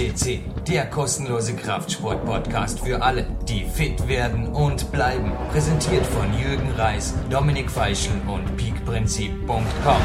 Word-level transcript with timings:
FCC, 0.00 0.40
der 0.66 0.86
kostenlose 0.86 1.54
Kraftsport-Podcast 1.54 2.80
für 2.80 3.02
alle, 3.02 3.26
die 3.46 3.64
fit 3.64 4.08
werden 4.08 4.46
und 4.46 4.90
bleiben. 4.92 5.30
Präsentiert 5.50 6.06
von 6.06 6.26
Jürgen 6.38 6.70
Reis, 6.72 7.14
Dominik 7.28 7.70
Feischl 7.70 8.12
und 8.26 8.56
peakprinzip.com. 8.56 10.02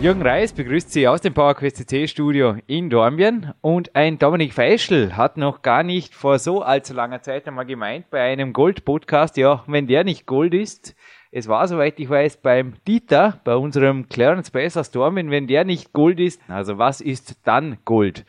Jürgen 0.00 0.22
Reis 0.22 0.52
begrüßt 0.52 0.92
Sie 0.92 1.08
aus 1.08 1.20
dem 1.20 1.34
PowerQuest 1.34 1.78
CC 1.78 2.06
Studio 2.06 2.56
in 2.68 2.90
Dornbirn 2.90 3.54
und 3.60 3.96
ein 3.96 4.20
Dominik 4.20 4.54
Feischl 4.54 5.16
hat 5.16 5.36
noch 5.36 5.62
gar 5.62 5.82
nicht 5.82 6.14
vor 6.14 6.38
so 6.38 6.62
allzu 6.62 6.94
langer 6.94 7.22
Zeit 7.22 7.48
einmal 7.48 7.66
gemeint 7.66 8.08
bei 8.10 8.20
einem 8.20 8.52
Gold-Podcast, 8.52 9.36
ja, 9.36 9.64
wenn 9.66 9.88
der 9.88 10.04
nicht 10.04 10.26
Gold 10.26 10.54
ist, 10.54 10.94
es 11.34 11.48
war, 11.48 11.66
soweit 11.66 11.98
ich 11.98 12.10
weiß, 12.10 12.42
beim 12.42 12.74
Dieter, 12.86 13.40
bei 13.44 13.56
unserem 13.56 14.06
Clarence 14.10 14.50
Bass 14.50 14.76
aus 14.76 14.90
Dortmund, 14.90 15.30
wenn 15.30 15.46
der 15.46 15.64
nicht 15.64 15.94
Gold 15.94 16.20
ist, 16.20 16.42
also 16.46 16.76
was 16.76 17.00
ist 17.00 17.40
dann 17.46 17.78
Gold? 17.86 18.26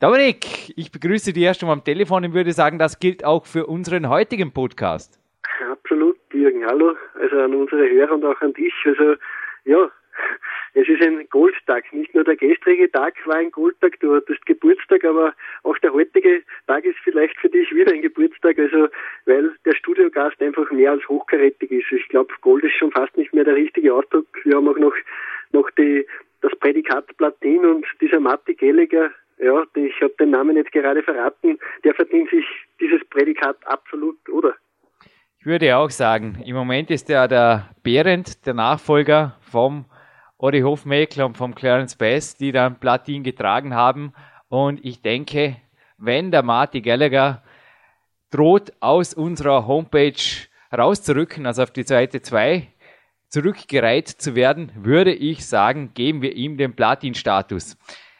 Dominik, 0.00 0.72
ich 0.74 0.90
begrüße 0.90 1.34
dich 1.34 1.42
erst 1.42 1.62
einmal 1.62 1.76
am 1.76 1.84
Telefon 1.84 2.24
und 2.24 2.32
würde 2.32 2.52
sagen, 2.52 2.78
das 2.78 2.98
gilt 2.98 3.24
auch 3.26 3.44
für 3.44 3.66
unseren 3.66 4.08
heutigen 4.08 4.52
Podcast. 4.52 5.20
Absolut, 5.70 6.16
Jürgen, 6.32 6.66
hallo, 6.66 6.94
also 7.20 7.38
an 7.40 7.54
unsere 7.54 7.90
Hörer 7.90 8.14
und 8.14 8.24
auch 8.24 8.40
an 8.40 8.54
dich. 8.54 8.72
Also 8.86 9.16
ja, 9.66 9.90
es 10.76 10.86
ist 10.88 11.00
ein 11.02 11.26
Goldtag. 11.30 11.90
Nicht 11.94 12.14
nur 12.14 12.22
der 12.22 12.36
gestrige 12.36 12.92
Tag 12.92 13.14
war 13.26 13.36
ein 13.36 13.50
Goldtag, 13.50 13.98
du 14.00 14.14
hattest 14.14 14.44
Geburtstag, 14.44 15.04
aber 15.06 15.32
auch 15.62 15.78
der 15.78 15.94
heutige 15.94 16.42
Tag 16.66 16.84
ist 16.84 16.98
vielleicht 17.02 17.34
für 17.38 17.48
dich 17.48 17.74
wieder 17.74 17.94
ein 17.94 18.02
Geburtstag, 18.02 18.58
also 18.58 18.88
weil 19.24 19.52
der 19.64 19.74
Studiogast 19.74 20.40
einfach 20.42 20.70
mehr 20.70 20.90
als 20.90 21.08
hochkarätig 21.08 21.70
ist. 21.70 21.90
Ich 21.92 22.06
glaube, 22.10 22.32
Gold 22.42 22.62
ist 22.64 22.76
schon 22.76 22.92
fast 22.92 23.16
nicht 23.16 23.32
mehr 23.32 23.44
der 23.44 23.56
richtige 23.56 23.94
Ausdruck. 23.94 24.26
Wir 24.44 24.56
haben 24.56 24.68
auch 24.68 24.76
noch, 24.76 24.94
noch 25.52 25.70
die, 25.78 26.06
das 26.42 26.54
Prädikat 26.58 27.16
Platin 27.16 27.64
und 27.64 27.86
dieser 28.02 28.20
Matti 28.20 28.52
Gallagher, 28.52 29.10
ja, 29.38 29.64
ich 29.74 30.00
habe 30.02 30.14
den 30.20 30.30
Namen 30.30 30.56
jetzt 30.56 30.72
gerade 30.72 31.02
verraten, 31.02 31.58
der 31.84 31.94
verdient 31.94 32.28
sich 32.28 32.44
dieses 32.80 33.02
Prädikat 33.08 33.56
absolut, 33.64 34.16
oder? 34.28 34.54
Ich 35.40 35.46
würde 35.46 35.74
auch 35.74 35.90
sagen, 35.90 36.42
im 36.44 36.54
Moment 36.54 36.90
ist 36.90 37.08
er 37.08 37.28
der 37.28 37.70
Behrendt, 37.82 38.44
der 38.46 38.54
Nachfolger 38.54 39.38
vom 39.40 39.86
Ori 40.38 40.60
Hofmeckler 40.60 41.26
und 41.26 41.36
vom 41.36 41.54
Clarence 41.54 41.96
Bass, 41.96 42.36
die 42.36 42.52
dann 42.52 42.78
Platin 42.78 43.22
getragen 43.22 43.74
haben. 43.74 44.12
Und 44.48 44.84
ich 44.84 45.00
denke, 45.00 45.56
wenn 45.98 46.30
der 46.30 46.42
Marty 46.42 46.82
Gallagher 46.82 47.42
droht, 48.30 48.72
aus 48.80 49.14
unserer 49.14 49.66
Homepage 49.66 50.12
rauszurücken, 50.76 51.46
also 51.46 51.62
auf 51.62 51.70
die 51.70 51.84
Seite 51.84 52.20
2 52.20 52.68
zurückgereiht 53.28 54.08
zu 54.08 54.34
werden, 54.34 54.70
würde 54.76 55.12
ich 55.12 55.46
sagen, 55.46 55.92
geben 55.94 56.22
wir 56.22 56.34
ihm 56.36 56.56
den 56.56 56.74
Platin-Status. 56.74 57.76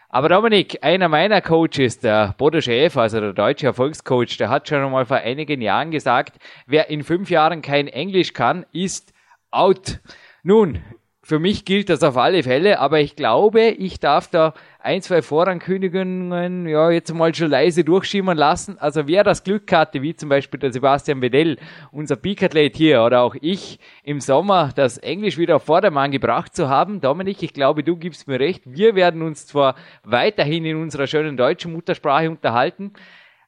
Aber 0.08 0.28
Dominik, 0.28 0.78
einer 0.82 1.08
meiner 1.08 1.42
Coaches, 1.42 1.98
der 1.98 2.34
Bodo 2.38 2.60
Schäfer, 2.60 3.02
also 3.02 3.20
der 3.20 3.32
deutsche 3.32 3.66
Erfolgscoach, 3.66 4.38
der 4.38 4.48
hat 4.48 4.68
schon 4.68 4.82
einmal 4.82 5.04
vor 5.04 5.18
einigen 5.18 5.60
Jahren 5.60 5.90
gesagt, 5.90 6.38
wer 6.66 6.88
in 6.88 7.02
fünf 7.02 7.28
Jahren 7.28 7.60
kein 7.60 7.88
Englisch 7.88 8.32
kann, 8.32 8.64
ist 8.72 9.12
out. 9.50 10.00
Nun, 10.42 10.82
für 11.26 11.40
mich 11.40 11.64
gilt 11.64 11.88
das 11.88 12.04
auf 12.04 12.16
alle 12.16 12.44
Fälle, 12.44 12.78
aber 12.78 13.00
ich 13.00 13.16
glaube, 13.16 13.62
ich 13.62 13.98
darf 13.98 14.28
da 14.28 14.54
ein, 14.78 15.02
zwei 15.02 15.22
Vorankündigungen, 15.22 16.68
ja, 16.68 16.88
jetzt 16.92 17.12
mal 17.12 17.34
schon 17.34 17.50
leise 17.50 17.82
durchschimmern 17.82 18.36
lassen. 18.36 18.78
Also 18.78 19.08
wer 19.08 19.24
das 19.24 19.42
Glück 19.42 19.72
hatte, 19.72 20.02
wie 20.02 20.14
zum 20.14 20.28
Beispiel 20.28 20.60
der 20.60 20.72
Sebastian 20.72 21.18
Bedell, 21.18 21.58
unser 21.90 22.14
Peak-Athlet 22.14 22.76
hier, 22.76 23.02
oder 23.02 23.22
auch 23.22 23.34
ich 23.40 23.80
im 24.04 24.20
Sommer, 24.20 24.70
das 24.76 24.98
Englisch 24.98 25.36
wieder 25.36 25.56
auf 25.56 25.64
Vordermann 25.64 26.12
gebracht 26.12 26.54
zu 26.54 26.68
haben, 26.68 27.00
Dominik, 27.00 27.42
ich 27.42 27.52
glaube, 27.52 27.82
du 27.82 27.96
gibst 27.96 28.28
mir 28.28 28.38
recht, 28.38 28.62
wir 28.64 28.94
werden 28.94 29.22
uns 29.22 29.48
zwar 29.48 29.74
weiterhin 30.04 30.64
in 30.64 30.76
unserer 30.76 31.08
schönen 31.08 31.36
deutschen 31.36 31.72
Muttersprache 31.72 32.30
unterhalten, 32.30 32.92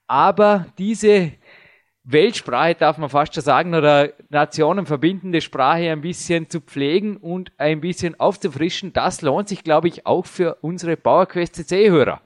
aber 0.08 0.66
diese 0.78 1.30
Weltsprache, 2.10 2.74
darf 2.74 2.96
man 2.96 3.10
fast 3.10 3.34
schon 3.34 3.42
sagen, 3.42 3.74
oder 3.74 4.14
nationenverbindende 4.30 5.42
Sprache 5.42 5.90
ein 5.90 6.00
bisschen 6.00 6.48
zu 6.48 6.60
pflegen 6.62 7.18
und 7.18 7.52
ein 7.58 7.82
bisschen 7.82 8.18
aufzufrischen, 8.18 8.94
das 8.94 9.20
lohnt 9.20 9.48
sich, 9.48 9.62
glaube 9.62 9.88
ich, 9.88 10.06
auch 10.06 10.24
für 10.24 10.56
unsere 10.62 10.96
PowerQuest 10.96 11.56
CC-Hörer. 11.56 12.22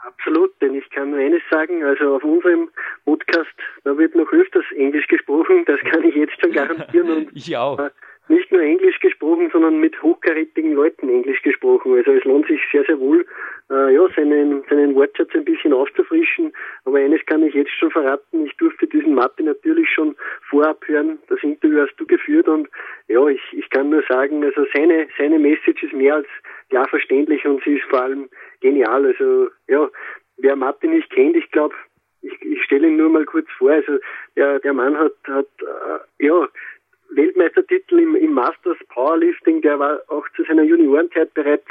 Absolut, 0.00 0.50
denn 0.60 0.74
ich 0.74 0.88
kann 0.90 1.10
nur 1.10 1.18
eines 1.18 1.40
sagen, 1.50 1.82
also 1.82 2.16
auf 2.16 2.24
unserem 2.24 2.68
Podcast, 3.06 3.48
da 3.84 3.96
wird 3.96 4.14
noch 4.14 4.30
öfters 4.32 4.64
Englisch 4.76 5.06
gesprochen, 5.06 5.64
das 5.66 5.80
kann 5.90 6.04
ich 6.04 6.14
jetzt 6.14 6.38
schon 6.38 6.52
garantieren. 6.52 7.10
Und, 7.28 7.30
ich 7.34 7.56
auch. 7.56 7.78
Äh, 7.78 7.90
nicht 8.28 8.52
nur 8.52 8.62
Englisch 8.62 9.00
gesprochen, 9.00 9.50
sondern 9.52 9.80
mit 9.80 10.00
hochkarätigen 10.02 10.72
Leuten 10.74 11.08
Englisch 11.08 11.42
gesprochen. 11.42 11.94
Also 11.94 12.12
es 12.12 12.24
lohnt 12.24 12.46
sich 12.46 12.60
sehr, 12.70 12.84
sehr 12.84 12.98
wohl, 12.98 13.26
äh, 13.70 13.94
ja, 13.94 14.08
seinen, 14.14 14.62
seinen 14.70 14.94
Wortschatz 14.94 15.30
ein 15.34 15.44
bisschen 15.44 15.72
aufzufrischen. 15.72 16.52
Aber 16.84 16.98
eines 16.98 17.24
kann 17.26 17.42
ich 17.42 17.54
jetzt 17.54 17.72
schon 17.72 17.90
verraten, 17.90 18.46
ich 18.46 18.56
durfte 18.56 18.86
diesen 18.86 19.14
Martin 19.14 19.46
natürlich 19.46 19.88
schon 19.90 20.14
vorab 20.48 20.86
hören. 20.86 21.18
Das 21.28 21.42
Interview 21.42 21.80
hast 21.80 21.96
du 21.96 22.06
geführt 22.06 22.48
und 22.48 22.68
ja, 23.08 23.26
ich, 23.26 23.42
ich 23.52 23.68
kann 23.70 23.90
nur 23.90 24.02
sagen, 24.08 24.44
also 24.44 24.64
seine, 24.72 25.08
seine 25.18 25.38
Message 25.38 25.82
ist 25.82 25.92
mehr 25.92 26.16
als 26.16 26.28
klar 26.70 26.88
verständlich 26.88 27.44
und 27.44 27.62
sie 27.64 27.74
ist 27.74 27.84
vor 27.90 28.02
allem 28.02 28.28
genial. 28.60 29.04
Also 29.04 29.50
ja, 29.68 29.90
wer 30.38 30.56
Martin 30.56 30.92
nicht 30.92 31.10
kennt, 31.10 31.36
ich 31.36 31.50
glaube, 31.50 31.74
ich, 32.22 32.40
ich 32.40 32.62
stelle 32.62 32.86
ihn 32.86 32.96
nur 32.96 33.08
mal 33.08 33.24
kurz 33.24 33.48
vor. 33.58 33.72
Also 33.72 33.98
der, 34.36 34.60
der 34.60 34.72
Mann 34.72 34.96
hat, 34.96 35.14
hat 35.26 35.48
äh, 35.60 36.24
ja 36.26 36.48
Weltmeistertitel 37.14 37.98
im, 37.98 38.14
im 38.16 38.32
Masters 38.32 38.76
Powerlifting, 38.88 39.60
der 39.62 39.78
war 39.78 40.00
auch 40.08 40.26
zu 40.36 40.44
seiner 40.44 40.62
Juniorenzeit 40.62 41.32
bereits 41.34 41.66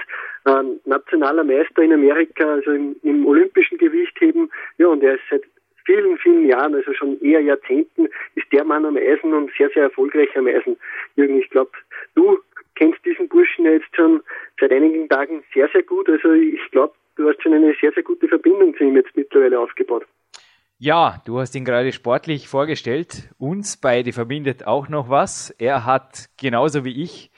äh, 0.45 0.63
nationaler 0.85 1.43
Meister 1.43 1.81
in 1.81 1.93
Amerika, 1.93 2.45
also 2.45 2.71
im, 2.71 2.95
im 3.03 3.25
olympischen 3.25 3.77
Gewichtheben. 3.77 4.51
Ja, 4.77 4.87
und 4.87 5.03
er 5.03 5.15
ist 5.15 5.23
seit 5.29 5.43
vielen, 5.85 6.17
vielen 6.17 6.47
Jahren, 6.47 6.75
also 6.75 6.93
schon 6.93 7.19
eher 7.21 7.41
Jahrzehnten, 7.41 8.07
ist 8.35 8.51
der 8.51 8.63
Mann 8.63 8.85
am 8.85 8.97
Eisen 8.97 9.33
und 9.33 9.51
sehr, 9.57 9.69
sehr 9.69 9.83
erfolgreich 9.83 10.29
am 10.37 10.47
Eisen. 10.47 10.77
Jürgen, 11.15 11.39
ich 11.39 11.49
glaube, 11.49 11.71
du 12.15 12.39
kennst 12.75 13.03
diesen 13.05 13.27
Burschen 13.27 13.65
jetzt 13.65 13.95
schon 13.95 14.21
seit 14.59 14.71
einigen 14.71 15.09
Tagen 15.09 15.43
sehr, 15.53 15.69
sehr 15.69 15.83
gut. 15.83 16.09
Also 16.09 16.33
ich 16.33 16.71
glaube, 16.71 16.93
du 17.15 17.29
hast 17.29 17.41
schon 17.41 17.53
eine 17.53 17.75
sehr, 17.79 17.91
sehr 17.91 18.03
gute 18.03 18.27
Verbindung 18.27 18.75
zu 18.75 18.83
ihm 18.83 18.95
jetzt 18.95 19.15
mittlerweile 19.15 19.59
aufgebaut. 19.59 20.05
Ja, 20.83 21.21
du 21.25 21.39
hast 21.39 21.53
ihn 21.53 21.63
gerade 21.63 21.91
sportlich 21.91 22.47
vorgestellt. 22.47 23.29
Uns 23.37 23.77
beide 23.77 24.13
verbindet 24.13 24.65
auch 24.65 24.89
noch 24.89 25.09
was. 25.09 25.51
Er 25.51 25.85
hat 25.85 26.29
genauso 26.37 26.83
wie 26.83 27.03
ich 27.03 27.29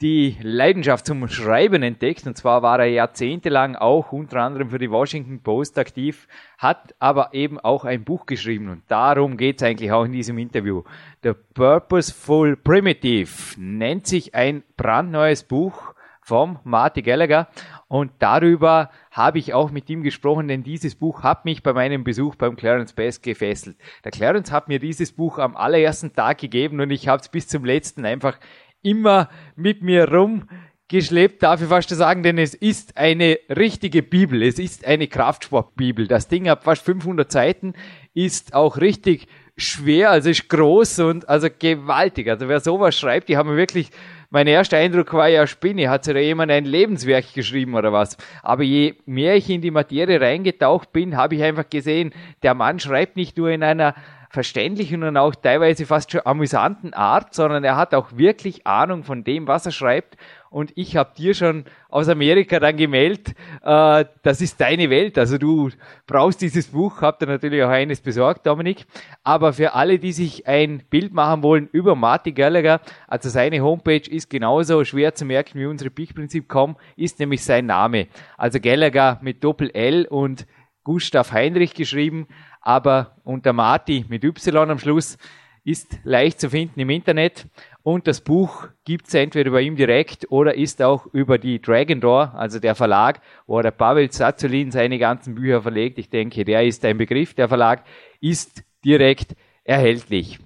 die 0.00 0.36
Leidenschaft 0.42 1.06
zum 1.06 1.28
Schreiben 1.28 1.84
entdeckt. 1.84 2.26
Und 2.26 2.36
zwar 2.36 2.62
war 2.62 2.80
er 2.80 2.86
jahrzehntelang 2.86 3.76
auch 3.76 4.10
unter 4.10 4.40
anderem 4.40 4.70
für 4.70 4.80
die 4.80 4.90
Washington 4.90 5.44
Post 5.44 5.78
aktiv, 5.78 6.26
hat 6.58 6.92
aber 6.98 7.34
eben 7.34 7.60
auch 7.60 7.84
ein 7.84 8.02
Buch 8.02 8.26
geschrieben. 8.26 8.68
Und 8.68 8.82
darum 8.88 9.36
geht 9.36 9.58
es 9.58 9.62
eigentlich 9.62 9.92
auch 9.92 10.02
in 10.02 10.10
diesem 10.10 10.36
Interview. 10.36 10.82
The 11.22 11.34
Purposeful 11.54 12.56
Primitive 12.56 13.30
nennt 13.58 14.08
sich 14.08 14.34
ein 14.34 14.64
brandneues 14.76 15.44
Buch 15.44 15.94
vom 16.30 16.60
Marty 16.62 17.02
Gallagher. 17.02 17.48
Und 17.88 18.12
darüber 18.20 18.90
habe 19.10 19.40
ich 19.40 19.52
auch 19.52 19.72
mit 19.72 19.90
ihm 19.90 20.04
gesprochen, 20.04 20.46
denn 20.46 20.62
dieses 20.62 20.94
Buch 20.94 21.24
hat 21.24 21.44
mich 21.44 21.64
bei 21.64 21.72
meinem 21.72 22.04
Besuch 22.04 22.36
beim 22.36 22.54
Clarence 22.54 22.92
Bass 22.92 23.20
gefesselt. 23.20 23.76
Der 24.04 24.12
Clarence 24.12 24.52
hat 24.52 24.68
mir 24.68 24.78
dieses 24.78 25.10
Buch 25.10 25.38
am 25.38 25.56
allerersten 25.56 26.12
Tag 26.12 26.38
gegeben 26.38 26.78
und 26.78 26.92
ich 26.92 27.08
habe 27.08 27.20
es 27.20 27.28
bis 27.28 27.48
zum 27.48 27.64
letzten 27.64 28.04
einfach 28.04 28.38
immer 28.80 29.28
mit 29.56 29.82
mir 29.82 30.08
rumgeschleppt, 30.08 31.42
darf 31.42 31.62
ich 31.62 31.68
fast 31.68 31.88
sagen, 31.88 32.22
denn 32.22 32.38
es 32.38 32.54
ist 32.54 32.96
eine 32.96 33.36
richtige 33.48 34.04
Bibel. 34.04 34.44
Es 34.44 34.60
ist 34.60 34.86
eine 34.86 35.08
Kraftsportbibel. 35.08 36.06
Das 36.06 36.28
Ding 36.28 36.48
hat 36.48 36.62
fast 36.62 36.84
500 36.84 37.32
Seiten, 37.32 37.72
ist 38.14 38.54
auch 38.54 38.76
richtig 38.76 39.26
schwer, 39.60 40.10
also 40.10 40.30
ist 40.30 40.48
groß 40.48 41.00
und 41.00 41.28
also 41.28 41.48
gewaltig. 41.56 42.28
Also 42.28 42.48
wer 42.48 42.60
sowas 42.60 42.98
schreibt, 42.98 43.28
die 43.28 43.36
haben 43.36 43.56
wirklich 43.56 43.90
mein 44.32 44.46
erster 44.46 44.76
Eindruck 44.76 45.12
war 45.12 45.28
ja, 45.28 45.44
Spinne, 45.48 45.90
hat 45.90 46.04
sich 46.04 46.14
da 46.14 46.20
jemand 46.20 46.52
ein 46.52 46.64
Lebenswerk 46.64 47.34
geschrieben 47.34 47.74
oder 47.74 47.92
was? 47.92 48.16
Aber 48.44 48.62
je 48.62 48.94
mehr 49.04 49.34
ich 49.34 49.50
in 49.50 49.60
die 49.60 49.72
Materie 49.72 50.20
reingetaucht 50.20 50.92
bin, 50.92 51.16
habe 51.16 51.34
ich 51.34 51.42
einfach 51.42 51.68
gesehen, 51.68 52.12
der 52.44 52.54
Mann 52.54 52.78
schreibt 52.78 53.16
nicht 53.16 53.36
nur 53.36 53.50
in 53.50 53.64
einer 53.64 53.96
verständlichen 54.30 55.02
und 55.02 55.16
auch 55.16 55.34
teilweise 55.34 55.84
fast 55.84 56.12
schon 56.12 56.20
amüsanten 56.24 56.94
Art, 56.94 57.34
sondern 57.34 57.64
er 57.64 57.76
hat 57.76 57.92
auch 57.92 58.16
wirklich 58.16 58.68
Ahnung 58.68 59.02
von 59.02 59.24
dem, 59.24 59.48
was 59.48 59.66
er 59.66 59.72
schreibt 59.72 60.16
und 60.50 60.72
ich 60.74 60.96
habe 60.96 61.12
dir 61.16 61.32
schon 61.32 61.64
aus 61.88 62.08
Amerika 62.08 62.58
dann 62.58 62.76
gemeldet, 62.76 63.34
äh, 63.62 64.04
das 64.22 64.40
ist 64.40 64.60
deine 64.60 64.90
Welt, 64.90 65.16
also 65.16 65.38
du 65.38 65.70
brauchst 66.06 66.42
dieses 66.42 66.66
Buch, 66.66 67.00
habt 67.00 67.22
ihr 67.22 67.28
natürlich 67.28 67.62
auch 67.62 67.70
eines 67.70 68.00
besorgt, 68.00 68.46
Dominik, 68.46 68.84
aber 69.22 69.52
für 69.52 69.74
alle, 69.74 69.98
die 69.98 70.12
sich 70.12 70.46
ein 70.46 70.82
Bild 70.90 71.14
machen 71.14 71.42
wollen 71.42 71.68
über 71.72 71.94
Martin 71.94 72.34
Gallagher, 72.34 72.80
also 73.06 73.28
seine 73.28 73.60
Homepage 73.60 74.10
ist 74.10 74.28
genauso 74.28 74.84
schwer 74.84 75.14
zu 75.14 75.24
merken 75.24 75.58
wie 75.58 75.66
unsere 75.66 75.90
Peak-Prinzip.com, 75.90 76.76
ist 76.96 77.20
nämlich 77.20 77.44
sein 77.44 77.66
Name, 77.66 78.08
also 78.36 78.58
Gallagher 78.60 79.18
mit 79.22 79.42
Doppel-L 79.44 80.06
und 80.06 80.46
Gustav 80.82 81.30
Heinrich 81.32 81.74
geschrieben, 81.74 82.26
aber 82.60 83.16
unter 83.22 83.52
Marti 83.52 84.04
mit 84.08 84.24
Y 84.24 84.70
am 84.70 84.78
Schluss 84.78 85.16
ist 85.64 85.98
leicht 86.04 86.40
zu 86.40 86.50
finden 86.50 86.80
im 86.80 86.90
Internet. 86.90 87.46
Und 87.82 88.06
das 88.06 88.20
Buch 88.20 88.68
gibt 88.84 89.08
es 89.08 89.14
entweder 89.14 89.50
bei 89.50 89.62
ihm 89.62 89.76
direkt 89.76 90.30
oder 90.30 90.54
ist 90.54 90.82
auch 90.82 91.06
über 91.12 91.38
die 91.38 91.60
Dragon 91.62 92.00
Door, 92.00 92.34
also 92.34 92.58
der 92.58 92.74
Verlag, 92.74 93.20
wo 93.46 93.60
der 93.62 93.70
Pavel 93.70 94.10
Zazulin 94.10 94.70
seine 94.70 94.98
ganzen 94.98 95.34
Bücher 95.34 95.62
verlegt. 95.62 95.98
Ich 95.98 96.10
denke, 96.10 96.44
der 96.44 96.64
ist 96.64 96.84
ein 96.84 96.98
Begriff. 96.98 97.34
Der 97.34 97.48
Verlag 97.48 97.84
ist 98.20 98.62
direkt 98.84 99.34
erhältlich. 99.64 100.38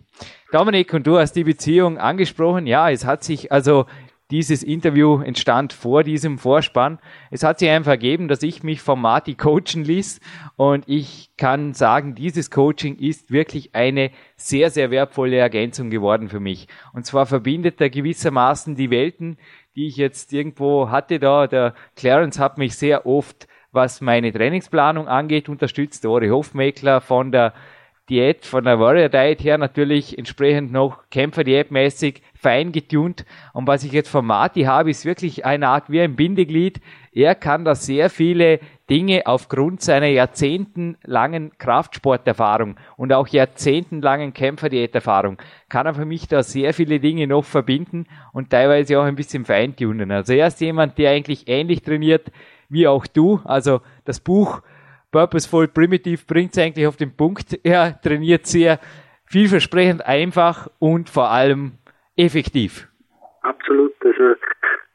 Dominik, 0.52 0.94
und 0.94 1.06
du 1.06 1.18
hast 1.18 1.32
die 1.32 1.42
Beziehung 1.42 1.98
angesprochen. 1.98 2.68
Ja, 2.68 2.88
es 2.88 3.04
hat 3.04 3.24
sich 3.24 3.50
also 3.50 3.86
dieses 4.30 4.62
Interview 4.62 5.20
entstand 5.20 5.72
vor 5.72 6.02
diesem 6.02 6.38
Vorspann. 6.38 6.98
Es 7.30 7.42
hat 7.42 7.58
sich 7.58 7.68
einfach 7.68 7.92
ergeben, 7.92 8.28
dass 8.28 8.42
ich 8.42 8.62
mich 8.62 8.80
von 8.80 9.00
Marty 9.00 9.34
coachen 9.34 9.84
ließ 9.84 10.20
und 10.56 10.84
ich 10.88 11.30
kann 11.36 11.74
sagen, 11.74 12.14
dieses 12.14 12.50
Coaching 12.50 12.96
ist 12.96 13.30
wirklich 13.30 13.74
eine 13.74 14.10
sehr, 14.36 14.70
sehr 14.70 14.90
wertvolle 14.90 15.36
Ergänzung 15.36 15.90
geworden 15.90 16.28
für 16.28 16.40
mich. 16.40 16.68
Und 16.92 17.04
zwar 17.04 17.26
verbindet 17.26 17.80
er 17.80 17.90
gewissermaßen 17.90 18.76
die 18.76 18.90
Welten, 18.90 19.36
die 19.76 19.88
ich 19.88 19.96
jetzt 19.96 20.32
irgendwo 20.32 20.90
hatte 20.90 21.18
da. 21.18 21.46
Der 21.46 21.74
Clarence 21.96 22.38
hat 22.38 22.56
mich 22.56 22.76
sehr 22.76 23.06
oft, 23.06 23.46
was 23.72 24.00
meine 24.00 24.32
Trainingsplanung 24.32 25.08
angeht, 25.08 25.48
unterstützt. 25.48 26.06
Ori 26.06 26.28
Hofmeckler 26.28 27.00
von 27.00 27.32
der 27.32 27.52
Diät, 28.10 28.44
von 28.44 28.64
der 28.64 28.78
Warrior 28.78 29.08
Diet 29.08 29.42
her 29.42 29.56
natürlich 29.56 30.18
entsprechend 30.18 30.70
noch 30.72 31.04
Kämpfer-Diät-mäßig 31.10 32.20
fein 32.34 32.70
getunt. 32.70 33.24
Und 33.54 33.66
was 33.66 33.82
ich 33.84 33.92
jetzt 33.92 34.10
von 34.10 34.26
Marty 34.26 34.64
habe, 34.64 34.90
ist 34.90 35.06
wirklich 35.06 35.46
eine 35.46 35.68
Art 35.68 35.88
wie 35.88 36.02
ein 36.02 36.14
Bindeglied. 36.14 36.80
Er 37.12 37.34
kann 37.34 37.64
da 37.64 37.74
sehr 37.74 38.10
viele 38.10 38.60
Dinge 38.90 39.22
aufgrund 39.24 39.80
seiner 39.80 40.08
jahrzehntelangen 40.08 41.52
Kraftsporterfahrung 41.56 42.76
und 42.98 43.14
auch 43.14 43.28
jahrzehntelangen 43.28 44.34
Kämpferdiäterfahrung, 44.34 45.38
kann 45.70 45.86
er 45.86 45.94
für 45.94 46.04
mich 46.04 46.28
da 46.28 46.42
sehr 46.42 46.74
viele 46.74 47.00
Dinge 47.00 47.26
noch 47.26 47.44
verbinden 47.44 48.06
und 48.34 48.50
teilweise 48.50 49.00
auch 49.00 49.04
ein 49.04 49.16
bisschen 49.16 49.46
feintunen. 49.46 50.10
Also 50.10 50.34
er 50.34 50.48
ist 50.48 50.60
jemand, 50.60 50.98
der 50.98 51.12
eigentlich 51.12 51.48
ähnlich 51.48 51.82
trainiert 51.82 52.30
wie 52.68 52.86
auch 52.86 53.06
du. 53.06 53.40
Also 53.44 53.80
das 54.04 54.20
Buch 54.20 54.60
Purposeful 55.14 55.68
Primitive 55.68 56.26
bringt 56.26 56.56
es 56.56 56.58
eigentlich 56.58 56.88
auf 56.88 56.96
den 56.96 57.16
Punkt. 57.16 57.56
Er 57.64 57.94
trainiert 58.02 58.46
sehr 58.46 58.80
vielversprechend 59.26 60.04
einfach 60.04 60.68
und 60.80 61.08
vor 61.08 61.30
allem 61.30 61.72
effektiv. 62.16 62.88
Absolut. 63.42 63.94
Also 64.04 64.34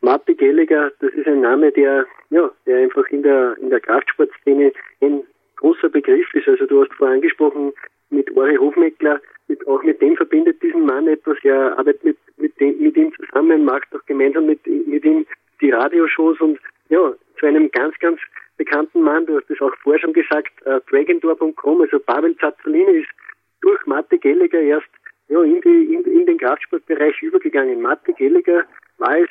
Marty 0.02 0.36
Gallagher, 0.36 0.92
das 1.00 1.14
ist 1.14 1.26
ein 1.26 1.40
Name, 1.40 1.72
der, 1.72 2.06
ja, 2.32 2.52
der 2.66 2.80
einfach 2.80 3.08
in 3.08 3.24
der, 3.24 3.56
in 3.62 3.70
der 3.70 3.80
Kraftsportszene 3.80 4.74
ein 5.02 5.24
großer 5.56 5.88
Begriff 5.88 6.28
ist. 6.34 6.50
Also 6.50 6.66
du 6.66 6.84
hast 6.84 6.94
vorher 6.96 7.16
angesprochen, 7.16 7.72
mit 8.10 8.30
Ori 8.36 8.58
Hofmeckler, 8.58 9.22
mit, 9.48 9.66
auch 9.68 9.84
mit 9.84 10.02
dem 10.02 10.18
verbindet 10.18 10.62
diesen 10.62 10.86
Mann 10.86 11.08
etwas. 11.08 11.38
Er 11.44 11.78
arbeitet 11.78 12.04
mit, 12.04 12.18
mit, 12.38 12.60
dem, 12.60 12.78
mit 12.78 12.98
ihm 12.98 13.14
zusammen, 13.16 13.64
macht 13.64 13.88
auch 13.96 14.06
gemeinsam 14.06 14.48
mit, 14.48 14.60
mit 14.68 15.06
ihm 15.06 15.26
die 15.62 15.72
Radioshows 15.72 16.42
und 16.42 16.60
ja, 16.90 17.14
zu 17.40 17.46
einem 17.46 17.72
ganz, 17.72 17.98
ganz 18.00 18.20
bekannten 18.60 19.02
Mann, 19.02 19.26
du 19.26 19.38
hast 19.38 19.50
es 19.50 19.60
auch 19.62 19.74
vorher 19.82 20.02
schon 20.02 20.14
gesagt, 20.14 20.52
äh, 20.66 20.80
dragondoor.com, 20.92 21.82
also 21.82 21.98
Pavel 21.98 22.36
Zazzolini 22.38 23.00
ist 23.00 23.10
durch 23.62 23.84
Marty 23.88 24.18
Gallagher 24.18 24.62
erst 24.62 24.90
ja, 25.30 25.42
in, 25.42 25.62
die, 25.62 25.94
in, 25.94 26.04
in 26.04 26.26
den 26.26 26.38
Kraftsportbereich 26.38 27.22
übergegangen. 27.22 27.82
Martin 27.82 28.16
Gallagher 28.16 28.66
war 28.98 29.18
es, 29.18 29.30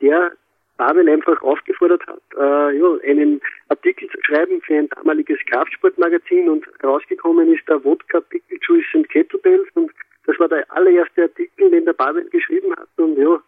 der 0.00 0.32
Pavel 0.76 1.08
einfach 1.08 1.42
aufgefordert 1.42 2.06
hat, 2.06 2.22
äh, 2.36 2.78
ja, 2.78 2.96
einen 3.04 3.40
Artikel 3.68 4.08
zu 4.10 4.18
schreiben 4.22 4.62
für 4.62 4.74
ein 4.74 4.88
damaliges 4.90 5.38
Kraftsportmagazin 5.50 6.48
und 6.48 6.64
rausgekommen 6.84 7.52
ist 7.52 7.68
der 7.68 7.82
Wodka 7.84 8.20
Pickle 8.20 8.58
Juice 8.62 8.94
and 8.94 9.08
Kettlebells 9.08 9.68
und 9.74 9.90
das 10.26 10.38
war 10.38 10.48
der 10.48 10.70
allererste 10.70 11.22
Artikel, 11.22 11.70
den 11.70 11.84
der 11.84 11.94
Pavel 11.94 12.28
geschrieben 12.30 12.72
hat 12.76 12.88
und 12.96 13.18
ja, 13.18 13.42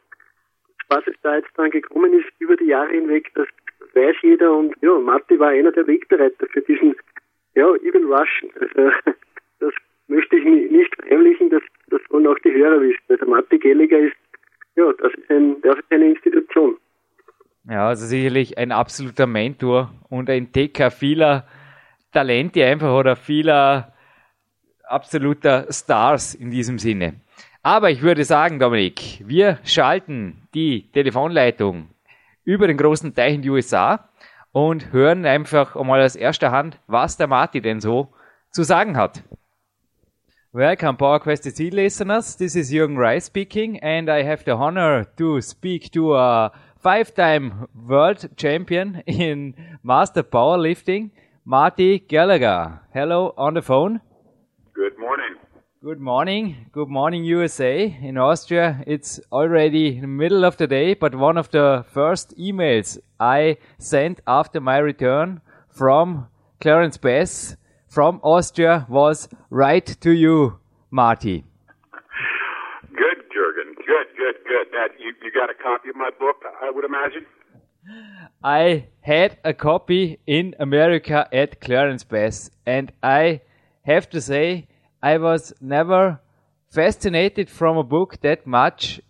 was 0.88 1.06
es 1.06 1.14
da 1.22 1.36
jetzt 1.36 1.50
dann 1.56 1.70
gekommen 1.70 2.12
ist 2.14 2.28
über 2.40 2.56
die 2.56 2.64
Jahre 2.64 2.90
hinweg, 2.90 3.30
das 3.34 3.46
weiß 3.94 4.16
jeder 4.22 4.52
und 4.56 4.74
ja, 4.82 4.98
Matti 4.98 5.38
war 5.38 5.48
einer 5.48 5.72
der 5.72 5.86
Wegbereiter 5.86 6.46
für 6.52 6.60
diesen 6.62 6.94
ja, 7.54 7.66
Evil 7.76 8.04
Russian. 8.04 8.50
Also 8.60 8.90
das 9.60 9.72
möchte 10.08 10.36
ich 10.36 10.44
nicht 10.44 10.94
verheimlichen, 10.96 11.50
das, 11.50 11.62
das 11.88 12.00
wollen 12.10 12.26
auch 12.26 12.38
die 12.44 12.52
Hörer 12.52 12.80
wissen. 12.80 13.00
Der 13.08 13.28
Matti 13.28 13.58
Gelliger 13.58 13.98
ist, 13.98 14.16
ja, 14.76 14.92
das 15.00 15.12
ist, 15.14 15.30
ein, 15.30 15.60
das 15.62 15.76
ist 15.76 15.90
eine 15.90 16.10
Institution. 16.10 16.76
Ja, 17.68 17.88
also 17.88 18.06
sicherlich 18.06 18.56
ein 18.58 18.72
absoluter 18.72 19.26
Mentor 19.26 19.90
und 20.08 20.30
ein 20.30 20.50
Decker 20.52 20.90
vieler 20.90 21.46
Talente 22.12 22.64
einfach 22.64 22.92
oder 22.92 23.16
vieler 23.16 23.92
absoluter 24.84 25.66
Stars 25.70 26.34
in 26.34 26.50
diesem 26.50 26.78
Sinne. 26.78 27.20
Aber 27.62 27.90
ich 27.90 28.02
würde 28.02 28.24
sagen, 28.24 28.58
Dominik, 28.58 29.22
wir 29.26 29.58
schalten 29.64 30.48
die 30.54 30.90
Telefonleitung 30.92 31.90
über 32.50 32.66
den 32.66 32.76
großen 32.76 33.14
Teich 33.14 33.34
in 33.34 33.42
die 33.42 33.50
USA 33.50 34.10
und 34.50 34.92
hören 34.92 35.24
einfach 35.24 35.76
einmal 35.76 36.02
aus 36.02 36.16
erster 36.16 36.50
Hand, 36.50 36.80
was 36.88 37.16
der 37.16 37.28
Marty 37.28 37.60
denn 37.60 37.78
so 37.80 38.12
zu 38.50 38.64
sagen 38.64 38.96
hat. 38.96 39.22
Welcome, 40.52 40.98
PowerQuest 40.98 41.44
SC 41.44 41.72
listeners. 41.72 42.36
This 42.36 42.56
is 42.56 42.72
Jürgen 42.72 42.98
Reis 42.98 43.26
speaking, 43.26 43.80
and 43.80 44.08
I 44.08 44.24
have 44.24 44.42
the 44.44 44.50
honor 44.50 45.06
to 45.16 45.40
speak 45.40 45.92
to 45.92 46.16
a 46.16 46.50
five-time 46.82 47.68
world 47.72 48.28
champion 48.36 48.96
in 49.06 49.54
master 49.84 50.24
powerlifting, 50.24 51.12
Marty 51.44 52.00
Gallagher. 52.00 52.80
Hello 52.92 53.32
on 53.36 53.54
the 53.54 53.62
phone. 53.62 54.00
Good 54.74 54.98
morning. 54.98 55.36
Good 55.82 55.98
morning. 55.98 56.66
Good 56.72 56.90
morning, 56.90 57.24
USA. 57.24 57.96
In 58.02 58.18
Austria, 58.18 58.84
it's 58.86 59.18
already 59.32 59.98
the 59.98 60.06
middle 60.06 60.44
of 60.44 60.58
the 60.58 60.66
day, 60.66 60.92
but 60.92 61.14
one 61.14 61.38
of 61.38 61.50
the 61.52 61.86
first 61.90 62.36
emails 62.36 62.98
I 63.18 63.56
sent 63.78 64.20
after 64.26 64.60
my 64.60 64.76
return 64.76 65.40
from 65.70 66.28
Clarence 66.60 66.98
Bass 66.98 67.56
from 67.88 68.20
Austria 68.22 68.84
was 68.90 69.30
right 69.48 69.86
to 70.02 70.10
you, 70.10 70.58
Marty. 70.90 71.44
Good, 72.92 73.24
Jurgen. 73.32 73.74
Good, 73.76 74.08
good, 74.18 74.34
good. 74.46 74.66
That 74.72 75.00
you, 75.00 75.14
you 75.24 75.32
got 75.32 75.48
a 75.48 75.54
copy 75.54 75.88
of 75.88 75.96
my 75.96 76.10
book, 76.10 76.44
I 76.60 76.70
would 76.70 76.84
imagine. 76.84 77.24
I 78.44 78.88
had 79.00 79.38
a 79.44 79.54
copy 79.54 80.18
in 80.26 80.54
America 80.58 81.26
at 81.32 81.58
Clarence 81.62 82.04
Bass, 82.04 82.50
and 82.66 82.92
I 83.02 83.40
have 83.84 84.10
to 84.10 84.20
say, 84.20 84.66
I 85.02 85.16
was 85.16 85.54
never 85.60 86.20
fascinated 86.70 87.48
from 87.48 87.78
a 87.78 87.82
book 87.82 88.20
that 88.20 88.46
much 88.46 89.00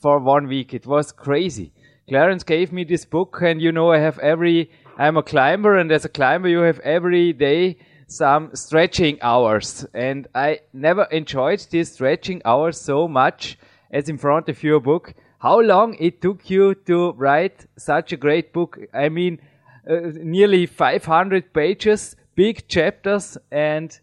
for 0.00 0.18
one 0.18 0.46
week. 0.48 0.72
It 0.72 0.86
was 0.86 1.12
crazy. 1.12 1.72
Clarence 2.08 2.44
gave 2.44 2.72
me 2.72 2.84
this 2.84 3.04
book, 3.04 3.40
and 3.42 3.60
you 3.60 3.70
know, 3.72 3.92
I 3.92 3.98
have 3.98 4.18
every, 4.18 4.70
I'm 4.96 5.16
a 5.16 5.22
climber, 5.22 5.76
and 5.76 5.92
as 5.92 6.04
a 6.04 6.08
climber, 6.08 6.48
you 6.48 6.60
have 6.60 6.80
every 6.80 7.32
day 7.32 7.76
some 8.06 8.54
stretching 8.54 9.18
hours. 9.20 9.86
And 9.94 10.28
I 10.34 10.60
never 10.72 11.04
enjoyed 11.04 11.66
these 11.70 11.92
stretching 11.92 12.40
hours 12.44 12.80
so 12.80 13.08
much 13.08 13.58
as 13.90 14.08
in 14.08 14.18
front 14.18 14.48
of 14.48 14.62
your 14.62 14.80
book. 14.80 15.14
How 15.38 15.60
long 15.60 15.94
it 15.98 16.22
took 16.22 16.48
you 16.48 16.74
to 16.86 17.12
write 17.12 17.66
such 17.76 18.12
a 18.12 18.16
great 18.16 18.52
book? 18.52 18.78
I 18.94 19.10
mean, 19.10 19.40
uh, 19.88 20.10
nearly 20.14 20.66
500 20.66 21.52
pages, 21.52 22.16
big 22.34 22.66
chapters, 22.66 23.36
and 23.50 23.98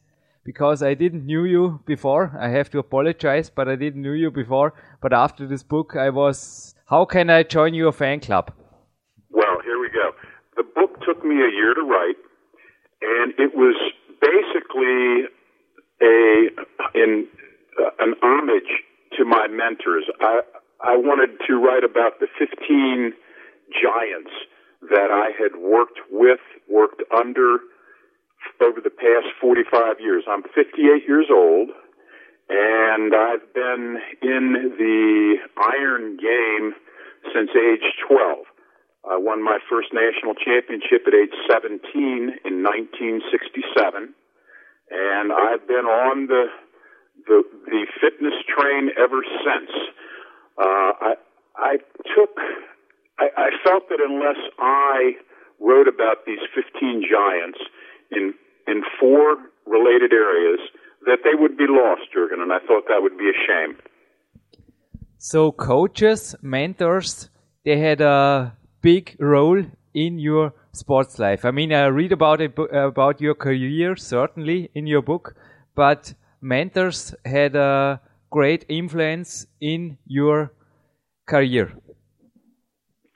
because 0.51 0.83
I 0.83 0.93
didn't 0.95 1.25
knew 1.25 1.45
you 1.45 1.79
before, 1.85 2.23
I 2.37 2.49
have 2.49 2.69
to 2.71 2.79
apologize, 2.79 3.49
but 3.49 3.69
I 3.69 3.75
didn't 3.77 4.01
knew 4.01 4.17
you 4.23 4.31
before. 4.31 4.73
But 5.01 5.13
after 5.13 5.47
this 5.47 5.63
book, 5.63 5.95
I 5.95 6.09
was, 6.09 6.75
how 6.87 7.05
can 7.05 7.29
I 7.29 7.43
join 7.43 7.73
your 7.73 7.93
fan 7.93 8.19
club? 8.19 8.51
Well, 9.29 9.57
here 9.63 9.79
we 9.79 9.89
go. 9.89 10.11
The 10.57 10.63
book 10.63 10.91
took 11.07 11.23
me 11.23 11.35
a 11.35 11.51
year 11.59 11.73
to 11.73 11.83
write 11.93 12.19
and 13.01 13.33
it 13.37 13.55
was 13.55 13.75
basically 14.21 15.25
a 16.01 16.49
in 16.95 17.27
uh, 17.79 17.89
an 17.99 18.13
homage 18.21 18.71
to 19.17 19.25
my 19.25 19.47
mentors. 19.47 20.05
I 20.19 20.41
I 20.81 20.97
wanted 20.97 21.37
to 21.47 21.55
write 21.55 21.83
about 21.83 22.19
the 22.19 22.27
15 22.39 23.13
giants 23.81 24.31
that 24.89 25.09
I 25.11 25.29
had 25.37 25.61
worked 25.61 25.99
with, 26.11 26.39
worked 26.69 27.03
under 27.15 27.59
over 28.61 28.81
the 28.81 28.89
past 28.89 29.27
45 29.39 29.99
years. 29.99 30.23
I'm 30.27 30.43
58 30.43 31.07
years 31.07 31.27
old 31.31 31.69
and 32.51 33.15
I've 33.15 33.53
been 33.53 33.97
in 34.21 34.75
the 34.77 35.35
iron 35.55 36.17
game 36.17 36.75
since 37.33 37.49
age 37.55 37.87
12. 38.07 38.43
I 39.09 39.17
won 39.17 39.41
my 39.41 39.57
first 39.69 39.89
national 39.93 40.35
championship 40.35 41.07
at 41.07 41.15
age 41.15 41.33
17 41.49 41.79
in 42.43 42.61
1967, 42.61 44.13
and 44.91 45.31
I've 45.31 45.65
been 45.67 45.87
on 45.87 46.27
the 46.27 46.45
the, 47.27 47.43
the 47.67 47.85
fitness 48.01 48.33
train 48.49 48.89
ever 48.97 49.21
since. 49.45 49.71
Uh, 50.57 50.91
I 50.99 51.13
I 51.55 51.77
took 52.13 52.35
I, 53.17 53.29
I 53.37 53.49
felt 53.63 53.87
that 53.89 53.99
unless 54.03 54.41
I 54.59 55.13
wrote 55.59 55.87
about 55.87 56.25
these 56.25 56.41
15 56.53 57.05
giants 57.09 57.59
in 58.11 58.33
in 58.67 58.83
four 58.99 59.37
related 59.65 60.13
areas, 60.13 60.59
that 61.05 61.19
they 61.23 61.35
would 61.39 61.57
be 61.57 61.65
lost, 61.67 62.01
Jurgen, 62.13 62.41
and 62.41 62.53
I 62.53 62.59
thought 62.59 62.83
that 62.87 63.01
would 63.01 63.17
be 63.17 63.29
a 63.29 63.37
shame. 63.47 63.77
So 65.17 65.51
coaches, 65.51 66.35
mentors, 66.41 67.29
they 67.65 67.77
had 67.77 68.01
a 68.01 68.55
big 68.81 69.15
role 69.19 69.63
in 69.93 70.19
your 70.19 70.53
sports 70.71 71.19
life. 71.19 71.45
I 71.45 71.51
mean, 71.51 71.73
I 71.73 71.85
read 71.85 72.11
about 72.11 72.41
it, 72.41 72.57
about 72.71 73.21
your 73.21 73.35
career, 73.35 73.95
certainly 73.95 74.69
in 74.73 74.87
your 74.87 75.01
book, 75.01 75.35
but 75.75 76.13
mentors 76.41 77.13
had 77.25 77.55
a 77.55 78.01
great 78.29 78.65
influence 78.69 79.45
in 79.59 79.97
your 80.05 80.53
career. 81.27 81.73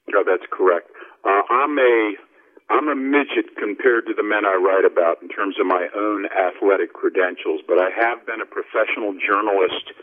No, 0.10 0.24
that's 0.26 0.46
correct. 0.52 0.90
Uh, 1.24 1.42
I'm 1.50 1.78
a 1.80 2.14
I'm 2.70 2.90
a 2.90 2.96
midget 2.96 3.56
compared 3.58 4.08
to 4.08 4.14
the 4.14 4.24
men 4.24 4.46
I 4.46 4.58
write 4.58 4.90
about 4.90 5.22
in 5.22 5.30
terms 5.30 5.56
of 5.60 5.68
my 5.68 5.88
own 5.96 6.26
athletic 6.26 6.94
credentials, 6.94 7.62
but 7.68 7.78
I 7.78 7.94
have 7.94 8.26
been 8.26 8.42
a 8.42 8.46
professional 8.46 9.14
journalist 9.14 9.94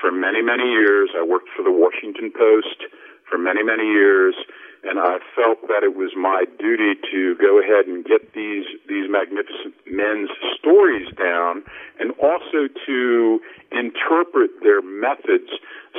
for 0.00 0.12
many, 0.12 0.40
many 0.40 0.70
years. 0.70 1.10
I 1.18 1.24
worked 1.24 1.48
for 1.56 1.64
the 1.64 1.72
Washington 1.72 2.30
Post 2.30 2.86
for 3.28 3.38
many, 3.38 3.64
many 3.64 3.90
years, 3.90 4.36
and 4.84 5.00
I 5.00 5.18
felt 5.34 5.66
that 5.66 5.82
it 5.82 5.96
was 5.96 6.14
my 6.14 6.44
duty 6.60 6.94
to 7.10 7.34
go 7.42 7.58
ahead 7.58 7.86
and 7.90 8.04
get 8.04 8.34
these 8.34 8.66
these 8.86 9.10
magnificent 9.10 9.74
men's 9.90 10.30
stories 10.54 11.10
down, 11.18 11.64
and 11.98 12.12
also 12.22 12.70
to 12.86 13.40
interpret 13.72 14.50
their 14.62 14.80
methods 14.80 15.50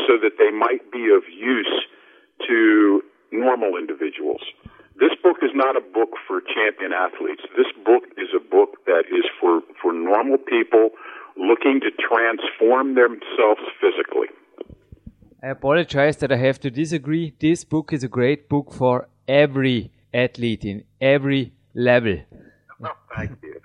so 0.07 0.15
that 0.23 0.39
they 0.39 0.51
might 0.51 0.89
be 0.89 1.11
of 1.11 1.27
use 1.27 1.83
to 2.47 3.03
normal 3.31 3.75
individuals. 3.75 4.41
This 4.99 5.11
book 5.21 5.37
is 5.43 5.51
not 5.53 5.77
a 5.77 5.81
book 5.81 6.09
for 6.27 6.41
champion 6.41 6.91
athletes. 6.91 7.43
This 7.55 7.71
book 7.85 8.03
is 8.17 8.29
a 8.35 8.39
book 8.39 8.83
that 8.85 9.03
is 9.11 9.25
for, 9.39 9.61
for 9.81 9.93
normal 9.93 10.37
people 10.39 10.89
looking 11.37 11.79
to 11.81 11.91
transform 11.91 12.95
themselves 12.95 13.61
physically. 13.79 14.29
I 15.43 15.49
apologize 15.49 16.17
that 16.17 16.31
I 16.31 16.37
have 16.37 16.59
to 16.61 16.71
disagree. 16.71 17.33
This 17.39 17.63
book 17.63 17.93
is 17.93 18.03
a 18.03 18.07
great 18.07 18.49
book 18.49 18.73
for 18.73 19.07
every 19.27 19.91
athlete 20.11 20.65
in 20.65 20.83
every 20.99 21.53
level. 21.75 22.17
Oh, 22.83 22.89
thank 23.15 23.37
you. 23.43 23.61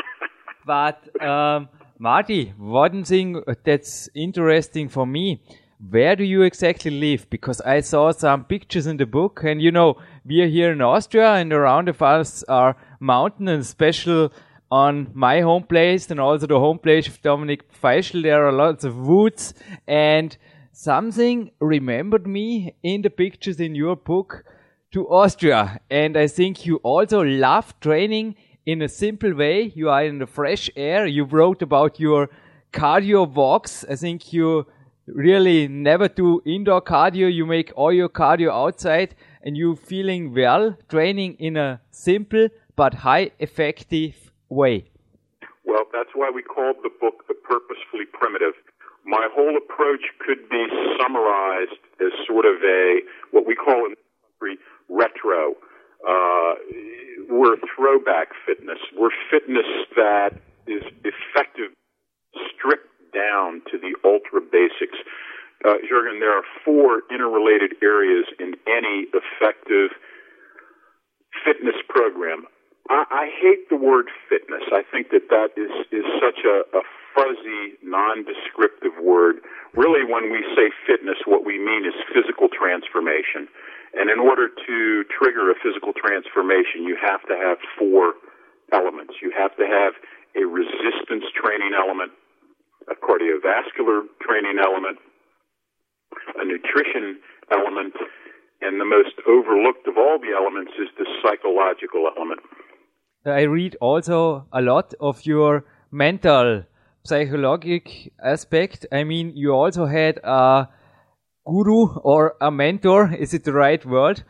but 0.66 1.22
um, 1.22 1.68
Marty, 1.98 2.54
one 2.56 3.04
thing 3.04 3.42
that's 3.64 4.08
interesting 4.14 4.88
for 4.88 5.06
me, 5.06 5.42
where 5.90 6.16
do 6.16 6.24
you 6.24 6.42
exactly 6.42 6.90
live? 6.90 7.28
Because 7.28 7.60
I 7.60 7.80
saw 7.80 8.12
some 8.12 8.44
pictures 8.44 8.86
in 8.86 8.96
the 8.96 9.06
book, 9.06 9.42
and 9.44 9.60
you 9.60 9.70
know, 9.70 9.96
we 10.24 10.40
are 10.40 10.46
here 10.46 10.72
in 10.72 10.80
Austria, 10.80 11.34
and 11.34 11.52
around 11.52 11.88
of 11.88 12.00
us 12.02 12.42
are 12.44 12.76
mountains, 13.00 13.50
and 13.50 13.66
special 13.66 14.32
on 14.70 15.10
my 15.12 15.40
home 15.40 15.64
place 15.64 16.10
and 16.10 16.18
also 16.18 16.46
the 16.46 16.58
home 16.58 16.78
place 16.78 17.06
of 17.06 17.20
Dominik 17.20 17.60
Feischl. 17.82 18.22
There 18.22 18.46
are 18.46 18.52
lots 18.52 18.84
of 18.84 18.96
woods, 18.96 19.52
and 19.86 20.36
something 20.72 21.50
remembered 21.60 22.26
me 22.26 22.74
in 22.82 23.02
the 23.02 23.10
pictures 23.10 23.60
in 23.60 23.74
your 23.74 23.96
book 23.96 24.44
to 24.92 25.08
Austria. 25.08 25.80
And 25.90 26.16
I 26.16 26.26
think 26.26 26.64
you 26.64 26.76
also 26.76 27.22
love 27.22 27.78
training 27.80 28.36
in 28.64 28.80
a 28.80 28.88
simple 28.88 29.34
way. 29.34 29.72
You 29.74 29.90
are 29.90 30.04
in 30.04 30.18
the 30.18 30.26
fresh 30.26 30.70
air. 30.76 31.06
You 31.06 31.24
wrote 31.24 31.62
about 31.62 31.98
your 31.98 32.30
cardio 32.72 33.28
walks. 33.30 33.84
I 33.90 33.96
think 33.96 34.32
you 34.32 34.66
really 35.06 35.68
never 35.68 36.08
do 36.08 36.40
indoor 36.46 36.80
cardio. 36.80 37.30
You 37.30 37.44
make 37.44 37.72
all 37.74 37.92
your 37.92 38.08
cardio 38.08 38.50
outside 38.50 39.14
and 39.42 39.56
you 39.56 39.76
feeling 39.76 40.34
well 40.34 40.76
training 40.88 41.34
in 41.38 41.56
a 41.56 41.80
simple 41.90 42.48
but 42.76 42.94
high 42.94 43.30
effective 43.38 44.32
way. 44.48 44.84
Well, 45.64 45.84
that's 45.92 46.10
why 46.14 46.30
we 46.34 46.42
called 46.42 46.76
the 46.82 46.90
book 47.00 47.26
The 47.28 47.34
Purposefully 47.34 48.06
Primitive. 48.12 48.54
My 49.04 49.28
whole 49.34 49.56
approach 49.56 50.02
could 50.24 50.48
be 50.48 50.66
summarized 51.00 51.82
as 52.00 52.12
sort 52.26 52.46
of 52.46 52.62
a, 52.62 53.00
what 53.32 53.46
we 53.46 53.54
call 53.54 53.86
in 53.86 53.94
country, 54.42 54.58
retro. 54.88 55.54
Uh, 56.06 56.54
we're 57.28 57.56
throwback 57.76 58.28
fitness. 58.46 58.78
We're 58.96 59.14
fitness 59.30 59.66
that 59.96 60.34
is 60.66 60.82
effective, 61.04 61.70
stripped 62.50 62.90
down 63.14 63.62
to 63.70 63.78
the 63.78 63.94
ultra 64.04 64.40
basics. 64.40 64.98
Uh, 65.64 65.78
Jurgen, 65.88 66.18
there 66.18 66.36
are 66.36 66.42
four 66.64 67.02
interrelated 67.10 67.74
areas 67.82 68.26
in 68.40 68.54
any 68.66 69.06
effective 69.14 69.94
fitness 71.46 71.78
program. 71.88 72.44
I, 72.90 73.06
I 73.10 73.26
hate 73.40 73.70
the 73.70 73.78
word 73.78 74.10
fitness. 74.28 74.66
I 74.74 74.82
think 74.90 75.10
that 75.14 75.30
that 75.30 75.54
is, 75.54 75.70
is 75.94 76.02
such 76.18 76.42
a, 76.42 76.66
a 76.74 76.82
fuzzy, 77.14 77.78
non-descriptive 77.82 78.98
word. 78.98 79.38
Really, 79.74 80.02
when 80.02 80.34
we 80.34 80.42
say 80.58 80.74
fitness, 80.82 81.22
what 81.26 81.46
we 81.46 81.62
mean 81.62 81.86
is 81.86 81.94
physical 82.10 82.50
transformation. 82.50 83.46
And 83.94 84.10
in 84.10 84.18
order 84.18 84.48
to 84.48 85.04
trigger 85.14 85.52
a 85.52 85.56
physical 85.62 85.92
transformation, 85.94 86.82
you 86.82 86.98
have 86.98 87.22
to 87.30 87.36
have 87.38 87.58
four 87.78 88.18
elements. 88.72 89.14
You 89.22 89.30
have 89.36 89.54
to 89.62 89.66
have 89.68 89.94
a 90.34 90.42
resistance 90.42 91.28
training 91.38 91.76
element, 91.76 92.10
a 92.90 92.96
cardiovascular 92.98 94.08
training 94.24 94.58
element, 94.58 94.98
a 96.36 96.44
nutrition 96.44 97.20
element, 97.50 97.94
and 98.60 98.80
the 98.80 98.84
most 98.84 99.14
overlooked 99.26 99.86
of 99.88 99.96
all 99.96 100.18
the 100.18 100.34
elements 100.36 100.72
is 100.78 100.88
the 100.98 101.06
psychological 101.22 102.08
element. 102.16 102.40
I 103.24 103.42
read 103.42 103.76
also 103.80 104.46
a 104.52 104.60
lot 104.60 104.94
of 105.00 105.24
your 105.24 105.64
mental 105.90 106.64
psychologic 107.04 108.12
aspect. 108.22 108.86
I 108.90 109.04
mean, 109.04 109.36
you 109.36 109.52
also 109.52 109.86
had 109.86 110.18
a 110.24 110.68
guru 111.46 111.94
or 112.02 112.34
a 112.40 112.50
mentor. 112.50 113.12
Is 113.18 113.34
it 113.34 113.44
the 113.44 113.52
right 113.52 113.84
word? 113.84 114.22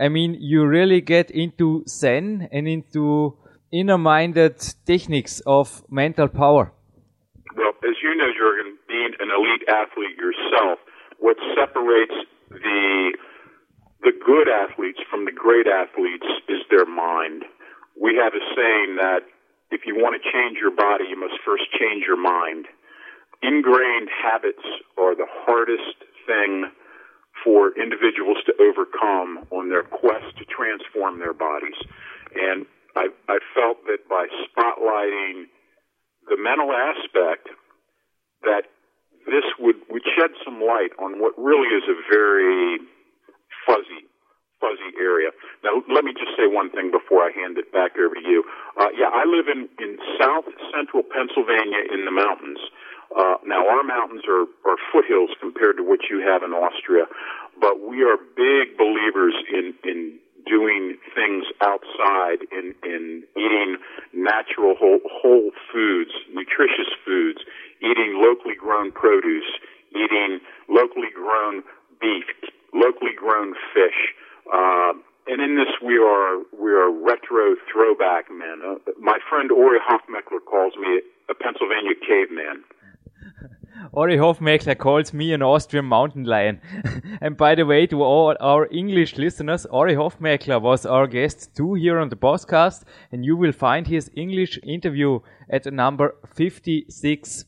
I 0.00 0.08
mean, 0.08 0.36
you 0.38 0.66
really 0.66 1.00
get 1.00 1.30
into 1.30 1.84
Zen 1.88 2.48
and 2.52 2.68
into 2.68 3.36
inner-minded 3.72 4.58
techniques 4.84 5.40
of 5.46 5.82
mental 5.90 6.28
power. 6.28 6.72
Well, 7.56 7.72
as 7.82 7.96
you 8.02 8.14
know, 8.16 8.30
Jurgen, 8.36 8.78
being 8.86 9.12
an 9.18 9.30
elite 9.30 9.66
athlete 9.68 10.16
yourself, 10.16 10.78
what 11.18 11.36
separates 11.56 12.14
the 12.50 13.12
the 14.02 14.12
good 14.24 14.48
athletes 14.48 15.00
from 15.10 15.24
the 15.24 15.32
great 15.32 15.66
athletes 15.66 16.26
is 16.48 16.60
their 16.70 16.86
mind. 16.86 17.42
We 18.00 18.14
have 18.22 18.34
a 18.34 18.44
saying 18.54 18.96
that 19.02 19.26
if 19.70 19.82
you 19.84 19.96
want 19.96 20.14
to 20.14 20.22
change 20.30 20.58
your 20.60 20.70
body, 20.70 21.04
you 21.10 21.18
must 21.18 21.42
first 21.44 21.64
change 21.74 22.04
your 22.06 22.20
mind. 22.20 22.66
Ingrained 23.42 24.08
habits 24.10 24.62
are 24.96 25.16
the 25.16 25.26
hardest 25.26 26.06
thing 26.26 26.70
for 27.42 27.74
individuals 27.74 28.38
to 28.46 28.54
overcome 28.62 29.44
on 29.50 29.68
their 29.68 29.82
quest 29.82 30.36
to 30.38 30.44
transform 30.44 31.18
their 31.18 31.34
bodies. 31.34 31.76
And 32.34 32.66
I, 32.94 33.08
I 33.28 33.38
felt 33.54 33.84
that 33.86 34.08
by 34.08 34.26
spotlighting 34.46 35.50
the 36.28 36.36
mental 36.36 36.72
aspect, 36.72 37.48
that 38.42 38.70
this 39.26 39.44
would, 39.58 39.76
would 39.90 40.02
shed 40.16 40.30
some 40.44 40.62
light 40.62 40.94
on 40.98 41.20
what 41.20 41.34
really 41.36 41.68
is 41.74 41.84
a 41.90 41.96
very 42.10 42.78
fuzzy 43.66 44.06
fuzzy 44.60 44.96
area. 44.96 45.28
Now, 45.60 45.84
let 45.92 46.00
me 46.04 46.16
just 46.16 46.32
say 46.32 46.48
one 46.48 46.72
thing 46.72 46.88
before 46.90 47.20
I 47.20 47.30
hand 47.32 47.58
it 47.60 47.68
back 47.72 47.92
over 48.00 48.16
to 48.16 48.24
you. 48.24 48.40
Uh, 48.80 48.88
yeah, 48.96 49.12
I 49.12 49.28
live 49.28 49.52
in, 49.52 49.68
in 49.76 50.00
south 50.16 50.48
central 50.72 51.04
Pennsylvania 51.04 51.84
in 51.92 52.08
the 52.08 52.14
mountains. 52.14 52.58
Uh, 53.12 53.36
now, 53.44 53.68
our 53.68 53.84
mountains 53.84 54.24
are, 54.26 54.48
are 54.64 54.80
foothills 54.92 55.30
compared 55.40 55.76
to 55.76 55.84
what 55.84 56.08
you 56.10 56.24
have 56.24 56.42
in 56.42 56.56
Austria, 56.56 57.04
but 57.60 57.84
we 57.84 58.02
are 58.02 58.16
big 58.16 58.76
believers 58.76 59.36
in, 59.52 59.76
in 59.84 60.18
doing 60.46 60.96
things 61.14 61.44
outside, 61.60 62.46
in, 62.52 62.74
in 62.82 63.24
eating 63.36 63.76
natural 64.12 64.74
whole, 64.78 65.00
whole 65.10 65.50
foods, 65.72 66.10
nutritious 66.32 66.90
foods, 67.04 67.40
eating 67.82 68.22
locally 68.22 68.54
grown 68.54 68.92
produce, 68.92 69.50
eating 69.90 70.40
locally 70.68 71.10
grown 71.14 71.62
beef, 72.00 72.24
locally 72.72 73.14
grown 73.16 73.54
fish. 73.74 74.14
Uh, 74.52 74.92
and 75.26 75.42
in 75.42 75.56
this, 75.56 75.74
we 75.82 75.98
are 75.98 76.38
we 76.54 76.70
are 76.70 76.90
retro 76.90 77.56
throwback 77.70 78.30
men. 78.30 78.62
Uh, 78.64 78.76
my 79.00 79.18
friend 79.28 79.50
Ori 79.50 79.78
Hofmekler 79.82 80.38
calls 80.46 80.74
me 80.76 81.02
a 81.28 81.34
Pennsylvania 81.34 81.98
caveman. 82.06 82.62
Ori 83.92 84.16
Hofmekler 84.16 84.76
calls 84.76 85.12
me 85.12 85.32
an 85.32 85.42
Austrian 85.42 85.84
mountain 85.84 86.24
lion. 86.24 86.60
and 87.20 87.36
by 87.36 87.54
the 87.54 87.64
way, 87.64 87.86
to 87.86 88.02
all 88.02 88.36
our 88.40 88.68
English 88.70 89.16
listeners, 89.16 89.66
Ori 89.66 89.94
Hofmekler 89.94 90.60
was 90.60 90.86
our 90.86 91.06
guest 91.06 91.54
too 91.56 91.74
here 91.74 91.98
on 91.98 92.08
the 92.08 92.16
podcast, 92.16 92.84
and 93.12 93.24
you 93.24 93.36
will 93.36 93.52
find 93.52 93.86
his 93.86 94.10
English 94.14 94.58
interview 94.62 95.20
at 95.50 95.72
number 95.72 96.14
56. 96.34 97.44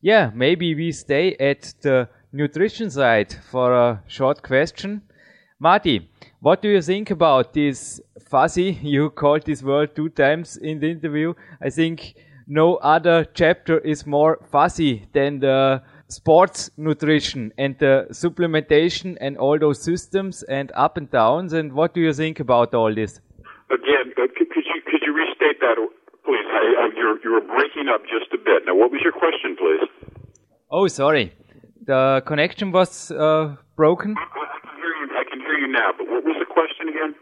Yeah, 0.00 0.30
maybe 0.34 0.74
we 0.74 0.92
stay 0.92 1.34
at 1.36 1.74
the 1.82 2.08
nutrition 2.32 2.90
side 2.90 3.32
for 3.50 3.74
a 3.74 4.02
short 4.06 4.42
question. 4.42 5.02
Marty, 5.58 6.08
what 6.40 6.62
do 6.62 6.68
you 6.68 6.80
think 6.80 7.10
about 7.10 7.52
this 7.52 8.00
fuzzy? 8.28 8.78
You 8.82 9.10
called 9.10 9.44
this 9.44 9.62
word 9.62 9.94
two 9.94 10.08
times 10.08 10.56
in 10.56 10.80
the 10.80 10.90
interview. 10.90 11.34
I 11.60 11.68
think 11.68 12.14
no 12.50 12.76
other 12.82 13.24
chapter 13.32 13.78
is 13.78 14.06
more 14.06 14.40
fuzzy 14.50 15.06
than 15.14 15.38
the 15.38 15.80
sports 16.08 16.68
nutrition 16.76 17.52
and 17.56 17.78
the 17.78 18.08
supplementation 18.10 19.16
and 19.20 19.38
all 19.38 19.56
those 19.56 19.80
systems 19.80 20.42
and 20.42 20.72
up 20.74 20.96
and 20.96 21.08
downs. 21.12 21.52
And 21.52 21.72
what 21.72 21.94
do 21.94 22.00
you 22.00 22.12
think 22.12 22.40
about 22.40 22.74
all 22.74 22.92
this? 22.92 23.20
Again, 23.70 24.10
uh, 24.18 24.26
could, 24.36 24.50
could 24.50 24.64
you 24.66 24.82
could 24.90 25.02
you 25.06 25.14
restate 25.14 25.60
that, 25.60 25.76
please? 26.24 26.46
I, 26.50 26.64
I, 26.82 26.90
you're 26.96 27.18
you're 27.22 27.40
breaking 27.40 27.86
up 27.88 28.02
just 28.02 28.34
a 28.34 28.38
bit. 28.38 28.66
Now, 28.66 28.74
what 28.74 28.90
was 28.90 29.00
your 29.04 29.12
question, 29.12 29.56
please? 29.56 29.86
Oh, 30.72 30.88
sorry, 30.88 31.32
the 31.86 32.20
connection 32.26 32.72
was 32.72 33.12
uh, 33.12 33.54
broken. 33.76 34.16
I, 34.18 34.22
I 34.22 34.58
can 34.66 34.74
hear 34.82 34.94
you. 34.98 35.06
I 35.22 35.24
can 35.30 35.40
hear 35.40 35.54
you 35.54 35.68
now. 35.68 35.90
But 35.96 36.08
what 36.08 36.24
was 36.24 36.34
the 36.40 36.50
question 36.52 36.88
again? 36.88 37.14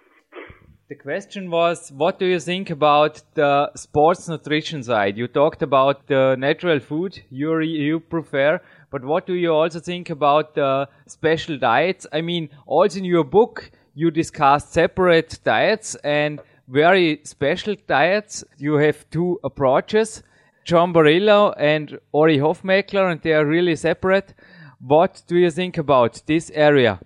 The 0.88 0.94
question 0.94 1.50
was, 1.50 1.92
what 1.92 2.18
do 2.18 2.24
you 2.24 2.40
think 2.40 2.70
about 2.70 3.20
the 3.34 3.70
sports 3.76 4.26
nutrition 4.26 4.82
side? 4.82 5.18
You 5.18 5.28
talked 5.28 5.60
about 5.60 6.06
the 6.06 6.34
natural 6.38 6.80
food 6.80 7.20
you 7.28 7.60
you 7.60 8.00
prefer, 8.00 8.58
but 8.90 9.04
what 9.04 9.26
do 9.26 9.34
you 9.34 9.52
also 9.52 9.80
think 9.80 10.08
about 10.08 10.54
the 10.54 10.88
special 11.06 11.58
diets? 11.58 12.06
I 12.10 12.22
mean, 12.22 12.48
also 12.64 13.00
in 13.00 13.04
your 13.04 13.24
book, 13.24 13.70
you 13.94 14.10
discussed 14.10 14.72
separate 14.72 15.38
diets 15.44 15.94
and 15.96 16.40
very 16.68 17.20
special 17.24 17.76
diets. 17.86 18.42
You 18.56 18.76
have 18.76 19.04
two 19.10 19.38
approaches, 19.44 20.22
John 20.64 20.94
Parrillo 20.94 21.52
and 21.58 21.98
Ori 22.12 22.38
Hofmekler, 22.38 23.12
and 23.12 23.20
they 23.20 23.34
are 23.34 23.44
really 23.44 23.76
separate. 23.76 24.32
What 24.80 25.22
do 25.26 25.36
you 25.36 25.50
think 25.50 25.76
about 25.76 26.22
this 26.24 26.50
area? 26.54 26.98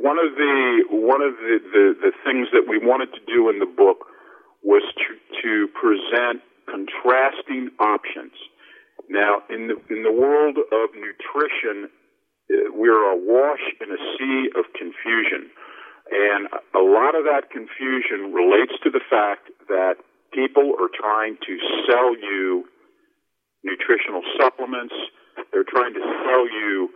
One 0.00 0.18
of 0.18 0.34
the 0.36 0.84
one 0.90 1.22
of 1.22 1.36
the, 1.36 1.58
the, 1.72 1.84
the 2.00 2.12
things 2.24 2.48
that 2.52 2.66
we 2.68 2.78
wanted 2.78 3.12
to 3.12 3.20
do 3.26 3.48
in 3.50 3.58
the 3.58 3.66
book 3.66 4.06
was 4.62 4.82
to 4.96 5.10
to 5.42 5.68
present 5.76 6.42
contrasting 6.66 7.70
options. 7.78 8.32
Now, 9.08 9.42
in 9.50 9.68
the 9.68 9.76
in 9.90 10.02
the 10.02 10.12
world 10.12 10.56
of 10.56 10.88
nutrition, 10.96 11.90
uh, 12.50 12.72
we're 12.72 13.04
awash 13.12 13.64
in 13.80 13.92
a 13.92 14.00
sea 14.16 14.50
of 14.56 14.64
confusion, 14.72 15.50
and 16.10 16.48
a 16.74 16.84
lot 16.84 17.14
of 17.14 17.24
that 17.24 17.50
confusion 17.50 18.32
relates 18.32 18.72
to 18.82 18.90
the 18.90 19.04
fact 19.08 19.50
that 19.68 19.96
people 20.32 20.72
are 20.80 20.88
trying 20.92 21.36
to 21.46 21.58
sell 21.86 22.16
you 22.16 22.64
nutritional 23.62 24.22
supplements. 24.40 24.94
They're 25.52 25.68
trying 25.68 25.94
to 25.94 26.04
sell 26.24 26.48
you 26.48 26.90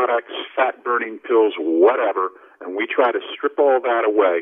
products, 0.00 0.32
fat 0.56 0.82
burning 0.84 1.18
pills, 1.26 1.52
whatever, 1.58 2.30
and 2.60 2.76
we 2.76 2.86
try 2.88 3.12
to 3.12 3.20
strip 3.36 3.58
all 3.58 3.80
that 3.80 4.04
away. 4.08 4.40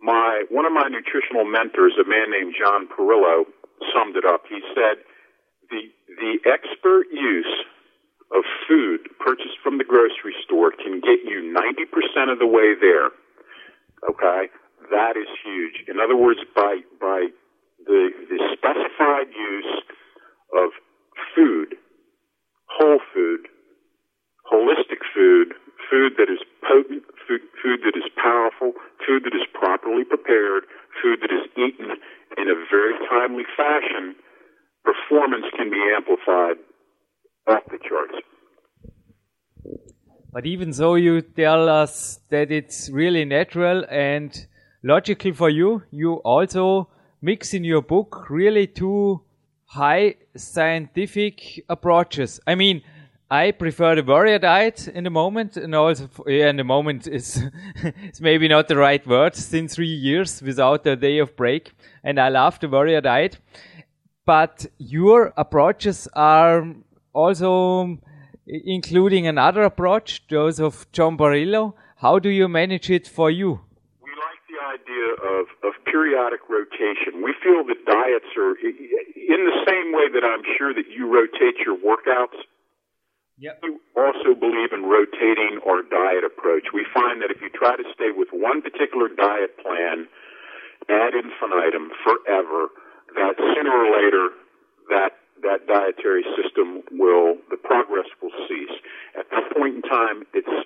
My 0.00 0.44
one 0.50 0.66
of 0.66 0.72
my 0.72 0.86
nutritional 0.86 1.44
mentors, 1.44 1.94
a 1.98 2.06
man 2.06 2.30
named 2.30 2.54
John 2.54 2.86
Parrillo, 2.86 3.44
summed 3.90 4.16
it 4.16 4.24
up. 4.24 4.42
He 4.48 4.60
said, 4.74 5.02
"The 5.70 5.90
the 6.20 6.38
expert 6.46 7.06
use 7.10 7.64
of 8.34 8.44
food 8.68 9.08
purchased 9.18 9.58
from 9.62 9.78
the 9.78 9.84
grocery 9.84 10.34
store 10.44 10.70
can 10.72 11.00
get 11.00 11.22
you 11.24 11.54
90% 11.54 12.32
of 12.32 12.38
the 12.38 12.46
way 12.46 12.74
there. 12.74 13.10
Okay? 14.08 14.50
That 14.90 15.16
is 15.16 15.28
huge. 15.44 15.84
In 15.88 16.00
other 16.00 16.16
words, 16.16 16.40
by 16.54 16.80
by 17.00 17.28
the 17.86 18.10
the 18.28 18.38
specified 18.52 19.32
use 19.34 19.82
of 20.54 20.70
food, 21.34 21.76
whole 22.66 23.00
food, 23.12 23.48
holistic 24.50 25.00
food, 25.14 25.54
food 25.90 26.12
that 26.18 26.30
is 26.30 26.40
potent, 26.62 27.04
food, 27.26 27.40
food 27.62 27.80
that 27.84 27.96
is 27.96 28.08
powerful, 28.16 28.72
food 29.06 29.24
that 29.24 29.34
is 29.34 29.46
properly 29.52 30.04
prepared, 30.04 30.64
food 31.02 31.20
that 31.22 31.32
is 31.32 31.44
eaten 31.56 31.96
in 32.36 32.48
a 32.48 32.54
very 32.70 32.94
timely 33.08 33.44
fashion, 33.56 34.14
performance 34.84 35.46
can 35.56 35.70
be 35.70 35.80
amplified 35.96 36.56
off 37.48 37.62
the 37.70 37.78
charts. 37.88 38.14
But 40.32 40.46
even 40.46 40.72
so, 40.72 40.96
you 40.96 41.22
tell 41.22 41.68
us 41.68 42.20
that 42.30 42.50
it's 42.50 42.90
really 42.90 43.24
natural 43.24 43.84
and 43.88 44.46
logical 44.82 45.32
for 45.32 45.48
you. 45.48 45.82
You 45.90 46.14
also 46.14 46.88
mix 47.22 47.54
in 47.54 47.62
your 47.64 47.82
book 47.82 48.26
really 48.28 48.66
two 48.66 49.22
high 49.66 50.16
scientific 50.36 51.64
approaches. 51.68 52.40
I 52.46 52.56
mean, 52.56 52.82
I 53.30 53.52
prefer 53.52 53.94
the 53.94 54.02
warrior 54.02 54.38
diet 54.38 54.86
in 54.86 55.04
the 55.04 55.10
moment, 55.10 55.56
and 55.56 55.74
also 55.74 56.08
yeah, 56.26 56.50
in 56.50 56.56
the 56.56 56.64
moment 56.64 57.06
is 57.06 57.42
it's 57.76 58.20
maybe 58.20 58.48
not 58.48 58.68
the 58.68 58.76
right 58.76 59.04
word. 59.06 59.34
Since 59.34 59.74
three 59.74 59.86
years 59.86 60.42
without 60.42 60.86
a 60.86 60.94
day 60.94 61.18
of 61.18 61.34
break, 61.34 61.72
and 62.02 62.20
I 62.20 62.28
love 62.28 62.60
the 62.60 62.68
warrior 62.68 63.00
diet. 63.00 63.38
But 64.26 64.66
your 64.78 65.32
approaches 65.36 66.06
are 66.14 66.66
also 67.12 67.98
including 68.46 69.26
another 69.26 69.62
approach, 69.62 70.22
those 70.28 70.60
of 70.60 70.86
John 70.92 71.16
Parrillo. 71.16 71.74
How 71.96 72.18
do 72.18 72.28
you 72.28 72.46
manage 72.48 72.90
it 72.90 73.08
for 73.08 73.30
you? 73.30 73.60
We 74.02 74.10
like 74.10 74.42
the 74.48 74.60
idea 74.60 75.40
of, 75.40 75.46
of 75.64 75.72
periodic 75.86 76.40
rotation. 76.48 77.22
We 77.22 77.34
feel 77.42 77.64
that 77.64 77.84
diets 77.86 78.36
are 78.36 78.54
in 78.60 79.40
the 79.48 79.64
same 79.66 79.92
way 79.92 80.08
that 80.12 80.24
I'm 80.24 80.42
sure 80.58 80.74
that 80.74 80.90
you 80.90 81.08
rotate 81.08 81.56
your 81.64 81.76
workouts 81.76 82.44
Yep. 83.44 83.60
We 83.60 83.76
also 83.92 84.32
believe 84.32 84.72
in 84.72 84.88
rotating 84.88 85.60
our 85.68 85.84
diet 85.84 86.24
approach. 86.24 86.72
We 86.72 86.88
find 86.96 87.20
that 87.20 87.28
if 87.28 87.44
you 87.44 87.52
try 87.52 87.76
to 87.76 87.84
stay 87.92 88.08
with 88.08 88.32
one 88.32 88.64
particular 88.64 89.12
diet 89.12 89.60
plan 89.60 90.08
ad 90.88 91.12
infinitum 91.12 91.92
forever, 92.00 92.72
that 93.12 93.36
sooner 93.36 93.68
or 93.68 93.88
later 93.92 94.24
that 94.88 95.12
that 95.44 95.68
dietary 95.68 96.24
system 96.40 96.88
will 96.96 97.36
the 97.52 97.60
progress 97.60 98.08
will 98.24 98.32
cease. 98.48 98.72
At 99.12 99.28
that 99.28 99.52
point 99.52 99.76
in 99.76 99.82
time, 99.84 100.24
it's 100.32 100.64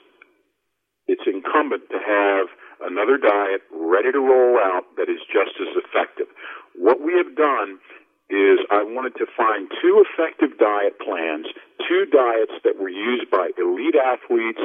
it's 1.10 1.26
incumbent 1.26 1.90
to 1.90 1.98
have 1.98 2.46
another 2.86 3.18
diet 3.18 3.66
ready 3.74 4.14
to 4.14 4.22
roll 4.22 4.54
out 4.62 4.86
that 4.94 5.10
is 5.10 5.18
just 5.26 5.58
as 5.58 5.74
effective. 5.82 6.30
What 6.78 7.02
we 7.02 7.18
have 7.18 7.34
done 7.34 7.82
is 8.30 8.60
I 8.70 8.84
wanted 8.84 9.16
to 9.16 9.26
find 9.36 9.68
two 9.80 10.04
effective 10.04 10.58
diet 10.58 11.00
plans, 11.00 11.46
two 11.88 12.04
diets 12.12 12.52
that 12.64 12.76
were 12.78 12.92
used 12.92 13.30
by 13.30 13.50
elite 13.56 13.96
athletes 13.96 14.60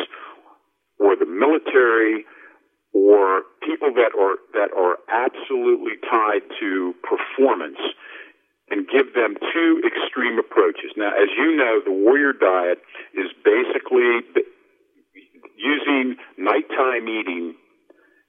or 0.99 1.15
the 1.15 1.25
military 1.25 2.25
or 2.93 3.43
people 3.63 3.93
that 3.95 4.11
are 4.13 4.37
that 4.53 4.69
are 4.75 4.99
absolutely 5.09 5.97
tied 6.09 6.43
to 6.59 6.93
performance 7.01 7.79
and 8.69 8.87
give 8.87 9.13
them 9.13 9.35
two 9.53 9.81
extreme 9.85 10.39
approaches. 10.39 10.91
Now, 10.95 11.11
as 11.11 11.29
you 11.37 11.55
know, 11.55 11.81
the 11.83 11.91
warrior 11.91 12.33
diet 12.33 12.79
is 13.13 13.31
basically 13.43 14.21
using 15.55 16.15
nighttime 16.37 17.07
eating 17.07 17.55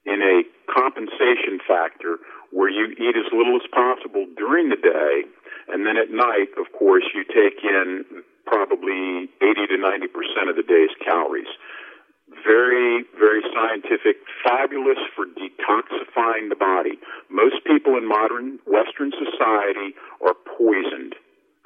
in 0.06 0.20
a 0.20 0.42
compensation 0.72 1.58
factor 1.66 2.18
where 2.54 2.70
you 2.70 2.94
eat 2.94 3.18
as 3.18 3.26
little 3.34 3.58
as 3.58 3.66
possible 3.74 4.30
during 4.38 4.70
the 4.70 4.78
day, 4.78 5.26
and 5.66 5.82
then 5.82 5.98
at 5.98 6.14
night, 6.14 6.54
of 6.54 6.70
course, 6.70 7.02
you 7.10 7.26
take 7.26 7.58
in 7.66 8.22
probably 8.46 9.26
80 9.42 9.74
to 9.74 9.76
90 9.76 10.06
percent 10.14 10.46
of 10.46 10.54
the 10.54 10.62
day's 10.62 10.94
calories. 11.02 11.50
Very, 12.46 13.02
very 13.18 13.42
scientific, 13.50 14.22
fabulous 14.46 14.98
for 15.18 15.26
detoxifying 15.26 16.48
the 16.48 16.56
body. 16.56 16.98
Most 17.28 17.66
people 17.66 17.98
in 17.98 18.06
modern 18.06 18.58
Western 18.66 19.10
society 19.10 19.98
are 20.22 20.34
poisoned 20.56 21.18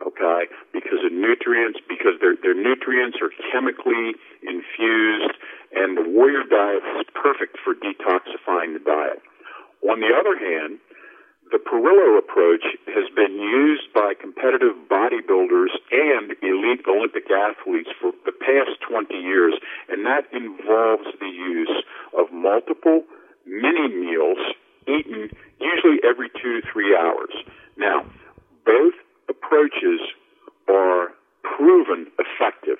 okay, 0.06 0.46
because 0.72 1.02
of 1.04 1.10
nutrients, 1.10 1.80
because 1.88 2.14
their, 2.22 2.38
their 2.38 2.54
nutrients 2.54 3.18
are 3.18 3.34
chemically 3.50 4.14
infused, 4.46 5.34
and 5.74 5.98
the 5.98 6.06
warrior 6.06 6.46
diet 6.46 6.82
is 7.02 7.06
perfect 7.14 7.58
for 7.64 7.74
detoxifying 7.74 8.78
the 8.78 8.82
diet. 8.84 9.18
On 9.86 10.00
the 10.00 10.12
other 10.14 10.36
hand, 10.38 10.78
the 11.50 11.58
Parrillo 11.58 12.18
approach 12.18 12.64
has 12.92 13.08
been 13.16 13.40
used 13.40 13.92
by 13.94 14.12
competitive 14.12 14.76
bodybuilders 14.90 15.72
and 15.90 16.36
elite 16.42 16.84
Olympic 16.86 17.30
athletes 17.30 17.88
for 18.00 18.12
the 18.26 18.32
past 18.32 18.76
20 18.84 19.14
years, 19.14 19.54
and 19.88 20.04
that 20.04 20.28
involves 20.32 21.08
the 21.20 21.32
use 21.32 21.84
of 22.12 22.32
multiple 22.32 23.04
mini 23.46 23.88
meals 23.88 24.38
eaten 24.86 25.30
usually 25.60 26.00
every 26.04 26.28
two 26.36 26.60
to 26.60 26.62
three 26.72 26.96
hours. 26.96 27.32
Now, 27.76 28.04
both 28.66 28.94
approaches 29.28 30.00
are 30.68 31.08
proven 31.42 32.12
effective. 32.20 32.76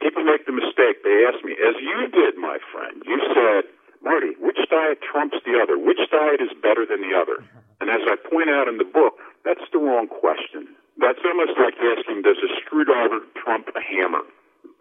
People 0.00 0.24
make 0.24 0.44
the 0.44 0.52
mistake. 0.52 1.04
They 1.04 1.24
ask 1.24 1.44
me, 1.44 1.52
as 1.52 1.76
you 1.80 2.08
did, 2.12 2.36
my 2.36 2.58
friend, 2.72 3.02
you 3.06 3.18
said, 3.32 3.64
Marty, 4.02 4.34
which 4.42 4.58
diet 4.68 4.98
trumps 5.00 5.38
the 5.46 5.58
other? 5.62 5.78
Which 5.78 6.02
diet 6.10 6.42
is 6.42 6.50
better 6.60 6.84
than 6.84 7.00
the 7.00 7.14
other? 7.14 7.38
And 7.80 7.90
as 7.90 8.02
I 8.06 8.18
point 8.18 8.50
out 8.50 8.66
in 8.66 8.78
the 8.78 8.84
book, 8.86 9.18
that's 9.44 9.62
the 9.72 9.78
wrong 9.78 10.06
question. 10.06 10.74
That's 10.98 11.22
almost 11.24 11.54
like 11.58 11.74
asking, 11.78 12.22
does 12.22 12.38
a 12.42 12.50
screwdriver 12.62 13.22
trump 13.38 13.70
a 13.74 13.80
hammer? 13.80 14.22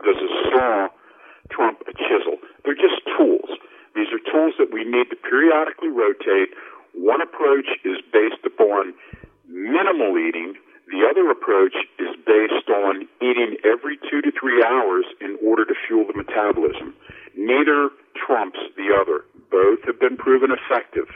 Does 0.04 0.18
a 0.18 0.32
saw 0.50 0.88
trump 1.50 1.82
a 1.88 1.94
chisel? 1.94 2.42
They're 2.66 2.76
just 2.78 3.02
tools. 3.18 3.50
These 3.96 4.10
are 4.10 4.22
tools 4.26 4.54
that 4.58 4.74
we 4.74 4.84
need 4.84 5.10
to 5.10 5.16
periodically 5.16 5.90
rotate. 5.90 6.54
One 6.94 7.22
approach 7.22 7.70
is 7.86 7.98
based 8.12 8.44
upon 8.46 8.94
minimal 9.48 10.18
eating. 10.18 10.56
The 10.90 11.08
other 11.10 11.30
approach 11.30 11.76
is 12.00 12.12
based 12.26 12.70
on 12.70 13.08
eating 13.22 13.58
every 13.64 13.98
two 14.10 14.22
to 14.22 14.32
three 14.32 14.64
hours 14.64 15.06
in 15.22 15.38
order 15.46 15.64
to 15.66 15.74
fuel 15.88 16.06
the 16.08 16.18
metabolism. 16.18 16.94
Neither 17.36 17.90
trumps 18.26 18.60
the 18.76 18.94
other. 19.00 19.26
Both 19.50 19.80
have 19.86 20.00
been 20.00 20.18
proven 20.18 20.50
effective. 20.52 21.08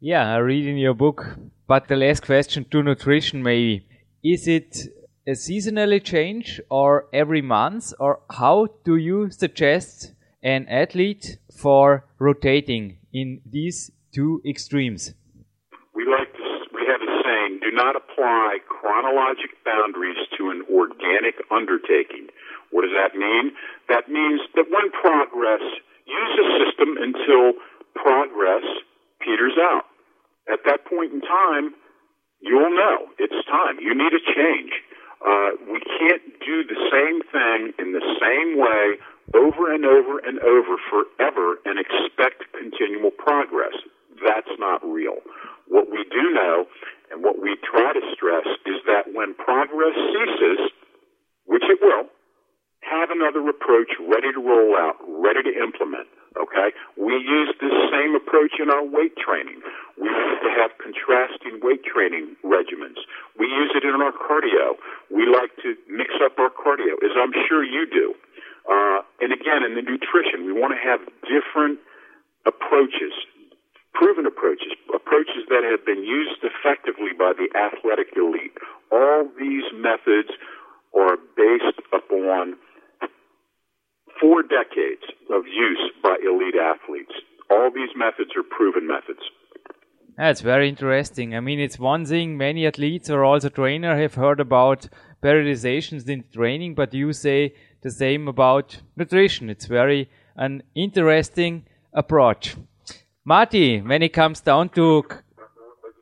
Yeah, 0.00 0.32
I 0.32 0.38
read 0.38 0.66
in 0.66 0.76
your 0.76 0.94
book. 0.94 1.26
But 1.66 1.88
the 1.88 1.96
last 1.96 2.24
question 2.24 2.64
to 2.70 2.82
nutrition, 2.82 3.42
maybe. 3.42 3.86
Is 4.24 4.48
it 4.48 4.76
a 5.26 5.32
seasonally 5.32 6.02
change 6.02 6.60
or 6.70 7.06
every 7.12 7.42
month? 7.42 7.92
Or 8.00 8.20
how 8.30 8.68
do 8.84 8.96
you 8.96 9.30
suggest 9.30 10.14
an 10.42 10.66
athlete 10.68 11.38
for 11.54 12.06
rotating 12.18 12.98
in 13.12 13.40
these 13.44 13.92
two 14.12 14.40
extremes? 14.44 15.14
We 15.94 16.04
like 16.06 16.32
to, 16.32 16.44
we 16.74 16.82
have 16.90 17.02
a 17.02 17.22
saying, 17.22 17.60
do 17.62 17.70
not 17.72 17.94
apply 17.96 18.58
chronologic 18.68 19.52
boundaries 19.64 20.16
to 20.38 20.50
an 20.50 20.62
organic 20.72 21.36
undertaking. 21.50 22.28
What 22.70 22.82
does 22.82 22.94
that 22.94 23.18
mean? 23.18 23.52
That 23.88 24.08
means 24.08 24.40
that 24.54 24.70
when 24.70 24.90
progress, 24.94 25.62
use 26.06 26.34
a 26.38 26.46
system 26.62 26.96
until 26.98 27.58
progress 27.94 28.64
peters 29.20 29.58
out. 29.58 29.86
At 30.50 30.60
that 30.66 30.86
point 30.86 31.12
in 31.12 31.20
time, 31.20 31.74
you'll 32.40 32.74
know 32.74 33.10
it's 33.18 33.36
time. 33.46 33.78
You 33.78 33.94
need 33.94 34.14
a 34.14 34.22
change. 34.22 34.72
Uh, 35.20 35.50
we 35.68 35.78
can't 36.00 36.24
do 36.40 36.64
the 36.64 36.80
same 36.88 37.20
thing 37.28 37.76
in 37.78 37.92
the 37.92 38.02
same 38.18 38.56
way 38.56 38.96
over 39.34 39.72
and 39.72 39.84
over 39.84 40.18
and 40.18 40.40
over 40.40 40.74
forever 40.88 41.60
and 41.66 41.78
expect 41.78 42.48
continual 42.56 43.10
progress. 43.10 43.76
That's 44.24 44.50
not 44.58 44.82
real. 44.82 45.20
What 45.68 45.90
we 45.90 46.04
do 46.10 46.32
know 46.32 46.64
and 47.12 47.22
what 47.22 47.38
we 47.40 47.56
try 47.62 47.92
to 47.92 48.00
stress 48.14 48.46
is 48.66 48.80
that 48.86 49.12
when 49.12 49.34
progress 49.34 49.94
ceases, 49.94 50.72
which 51.44 51.64
it 51.68 51.78
will, 51.82 52.08
have 52.80 53.09
another 53.20 53.44
approach 53.44 53.92
ready 54.00 54.32
to 54.32 54.40
roll 54.40 54.72
out, 54.80 54.96
ready 55.04 55.44
to 55.44 55.52
implement. 55.52 56.08
Okay? 56.40 56.72
We 56.96 57.20
use 57.20 57.52
this 57.60 57.74
same 57.92 58.16
approach 58.16 58.56
in 58.56 58.72
our 58.72 58.80
weight 58.80 59.12
training. 59.20 59.60
We 60.00 60.08
used 60.08 60.40
to 60.40 60.50
have 60.56 60.72
contrasting 60.80 61.60
weight 61.60 61.84
training 61.84 62.40
regimens. 62.40 62.96
We 63.36 63.44
use 63.44 63.76
it 63.76 63.84
in 63.84 64.00
our 64.00 64.16
cardio. 64.16 64.80
We 65.12 65.28
like 65.28 65.52
to 65.60 65.76
mix 65.92 66.16
up 66.24 66.40
our 66.40 66.48
cardio, 66.48 66.96
as 67.04 67.12
I'm 67.12 67.36
sure 67.44 67.60
you 67.60 67.84
do. 67.84 68.16
Uh, 68.64 69.04
and 69.20 69.32
again, 69.36 69.66
in 69.66 69.76
the 69.76 69.84
nutrition, 69.84 70.48
we 70.48 70.52
want 70.56 70.72
to 70.72 70.80
have 70.80 71.04
different 71.28 71.80
approaches, 72.46 73.12
proven 73.92 74.24
approaches, 74.24 74.72
approaches 74.94 75.44
that 75.52 75.60
have 75.66 75.84
been 75.84 76.04
used 76.04 76.40
effectively 76.40 77.12
by 77.12 77.32
the 77.36 77.52
athletic 77.52 78.16
elite. 78.16 78.56
All 78.92 79.28
these 79.36 79.66
methods 79.76 80.30
are 80.96 81.16
based 81.36 81.78
upon 81.92 82.56
four 84.20 84.42
decades 84.42 85.02
of 85.30 85.46
use 85.46 85.90
by 86.02 86.16
elite 86.24 86.54
athletes. 86.54 87.12
All 87.50 87.70
these 87.74 87.90
methods 87.96 88.30
are 88.36 88.42
proven 88.42 88.86
methods. 88.86 89.20
That's 90.16 90.42
very 90.42 90.68
interesting. 90.68 91.34
I 91.34 91.40
mean, 91.40 91.58
it's 91.58 91.78
one 91.78 92.04
thing 92.04 92.36
many 92.36 92.66
athletes 92.66 93.08
or 93.08 93.24
also 93.24 93.48
trainer 93.48 93.98
have 93.98 94.14
heard 94.14 94.38
about 94.38 94.88
periodizations 95.22 96.08
in 96.08 96.24
training, 96.32 96.74
but 96.74 96.92
you 96.92 97.12
say 97.12 97.54
the 97.82 97.90
same 97.90 98.28
about 98.28 98.80
nutrition. 98.96 99.48
It's 99.48 99.66
very 99.66 100.10
an 100.36 100.62
interesting 100.74 101.64
approach. 101.92 102.56
Marty, 103.24 103.80
when 103.80 104.02
it 104.02 104.12
comes 104.12 104.40
down 104.40 104.68
to 104.70 105.04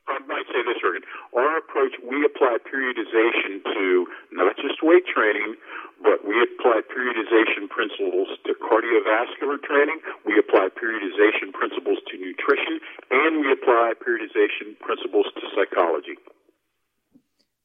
I 0.08 0.18
might 0.26 0.46
say 0.46 0.62
this, 0.66 0.78
Jürgen. 0.82 1.04
Our 1.36 1.58
approach, 1.58 1.92
we 2.02 2.24
apply 2.24 2.58
periodization 2.66 3.62
to 3.62 4.06
not 4.32 4.56
just 4.56 4.82
weight 4.82 5.04
training, 5.06 5.54
but 6.02 6.24
we 6.26 6.34
apply 6.42 6.80
periodization 6.86 7.68
principles 7.68 8.28
to 8.46 8.54
cardiovascular 8.54 9.60
training, 9.62 9.98
we 10.24 10.38
apply 10.38 10.68
periodization 10.70 11.52
principles 11.52 11.98
to 12.10 12.16
nutrition, 12.18 12.80
and 13.10 13.40
we 13.40 13.52
apply 13.52 13.92
periodization 13.98 14.78
principles 14.80 15.26
to 15.34 15.42
psychology. 15.54 16.16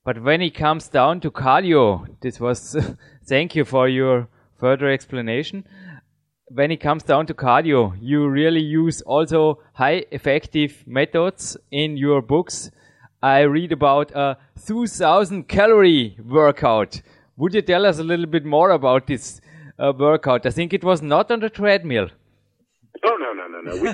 But 0.06 0.22
when 0.22 0.42
it 0.42 0.56
comes 0.56 0.90
down 0.90 1.22
to 1.22 1.32
cardio, 1.32 2.08
this 2.22 2.40
was 2.40 2.76
thank 3.26 3.56
you 3.56 3.66
for 3.66 3.88
your 3.88 4.28
further 4.60 4.90
explanation. 4.90 5.66
When 6.50 6.72
it 6.72 6.82
comes 6.82 7.04
down 7.04 7.26
to 7.28 7.34
cardio, 7.34 7.98
you 8.00 8.28
really 8.28 8.62
use 8.62 9.02
also 9.02 9.60
high 9.74 10.06
effective 10.12 10.84
methods 10.86 11.58
in 11.72 11.98
your 11.98 12.22
books. 12.22 12.70
I 13.22 13.42
read 13.42 13.72
about 13.72 14.12
a 14.12 14.38
2000 14.66 15.48
calorie 15.48 16.18
workout 16.24 17.02
would 17.38 17.54
you 17.54 17.62
tell 17.62 17.86
us 17.86 18.00
a 18.00 18.04
little 18.04 18.26
bit 18.26 18.46
more 18.46 18.72
about 18.72 19.08
this 19.08 19.42
uh, 19.80 19.94
workout? 19.98 20.46
I 20.46 20.52
think 20.52 20.74
it 20.74 20.84
was 20.84 21.02
not 21.02 21.32
on 21.32 21.40
the 21.40 21.50
treadmill. 21.50 22.10
Oh 23.06 23.18
no 23.20 23.34
no 23.34 23.48
no 23.48 23.62
no! 23.62 23.74
We, 23.76 23.90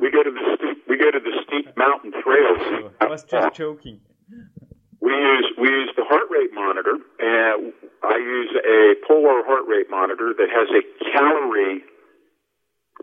we 0.00 0.10
go 0.10 0.22
to 0.22 0.30
the 0.30 0.56
steep 0.56 0.84
we 0.88 0.98
go 0.98 1.10
to 1.10 1.20
the 1.20 1.32
steep 1.46 1.76
mountain 1.76 2.12
trails. 2.22 2.92
I 3.00 3.06
was 3.06 3.24
just 3.24 3.56
joking. 3.56 4.00
We 5.00 5.12
use 5.12 5.52
we 5.58 5.68
use 5.68 5.90
the 5.96 6.04
heart 6.04 6.28
rate 6.30 6.52
monitor, 6.52 6.96
and 7.18 7.72
I 8.02 8.16
use 8.18 8.52
a 8.64 8.94
polar 9.08 9.42
heart 9.44 9.66
rate 9.66 9.90
monitor 9.90 10.34
that 10.36 10.48
has 10.52 10.68
a 10.70 10.82
calorie 11.12 11.82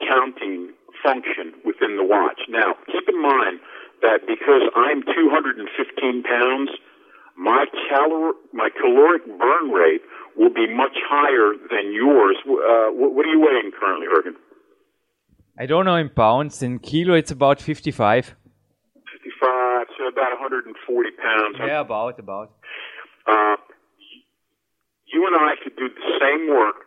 counting 0.07 0.73
function 1.03 1.53
within 1.65 1.97
the 1.97 2.05
watch. 2.05 2.41
Now, 2.49 2.75
keep 2.85 3.09
in 3.09 3.21
mind 3.21 3.59
that 4.01 4.27
because 4.27 4.69
I'm 4.75 5.01
215 5.01 6.23
pounds, 6.23 6.69
my 7.37 7.65
calor 7.89 8.33
my 8.53 8.69
caloric 8.69 9.25
burn 9.25 9.69
rate 9.69 10.01
will 10.35 10.53
be 10.53 10.67
much 10.73 10.97
higher 11.07 11.53
than 11.69 11.93
yours. 11.93 12.37
Uh, 12.45 12.89
what 12.91 13.25
are 13.25 13.29
you 13.29 13.39
weighing 13.39 13.71
currently, 13.79 14.07
Jürgen? 14.07 14.35
I 15.57 15.65
don't 15.65 15.85
know 15.85 15.95
in 15.95 16.09
pounds. 16.09 16.61
In 16.61 16.79
kilo, 16.79 17.15
it's 17.15 17.31
about 17.31 17.61
55. 17.61 18.35
55, 18.95 19.87
so 19.97 20.07
about 20.07 20.37
140 20.37 21.09
pounds. 21.17 21.55
Yeah, 21.59 21.81
about, 21.81 22.19
about. 22.19 22.53
Uh, 23.25 23.57
you 25.13 25.25
and 25.25 25.35
I 25.35 25.55
could 25.63 25.75
do 25.75 25.89
the 25.89 26.07
same 26.21 26.49
work 26.53 26.85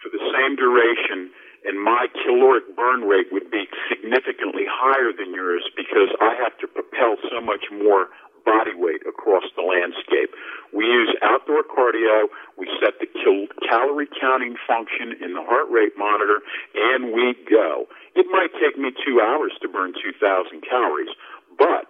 for 0.00 0.08
the 0.08 0.22
same 0.32 0.56
duration, 0.56 1.28
and 1.68 1.76
my 1.76 2.06
caloric 2.24 2.74
burn 2.74 3.04
rate 3.04 3.28
would 3.32 3.50
be 3.50 3.68
significantly 3.92 4.64
higher 4.64 5.12
than 5.12 5.34
yours 5.34 5.68
because 5.76 6.08
I 6.20 6.32
have 6.40 6.56
to 6.64 6.66
propel 6.66 7.20
so 7.28 7.44
much 7.44 7.68
more 7.68 8.08
body 8.44 8.74
weight 8.74 9.02
across 9.06 9.44
the 9.56 9.62
landscape. 9.62 10.30
We 10.72 10.84
use 10.86 11.14
outdoor 11.22 11.64
cardio. 11.64 12.28
We 12.56 12.68
set 12.80 13.00
the 13.00 13.06
cal- 13.06 13.50
calorie 13.68 14.08
counting 14.20 14.56
function 14.66 15.16
in 15.22 15.34
the 15.34 15.42
heart 15.42 15.70
rate 15.70 15.94
monitor, 15.98 16.40
and 16.74 17.12
we 17.12 17.34
go. 17.48 17.86
It 18.14 18.26
might 18.30 18.52
take 18.60 18.78
me 18.78 18.92
two 19.04 19.20
hours 19.20 19.52
to 19.62 19.68
burn 19.68 19.92
2,000 19.94 20.62
calories, 20.62 21.10
but 21.58 21.86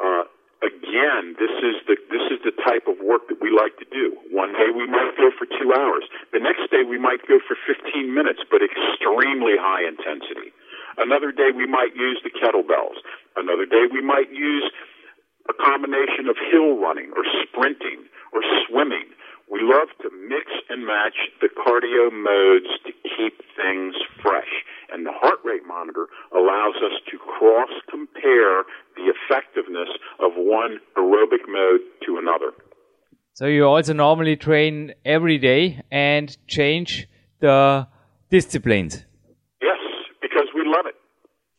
uh, 0.00 0.24
again, 0.64 1.36
this 1.40 1.52
is 1.60 1.76
the 1.88 1.96
this 2.08 2.24
is 2.32 2.40
the 2.44 2.54
type 2.64 2.88
of 2.88 3.00
work 3.00 3.28
that 3.28 3.40
we 3.40 3.50
like 3.52 3.76
to 3.80 3.88
do. 3.88 4.16
One 4.32 4.52
day 4.52 4.68
we 4.72 4.86
might 4.86 5.16
go 5.16 5.32
for 5.36 5.48
two 5.48 5.72
hours. 5.72 6.04
The 6.32 6.40
next 6.40 6.68
day 6.70 6.84
we 6.84 6.98
might 6.98 7.24
go 7.26 7.40
for 7.44 7.56
15 7.64 8.12
minutes, 8.12 8.40
but 8.48 8.60
extremely 8.64 9.56
high 9.56 9.84
intensity. 9.84 10.52
Another 10.98 11.32
day 11.32 11.48
we 11.54 11.66
might 11.66 11.96
use 11.96 12.20
the 12.24 12.32
kettlebells. 12.32 13.00
Another 13.36 13.64
day 13.64 13.88
we 13.88 14.02
might 14.02 14.28
use 14.32 14.68
a 15.50 15.54
combination 15.58 16.30
of 16.30 16.36
hill 16.50 16.78
running 16.78 17.10
or 17.18 17.26
sprinting 17.42 18.06
or 18.32 18.40
swimming. 18.66 19.10
We 19.50 19.58
love 19.62 19.90
to 20.02 20.10
mix 20.28 20.46
and 20.70 20.86
match 20.86 21.18
the 21.42 21.48
cardio 21.50 22.06
modes 22.14 22.70
to 22.86 22.92
keep 23.02 23.34
things 23.58 23.96
fresh. 24.22 24.62
And 24.92 25.04
the 25.04 25.10
heart 25.12 25.40
rate 25.44 25.66
monitor 25.66 26.06
allows 26.32 26.76
us 26.76 27.02
to 27.10 27.18
cross 27.18 27.70
compare 27.90 28.62
the 28.94 29.10
effectiveness 29.10 29.88
of 30.20 30.32
one 30.36 30.78
aerobic 30.96 31.42
mode 31.48 31.80
to 32.06 32.18
another. 32.18 32.54
So 33.34 33.46
you 33.46 33.66
also 33.66 33.92
normally 33.92 34.36
train 34.36 34.94
every 35.04 35.38
day 35.38 35.82
and 35.90 36.36
change 36.46 37.08
the 37.40 37.88
disciplines? 38.30 39.04
Yes, 39.60 39.78
because 40.22 40.46
we 40.54 40.62
love 40.64 40.86
it. 40.86 40.94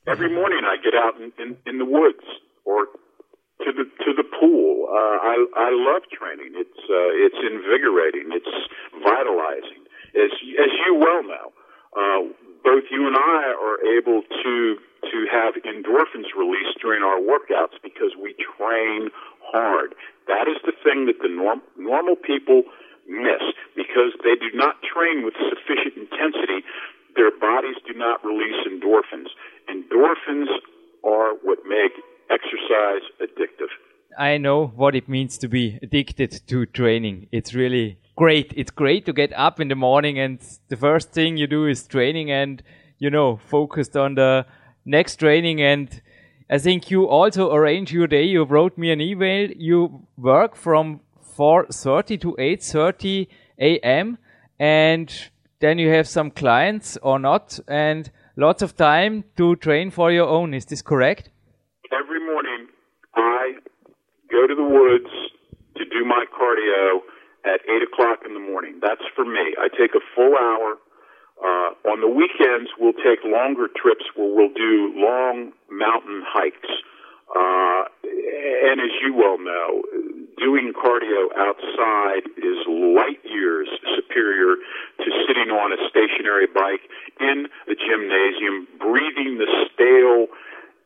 Every 0.07 0.33
morning 0.33 0.61
I 0.63 0.77
get 0.81 0.93
out 0.95 1.19
in, 1.19 1.31
in, 1.43 1.57
in 1.65 1.77
the 1.77 1.85
woods 1.85 2.23
to 4.05 4.13
the 4.13 4.23
pool. 4.23 4.87
Uh, 4.89 5.17
I 5.21 5.35
I 5.55 5.69
love 5.71 6.03
training. 6.11 6.53
It's 6.55 6.81
uh, 6.89 7.11
it's 7.25 7.39
invigorating. 7.41 8.31
It's 8.33 8.55
vitalizing. 9.03 9.85
As 10.15 10.31
as 10.59 10.71
you 10.85 10.95
well 10.95 11.23
know, 11.23 11.47
uh, 11.95 12.21
both 12.63 12.85
you 12.91 13.07
and 13.07 13.15
I 13.15 13.53
are 13.55 13.79
able 13.97 14.23
to 14.23 14.77
to 15.11 15.17
have 15.31 15.55
endorphins 15.65 16.29
released 16.37 16.77
during 16.81 17.01
our 17.03 17.19
workouts 17.19 17.77
because 17.81 18.13
we 18.15 18.35
train 18.37 19.09
hard. 19.51 19.95
That 20.27 20.47
is 20.47 20.57
the 20.65 20.73
thing 20.83 21.05
that 21.07 21.19
the 21.21 21.29
norm, 21.29 21.61
normal 21.77 22.15
people 22.15 22.63
miss 23.07 23.41
because 23.75 24.13
they 24.23 24.35
do 24.37 24.53
not 24.53 24.77
train 24.85 25.25
with 25.25 25.33
sufficient 25.49 25.97
intensity. 25.97 26.61
Their 27.15 27.31
bodies 27.33 27.75
do 27.85 27.93
not 27.93 28.23
release 28.23 28.61
endorphins. 28.63 29.33
Endorphins 29.67 30.47
are 31.03 31.33
what 31.41 31.65
make 31.67 31.91
exercise 32.29 33.03
addictive. 33.19 33.73
I 34.17 34.37
know 34.37 34.67
what 34.67 34.95
it 34.95 35.07
means 35.07 35.37
to 35.39 35.47
be 35.47 35.79
addicted 35.81 36.41
to 36.47 36.65
training. 36.65 37.27
It's 37.31 37.53
really 37.53 37.97
great. 38.15 38.53
It's 38.55 38.71
great 38.71 39.05
to 39.05 39.13
get 39.13 39.33
up 39.33 39.59
in 39.59 39.67
the 39.67 39.75
morning 39.75 40.19
and 40.19 40.39
the 40.67 40.77
first 40.77 41.11
thing 41.11 41.37
you 41.37 41.47
do 41.47 41.65
is 41.65 41.87
training 41.87 42.31
and, 42.31 42.61
you 42.99 43.09
know, 43.09 43.37
focused 43.37 43.95
on 43.95 44.15
the 44.15 44.45
next 44.85 45.17
training. 45.17 45.61
And 45.61 46.01
I 46.49 46.57
think 46.57 46.91
you 46.91 47.07
also 47.07 47.53
arrange 47.53 47.93
your 47.93 48.07
day. 48.07 48.23
You 48.23 48.43
wrote 48.43 48.77
me 48.77 48.91
an 48.91 49.01
email. 49.01 49.49
You 49.51 50.07
work 50.17 50.55
from 50.55 51.01
4.30 51.37 52.21
to 52.21 52.35
8.30 52.37 53.27
a.m. 53.59 54.17
and 54.59 55.29
then 55.59 55.77
you 55.77 55.89
have 55.89 56.07
some 56.07 56.31
clients 56.31 56.97
or 57.01 57.19
not 57.19 57.59
and 57.67 58.11
lots 58.35 58.61
of 58.61 58.75
time 58.75 59.23
to 59.37 59.55
train 59.55 59.91
for 59.91 60.11
your 60.11 60.27
own. 60.27 60.53
Is 60.53 60.65
this 60.65 60.81
correct? 60.81 61.29
Go 64.31 64.47
to 64.47 64.55
the 64.55 64.63
woods 64.63 65.11
to 65.75 65.83
do 65.83 66.05
my 66.05 66.23
cardio 66.31 67.03
at 67.43 67.59
8 67.67 67.83
o'clock 67.83 68.19
in 68.25 68.33
the 68.33 68.39
morning. 68.39 68.79
That's 68.81 69.03
for 69.13 69.25
me. 69.25 69.55
I 69.59 69.67
take 69.67 69.91
a 69.91 69.99
full 70.15 70.33
hour. 70.39 70.79
Uh, 71.43 71.89
on 71.91 71.99
the 71.99 72.07
weekends, 72.07 72.69
we'll 72.79 72.95
take 73.03 73.19
longer 73.25 73.67
trips 73.67 74.05
where 74.15 74.31
we'll 74.31 74.53
do 74.53 74.93
long 74.95 75.51
mountain 75.69 76.23
hikes. 76.23 76.69
Uh, 77.27 77.83
and 78.03 78.79
as 78.79 78.93
you 79.03 79.13
well 79.13 79.37
know, 79.37 79.83
doing 80.37 80.71
cardio 80.71 81.27
outside 81.35 82.23
is 82.37 82.57
light 82.95 83.19
years 83.25 83.67
superior 83.97 84.55
to 84.99 85.07
sitting 85.27 85.51
on 85.51 85.73
a 85.73 85.79
stationary 85.89 86.47
bike 86.47 86.87
in 87.19 87.47
a 87.67 87.75
gymnasium, 87.75 88.67
breathing 88.79 89.39
the 89.39 89.49
stale 89.73 90.27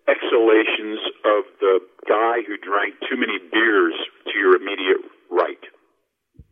exhalations 0.08 1.00
of 1.26 1.44
the 1.60 1.80
guy 2.08 2.42
who 2.48 2.58
drank 2.58 2.96
too 3.10 3.18
many 3.18 3.38
beers 3.52 3.94
to 4.32 4.40
your 4.40 4.56
immediate 4.56 5.02
right. 5.32 5.64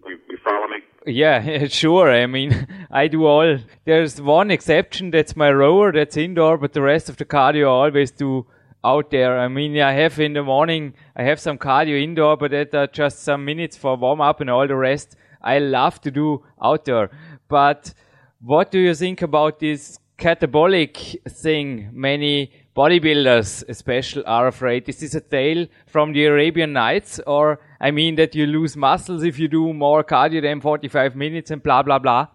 You, 0.08 0.18
you 0.30 0.38
follow 0.44 0.68
me? 0.68 0.78
Yeah, 1.06 1.68
sure. 1.68 2.12
I 2.12 2.26
mean, 2.26 2.68
I 2.92 3.08
do 3.08 3.26
all. 3.26 3.60
There's 3.86 4.22
one 4.22 4.52
exception. 4.52 5.12
That's 5.12 5.36
my 5.36 5.52
rower. 5.52 5.92
That's 5.92 6.18
indoor, 6.18 6.58
but 6.58 6.74
the 6.74 6.82
rest 6.82 7.10
of 7.10 7.18
the 7.18 7.26
cardio 7.26 7.68
I 7.68 7.86
always 7.86 8.12
do 8.12 8.48
out 8.84 9.12
there. 9.12 9.40
I 9.40 9.48
mean, 9.48 9.80
I 9.80 9.94
have 9.94 10.20
in 10.20 10.34
the 10.34 10.44
morning, 10.44 10.94
I 11.16 11.24
have 11.24 11.40
some 11.40 11.58
cardio 11.58 12.02
indoor, 12.02 12.36
but 12.38 12.52
that 12.52 12.76
are 12.76 12.88
just 12.88 13.24
some 13.24 13.46
minutes 13.46 13.78
for 13.78 13.96
warm 13.96 14.22
up 14.22 14.42
and 14.42 14.50
all 14.50 14.68
the 14.68 14.76
rest. 14.76 15.16
I 15.42 15.60
love 15.60 16.02
to 16.02 16.12
do 16.12 16.44
outdoor. 16.62 17.12
But 17.48 17.94
what 18.42 18.72
do 18.72 18.80
you 18.80 18.94
think 18.94 19.22
about 19.22 19.60
this 19.60 20.00
catabolic 20.18 21.22
thing? 21.30 21.90
Many 21.94 22.52
bodybuilders, 22.76 23.64
especially, 23.70 24.26
are 24.26 24.48
afraid. 24.48 24.90
Is 24.90 25.00
this 25.00 25.16
a 25.16 25.22
tale 25.22 25.68
from 25.86 26.14
the 26.14 26.26
Arabian 26.26 26.74
Nights, 26.74 27.20
or 27.28 27.60
I 27.80 27.92
mean 27.92 28.16
that 28.16 28.36
you 28.36 28.46
lose 28.46 28.76
muscles 28.76 29.24
if 29.24 29.40
you 29.40 29.48
do 29.48 29.74
more 29.74 30.04
cardio 30.04 30.42
than 30.42 30.62
45 30.62 31.16
minutes 31.16 31.52
and 31.52 31.62
blah 31.62 31.84
blah 31.84 32.00
blah? 32.00 32.28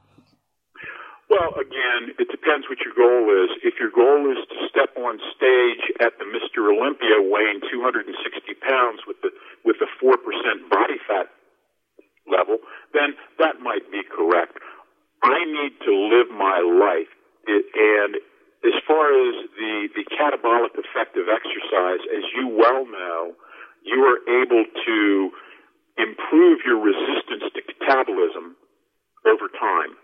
Well, 1.29 1.53
again, 1.61 2.17
it 2.19 2.29
depends 2.31 2.67
what 2.69 2.79
your 2.81 2.97
goal 2.97 3.29
is. 3.45 3.51
If 3.63 3.75
your 3.79 3.91
goal 3.91 4.33
is 4.33 4.41
to 4.49 4.57
step 4.69 4.97
on 4.97 5.21
stage 5.37 5.85
at 6.01 6.17
the 6.19 6.25
Mr. 6.25 6.65
Olympia 6.73 7.21
weighing 7.21 7.61
260 7.71 8.17
pounds 8.65 9.01
with 9.07 9.21
the 9.23 9.89
four 10.01 10.17
percent 10.17 10.71
body 10.71 10.97
fat 11.07 11.29
level, 12.31 12.59
then 12.95 13.17
that 13.39 13.61
might 13.61 13.91
be 13.91 14.01
correct. 14.07 14.57
I 15.23 15.39
need 15.45 15.75
to 15.85 15.93
live 15.93 16.31
my 16.31 16.63
life, 16.63 17.11
it, 17.45 17.65
and 17.75 18.17
as 18.65 18.77
far 18.87 19.07
as 19.11 19.35
the 19.55 19.89
the 19.95 20.05
catabolic 20.17 20.75
effect 20.79 21.17
of 21.17 21.27
exercise, 21.29 22.03
as 22.15 22.25
you 22.35 22.49
well 22.49 22.87
know, 22.87 23.35
you 23.83 24.01
are 24.03 24.21
able 24.43 24.65
to 24.65 25.31
improve 25.99 26.61
your 26.65 26.79
resistance 26.79 27.45
to 27.55 27.61
catabolism 27.85 28.55
over 29.27 29.49
time. 29.59 29.95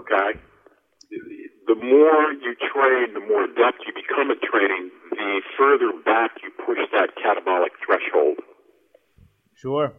Okay? 0.00 0.40
The 1.66 1.74
more 1.76 2.32
you 2.32 2.56
train, 2.72 3.12
the 3.12 3.20
more 3.20 3.44
adept 3.44 3.84
you 3.86 3.92
become 3.92 4.30
at 4.30 4.40
training, 4.40 4.90
the 5.10 5.40
further 5.58 5.92
back 6.04 6.30
you 6.42 6.50
push 6.64 6.78
that 6.92 7.10
catabolic 7.20 7.76
threshold. 7.84 8.38
Sure. 9.54 9.92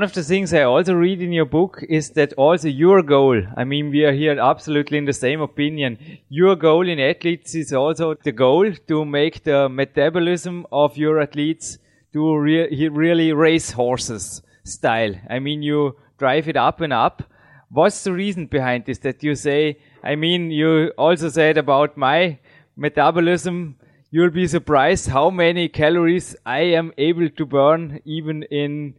One 0.00 0.08
of 0.08 0.14
the 0.14 0.24
things 0.24 0.54
I 0.54 0.62
also 0.62 0.94
read 0.94 1.20
in 1.20 1.30
your 1.30 1.44
book 1.44 1.84
is 1.86 2.12
that 2.12 2.32
also 2.38 2.68
your 2.68 3.02
goal, 3.02 3.42
I 3.54 3.64
mean, 3.64 3.90
we 3.90 4.02
are 4.06 4.14
here 4.14 4.40
absolutely 4.40 4.96
in 4.96 5.04
the 5.04 5.12
same 5.12 5.42
opinion. 5.42 5.98
Your 6.30 6.56
goal 6.56 6.88
in 6.88 6.98
athletes 6.98 7.54
is 7.54 7.74
also 7.74 8.14
the 8.14 8.32
goal 8.32 8.72
to 8.88 9.04
make 9.04 9.44
the 9.44 9.68
metabolism 9.68 10.66
of 10.72 10.96
your 10.96 11.20
athletes 11.20 11.76
to 12.14 12.34
re 12.34 12.88
really 12.88 13.34
race 13.34 13.72
horses 13.72 14.40
style. 14.64 15.16
I 15.28 15.38
mean, 15.38 15.62
you 15.62 15.96
drive 16.16 16.48
it 16.48 16.56
up 16.56 16.80
and 16.80 16.94
up 16.94 17.22
What's 17.68 18.02
the 18.02 18.14
reason 18.14 18.46
behind 18.46 18.86
this 18.86 19.00
that 19.00 19.22
you 19.22 19.34
say? 19.34 19.80
I 20.02 20.16
mean, 20.16 20.50
you 20.50 20.94
also 20.96 21.28
said 21.28 21.58
about 21.58 21.98
my 21.98 22.38
metabolism, 22.74 23.76
you'll 24.10 24.30
be 24.30 24.46
surprised 24.46 25.08
how 25.08 25.28
many 25.28 25.68
calories 25.68 26.34
I 26.46 26.60
am 26.80 26.94
able 26.96 27.28
to 27.28 27.44
burn 27.44 28.00
even 28.06 28.44
in 28.44 28.94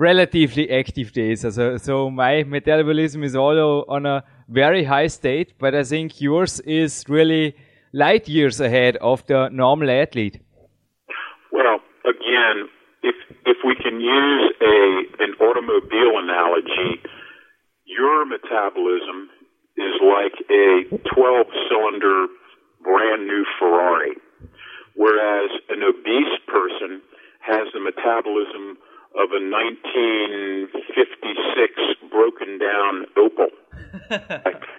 relatively 0.00 0.70
active 0.70 1.12
days. 1.12 1.42
So, 1.42 1.76
so 1.76 2.10
my 2.10 2.42
metabolism 2.44 3.22
is 3.22 3.36
also 3.36 3.84
on 3.86 4.06
a 4.06 4.24
very 4.48 4.84
high 4.84 5.08
state, 5.08 5.52
but 5.58 5.74
I 5.74 5.84
think 5.84 6.20
yours 6.22 6.58
is 6.60 7.04
really 7.06 7.54
light 7.92 8.26
years 8.26 8.60
ahead 8.60 8.96
of 8.96 9.26
the 9.26 9.50
normal 9.50 9.90
athlete. 9.90 10.40
Well, 11.52 11.80
again, 12.14 12.68
if 13.02 13.16
if 13.44 13.58
we 13.66 13.74
can 13.74 14.00
use 14.00 14.44
a 14.62 14.76
an 15.24 15.32
automobile 15.46 16.14
analogy, 16.24 17.02
your 17.84 18.24
metabolism 18.24 19.28
is 19.76 19.94
like 20.00 20.36
a 20.48 20.66
12 21.14 21.46
cylinder 21.68 22.26
brand 22.82 23.26
new 23.26 23.44
Ferrari, 23.58 24.16
whereas 24.96 25.50
an 25.68 25.82
obese 25.82 26.36
person 26.48 27.02
has 27.40 27.68
the 27.74 27.80
metabolism 27.80 28.69
of 29.14 29.32
a 29.34 29.40
1956 29.42 30.70
broken 32.10 32.58
down 32.58 33.06
Opel. 33.18 33.50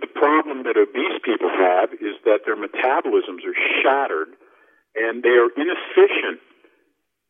the 0.00 0.10
problem 0.14 0.64
that 0.64 0.76
obese 0.76 1.18
people 1.24 1.48
have 1.48 1.92
is 1.94 2.16
that 2.24 2.44
their 2.44 2.56
metabolisms 2.56 3.44
are 3.44 3.56
shattered 3.82 4.28
and 4.94 5.22
they 5.22 5.36
are 5.36 5.50
inefficient 5.56 6.40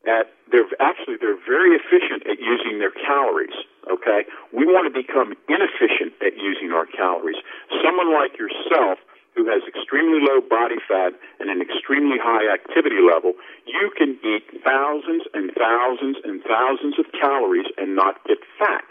at 0.07 0.31
they're 0.51 0.67
actually 0.79 1.19
they're 1.19 1.39
very 1.43 1.75
efficient 1.75 2.23
at 2.27 2.39
using 2.39 2.79
their 2.79 2.91
calories. 2.91 3.55
Okay, 3.91 4.23
we 4.51 4.65
want 4.65 4.87
to 4.87 4.93
become 4.93 5.35
inefficient 5.47 6.15
at 6.23 6.35
using 6.39 6.71
our 6.71 6.85
calories. 6.85 7.39
Someone 7.83 8.13
like 8.13 8.39
yourself 8.39 8.99
who 9.35 9.45
has 9.45 9.61
extremely 9.69 10.17
low 10.17 10.41
body 10.41 10.81
fat 10.89 11.13
and 11.39 11.53
an 11.53 11.61
extremely 11.61 12.17
high 12.17 12.49
activity 12.49 12.97
level, 12.97 13.37
you 13.81 13.91
can 13.97 14.17
eat 14.23 14.45
thousands 14.63 15.23
and 15.33 15.51
thousands 15.53 16.17
and 16.23 16.41
thousands 16.43 16.99
of 16.99 17.05
calories 17.19 17.67
and 17.77 17.95
not 17.95 18.23
get 18.25 18.37
fat. 18.59 18.83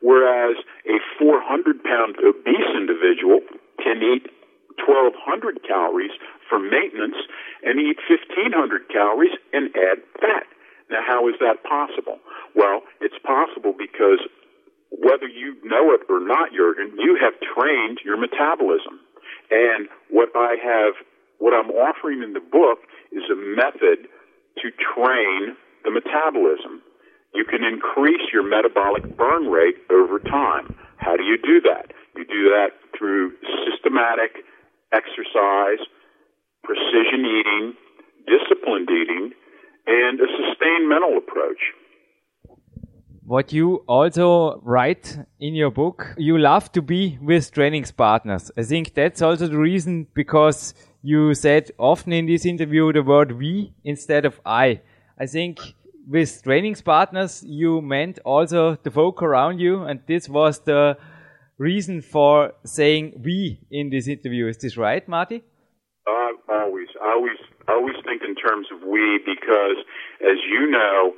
Whereas 0.00 0.56
a 0.86 1.00
400 1.18 1.82
pound 1.82 2.16
obese 2.20 2.72
individual 2.76 3.40
can 3.82 4.02
eat 4.02 4.28
1200 4.86 5.62
calories 5.66 6.12
for 6.48 6.58
maintenance 6.58 7.16
and 7.62 7.80
eat 7.80 7.96
1500 8.08 8.88
calories 8.88 9.32
and 9.52 9.70
add 9.76 10.02
fat. 10.20 10.44
Now, 10.90 11.00
how 11.06 11.28
is 11.28 11.34
that 11.40 11.64
possible? 11.64 12.18
Well, 12.54 12.82
it's 13.00 13.16
possible 13.24 13.72
because 13.72 14.20
whether 14.90 15.26
you 15.26 15.56
know 15.64 15.92
it 15.94 16.02
or 16.08 16.20
not, 16.20 16.52
Jurgen, 16.52 16.92
you 16.98 17.16
have 17.20 17.34
trained 17.40 18.00
your 18.04 18.16
metabolism. 18.18 19.00
And 19.50 19.88
what 20.10 20.28
I 20.36 20.56
have, 20.62 20.94
what 21.38 21.54
I'm 21.54 21.70
offering 21.70 22.22
in 22.22 22.32
the 22.34 22.44
book 22.44 22.84
is 23.12 23.24
a 23.30 23.36
method 23.36 24.06
to 24.64 24.72
train 24.72 25.56
the 25.84 25.90
metabolism. 25.92 26.80
You 27.34 27.44
can 27.44 27.62
increase 27.64 28.32
your 28.32 28.42
metabolic 28.42 29.16
burn 29.16 29.48
rate 29.48 29.76
over 29.90 30.18
time. 30.18 30.74
How 30.96 31.16
do 31.16 31.22
you 31.22 31.36
do 31.36 31.60
that? 31.68 31.92
You 32.16 32.24
do 32.24 32.48
that 32.56 32.70
through 32.96 33.32
systematic 33.68 34.44
exercise, 34.92 35.84
precision 36.62 37.26
eating, 37.26 37.74
disciplined 38.26 38.88
eating, 38.88 39.32
and 39.86 40.18
a 40.20 40.28
sustained 40.32 40.88
mental 40.88 41.18
approach. 41.18 41.60
What 43.26 43.52
you 43.52 43.84
also 43.86 44.60
write 44.62 45.18
in 45.40 45.54
your 45.54 45.70
book, 45.70 46.14
you 46.16 46.38
love 46.38 46.70
to 46.72 46.82
be 46.82 47.18
with 47.20 47.50
training 47.52 47.84
partners. 47.96 48.50
I 48.56 48.62
think 48.62 48.94
that's 48.94 49.22
also 49.22 49.48
the 49.48 49.58
reason 49.58 50.06
because 50.14 50.74
you 51.04 51.34
said 51.34 51.70
often 51.76 52.14
in 52.14 52.24
this 52.24 52.46
interview 52.46 52.90
the 52.90 53.02
word 53.02 53.32
we 53.32 53.74
instead 53.84 54.24
of 54.24 54.40
I. 54.46 54.80
I 55.20 55.26
think 55.26 55.60
with 56.08 56.42
training 56.42 56.76
partners, 56.76 57.44
you 57.46 57.82
meant 57.82 58.18
also 58.24 58.76
the 58.82 58.90
folk 58.90 59.22
around 59.22 59.60
you, 59.60 59.82
and 59.82 60.00
this 60.08 60.30
was 60.30 60.60
the 60.60 60.96
reason 61.58 62.00
for 62.00 62.54
saying 62.64 63.20
we 63.22 63.60
in 63.70 63.90
this 63.90 64.08
interview. 64.08 64.48
Is 64.48 64.56
this 64.56 64.78
right, 64.78 65.06
Marty? 65.06 65.44
Uh, 66.06 66.32
always, 66.48 66.88
I 67.02 67.10
always, 67.12 67.40
I 67.68 67.72
always 67.72 67.96
think 68.04 68.22
in 68.26 68.34
terms 68.34 68.68
of 68.72 68.80
we 68.88 69.20
because, 69.26 69.76
as 70.22 70.38
you 70.48 70.70
know, 70.70 71.12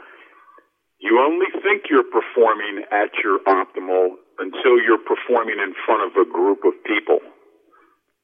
you 0.98 1.20
only 1.20 1.46
think 1.62 1.84
you're 1.88 2.10
performing 2.10 2.82
at 2.90 3.10
your 3.22 3.38
optimal 3.46 4.18
until 4.40 4.82
you're 4.82 4.98
performing 4.98 5.62
in 5.62 5.74
front 5.86 6.10
of 6.10 6.16
a 6.20 6.28
group 6.28 6.64
of 6.64 6.74
people. 6.84 7.20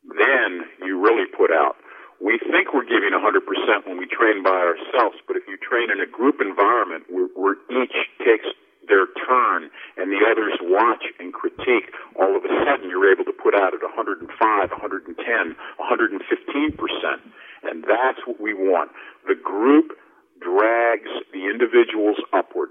Then 0.07 0.67
you 0.83 1.01
really 1.01 1.27
put 1.31 1.51
out. 1.51 1.77
We 2.23 2.38
think 2.38 2.71
we're 2.71 2.87
giving 2.87 3.11
100% 3.11 3.87
when 3.87 3.99
we 3.99 4.07
train 4.07 4.43
by 4.43 4.55
ourselves, 4.55 5.19
but 5.27 5.37
if 5.37 5.43
you 5.49 5.59
train 5.59 5.91
in 5.91 5.99
a 5.99 6.07
group 6.07 6.38
environment 6.41 7.05
where, 7.11 7.27
where 7.35 7.57
each 7.71 7.99
takes 8.23 8.47
their 8.88 9.07
turn 9.27 9.71
and 9.97 10.11
the 10.11 10.23
others 10.27 10.55
watch 10.62 11.03
and 11.19 11.33
critique, 11.33 11.91
all 12.19 12.37
of 12.37 12.45
a 12.45 12.53
sudden 12.62 12.91
you're 12.91 13.11
able 13.11 13.25
to 13.25 13.33
put 13.33 13.55
out 13.55 13.75
at 13.75 13.83
105, 13.83 14.29
110, 14.31 15.17
115 15.19 16.73
percent, 16.79 17.21
and 17.62 17.85
that's 17.85 18.23
what 18.27 18.41
we 18.41 18.55
want. 18.55 18.91
The 19.27 19.35
group 19.35 19.99
drags 20.41 21.11
the 21.33 21.47
individuals 21.47 22.17
upward. 22.33 22.71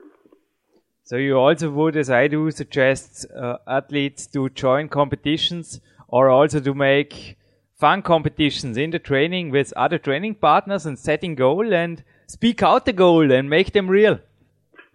So 1.03 1.17
you 1.17 1.37
also 1.37 1.69
would, 1.71 1.97
as 1.97 2.09
I 2.09 2.27
do, 2.27 2.51
suggest 2.51 3.25
uh, 3.35 3.57
athletes 3.67 4.27
to 4.27 4.49
join 4.49 4.87
competitions 4.87 5.81
or 6.11 6.29
also 6.29 6.59
to 6.59 6.73
make 6.73 7.37
fun 7.73 8.01
competitions 8.03 8.77
in 8.77 8.91
the 8.91 8.99
training 8.99 9.49
with 9.49 9.73
other 9.75 9.97
training 9.97 10.35
partners 10.35 10.85
and 10.85 10.99
setting 10.99 11.33
goal 11.33 11.73
and 11.73 12.03
speak 12.27 12.61
out 12.61 12.85
the 12.85 12.93
goal 12.93 13.31
and 13.31 13.49
make 13.49 13.71
them 13.73 13.89
real. 13.89 14.19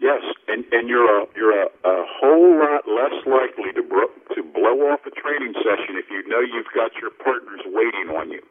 Yes, 0.00 0.22
and 0.46 0.64
and 0.70 0.88
you're 0.88 1.22
a 1.22 1.26
you're 1.35 1.62
a, 1.62 1.66
a 1.66 2.05
whole 2.20 2.59
lot 2.59 2.83
less 2.87 3.16
likely 3.26 3.72
to 3.74 3.83
bro- 3.83 4.14
to 4.37 4.42
blow 4.55 4.76
off 4.92 5.00
a 5.07 5.11
training 5.11 5.55
session 5.55 5.96
if 5.96 6.05
you 6.11 6.22
know 6.29 6.40
you've 6.40 6.72
got 6.74 6.92
your 7.00 7.11
partners 7.11 7.61
waiting 7.66 8.14
on 8.16 8.31
you. 8.31 8.42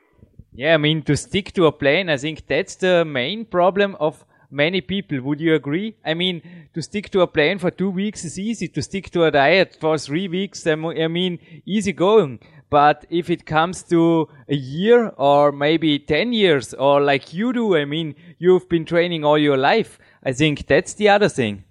Yeah, 0.54 0.74
I 0.74 0.78
mean 0.78 1.04
to 1.04 1.16
stick 1.16 1.54
to 1.54 1.68
a 1.68 1.72
plan, 1.72 2.10
I 2.10 2.18
think 2.18 2.48
that's 2.48 2.76
the 2.76 3.06
main 3.06 3.46
problem 3.46 3.96
of 4.00 4.26
many 4.56 4.82
people. 4.82 5.22
Would 5.22 5.40
you 5.40 5.54
agree? 5.54 5.96
I 6.04 6.14
mean, 6.14 6.42
to 6.74 6.82
stick 6.82 7.10
to 7.12 7.22
a 7.22 7.28
plan 7.28 7.60
for 7.60 7.70
two 7.70 7.90
weeks 7.90 8.24
is 8.24 8.40
easy. 8.40 8.68
To 8.70 8.82
stick 8.82 9.10
to 9.12 9.26
a 9.26 9.32
diet 9.32 9.78
for 9.80 9.98
three 9.98 10.28
weeks, 10.28 10.66
I 10.66 10.76
mean, 10.76 11.40
easy 11.66 11.92
going. 11.92 12.40
But 12.70 13.06
if 13.10 13.30
it 13.30 13.46
comes 13.46 13.84
to 13.84 14.28
a 14.50 14.56
year 14.56 15.10
or 15.18 15.52
maybe 15.52 16.00
10 16.00 16.34
years 16.34 16.74
or 16.74 17.02
like 17.02 17.34
you 17.34 17.54
do, 17.54 17.76
I 17.76 17.86
mean, 17.86 18.16
you've 18.40 18.68
been 18.68 18.86
training 18.86 19.24
all 19.24 19.38
your 19.38 19.58
life. 19.58 20.00
I 20.24 20.32
think 20.34 20.66
that's 20.66 20.94
the 20.96 21.10
other 21.10 21.30
thing. 21.30 21.64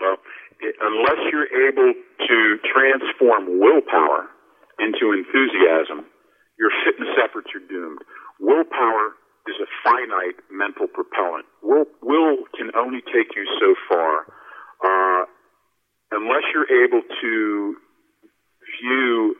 Well, 0.00 0.16
unless 0.80 1.20
you're 1.32 1.68
able 1.68 1.92
to 2.28 2.58
transform 2.72 3.58
willpower 3.58 4.28
into 4.78 5.12
enthusiasm, 5.12 6.06
your 6.58 6.70
fitness 6.84 7.14
efforts 7.22 7.48
are 7.54 7.66
doomed. 7.68 7.98
Willpower 8.38 9.14
is 9.48 9.56
a 9.58 9.68
finite 9.82 10.36
mental 10.52 10.86
propellant. 10.86 11.46
Will, 11.62 11.88
will 12.02 12.44
can 12.56 12.70
only 12.76 13.00
take 13.00 13.32
you 13.34 13.44
so 13.58 13.74
far. 13.88 14.28
Uh, 14.84 15.24
unless 16.12 16.44
you're 16.54 16.70
able 16.84 17.02
to 17.02 17.76
view 18.80 19.36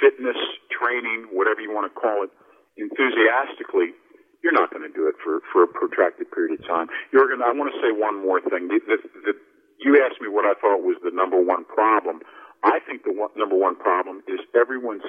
fitness, 0.00 0.36
training, 0.72 1.28
whatever 1.30 1.60
you 1.60 1.72
want 1.72 1.86
to 1.86 1.94
call 1.94 2.24
it, 2.24 2.30
enthusiastically, 2.76 3.94
you're 4.42 4.52
not 4.52 4.68
going 4.68 4.84
to 4.84 4.92
do 4.92 5.08
it 5.08 5.16
for, 5.22 5.40
for 5.52 5.64
a 5.64 5.68
protracted 5.68 6.28
period 6.32 6.60
of 6.60 6.66
time. 6.66 6.88
Jurgen, 7.12 7.40
I 7.40 7.52
want 7.52 7.72
to 7.72 7.78
say 7.80 7.92
one 7.94 8.20
more 8.20 8.40
thing. 8.40 8.68
The, 8.68 8.80
the, 8.84 8.98
the, 9.24 9.32
you 9.80 9.96
asked 10.04 10.20
me 10.20 10.28
what 10.28 10.44
I 10.44 10.52
thought 10.60 10.84
was 10.84 11.00
the 11.00 11.14
number 11.14 11.40
one 11.40 11.64
problem. 11.64 12.20
I 12.64 12.80
think 12.84 13.04
the 13.04 13.12
one, 13.12 13.30
number 13.36 13.56
one 13.56 13.76
problem 13.76 14.20
is 14.28 14.40
everyone's 14.52 15.04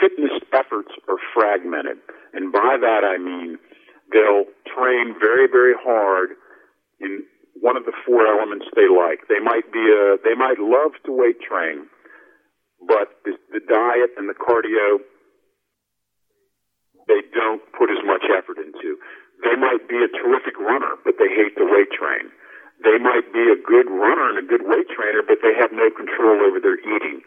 fitness 0.00 0.32
efforts 0.52 0.92
are 1.08 1.20
fragmented. 1.34 1.98
And 2.32 2.52
by 2.52 2.76
that 2.80 3.04
I 3.04 3.18
mean 3.18 3.58
they'll 4.12 4.46
train 4.68 5.14
very, 5.18 5.48
very 5.48 5.74
hard 5.78 6.36
in 7.00 7.24
one 7.60 7.76
of 7.76 7.84
the 7.84 7.92
four 8.04 8.26
elements 8.26 8.66
they 8.74 8.88
like. 8.88 9.28
They 9.28 9.40
might 9.40 9.72
be 9.72 9.82
a, 9.82 10.16
they 10.24 10.34
might 10.34 10.58
love 10.58 10.92
to 11.06 11.12
weight 11.12 11.40
train, 11.40 11.86
but 12.80 13.20
the, 13.24 13.36
the 13.52 13.60
diet 13.60 14.10
and 14.16 14.28
the 14.28 14.34
cardio 14.34 15.00
they 17.08 17.22
don't 17.34 17.62
put 17.74 17.90
as 17.90 17.98
much 18.06 18.22
effort 18.30 18.58
into. 18.58 18.98
They 19.42 19.58
might 19.58 19.88
be 19.90 19.98
a 19.98 20.10
terrific 20.10 20.54
runner, 20.58 20.94
but 21.04 21.18
they 21.18 21.28
hate 21.28 21.58
the 21.58 21.66
weight 21.66 21.90
train. 21.90 22.30
They 22.82 22.98
might 22.98 23.26
be 23.34 23.42
a 23.50 23.58
good 23.58 23.90
runner 23.90 24.30
and 24.30 24.38
a 24.38 24.46
good 24.46 24.62
weight 24.66 24.86
trainer, 24.90 25.22
but 25.22 25.38
they 25.42 25.54
have 25.54 25.74
no 25.74 25.90
control 25.90 26.46
over 26.46 26.58
their 26.62 26.78
eating. 26.78 27.22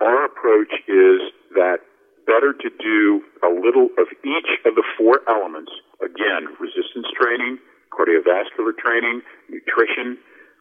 Our 0.00 0.26
approach 0.26 0.72
is 0.88 1.20
that 1.54 1.84
better 2.26 2.52
to 2.52 2.68
do 2.78 3.22
a 3.42 3.50
little 3.50 3.88
of 3.98 4.08
each 4.24 4.50
of 4.64 4.74
the 4.74 4.84
four 4.98 5.20
elements. 5.28 5.72
Again, 6.02 6.50
resistance 6.58 7.06
training, 7.14 7.58
cardiovascular 7.92 8.76
training, 8.78 9.22
nutrition, 9.48 10.18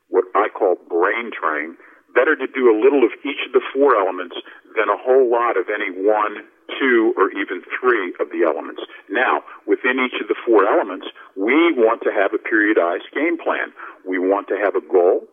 what 0.09 0.25
I 0.35 0.49
call 0.49 0.75
brain 0.89 1.31
train. 1.31 1.77
Better 2.13 2.35
to 2.35 2.47
do 2.47 2.67
a 2.67 2.75
little 2.75 3.07
of 3.07 3.15
each 3.23 3.39
of 3.47 3.53
the 3.55 3.63
four 3.73 3.95
elements 3.95 4.35
than 4.75 4.91
a 4.91 4.99
whole 4.99 5.31
lot 5.31 5.55
of 5.55 5.71
any 5.71 5.95
one, 5.95 6.43
two, 6.79 7.15
or 7.15 7.31
even 7.31 7.63
three 7.79 8.11
of 8.19 8.27
the 8.35 8.43
elements. 8.43 8.83
Now, 9.09 9.43
within 9.65 9.99
each 10.03 10.19
of 10.19 10.27
the 10.27 10.35
four 10.45 10.67
elements, 10.67 11.07
we 11.39 11.71
want 11.71 12.03
to 12.03 12.11
have 12.11 12.35
a 12.35 12.43
periodized 12.43 13.07
game 13.15 13.39
plan. 13.39 13.71
We 14.03 14.19
want 14.19 14.47
to 14.49 14.59
have 14.59 14.75
a 14.75 14.83
goal. 14.83 15.23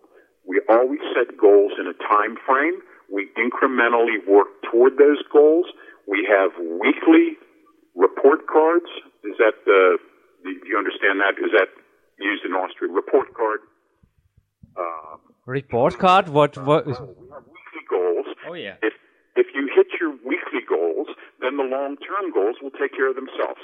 We 0.46 0.62
always 0.70 1.02
set 1.14 1.36
goals 1.36 1.72
in 1.78 1.90
a 1.90 1.98
time 1.98 2.38
frame. 2.46 2.78
We 3.10 3.28
incrementally 3.34 4.22
work 4.28 4.48
toward 4.70 4.98
those 4.98 5.22
goals. 5.32 5.66
We 6.08 6.26
have 6.28 6.52
weekly 6.80 7.36
report 7.94 8.46
cards. 8.46 8.88
Is 9.24 9.36
that 9.38 9.54
the, 9.66 9.98
do 10.42 10.50
you 10.64 10.78
understand 10.78 11.20
that? 11.20 11.36
Is 11.36 11.52
that 11.52 11.68
used 12.18 12.44
in 12.44 12.52
Austria? 12.52 12.90
Report 12.90 13.34
card. 13.34 13.60
Uh, 14.76 15.16
report 15.44 15.98
card? 15.98 16.28
What? 16.28 16.56
What? 16.56 16.86
Uh, 16.86 16.90
we 17.20 17.28
have 17.28 17.44
weekly 17.44 17.84
goals. 17.90 18.26
Oh 18.48 18.54
yeah. 18.54 18.76
If 18.82 18.94
if 19.36 19.46
you 19.54 19.68
hit 19.74 19.86
your 20.00 20.12
weekly 20.24 20.62
goals, 20.68 21.08
then 21.40 21.56
the 21.56 21.62
long-term 21.62 22.32
goals 22.32 22.56
will 22.62 22.72
take 22.72 22.92
care 22.96 23.10
of 23.10 23.14
themselves. 23.14 23.60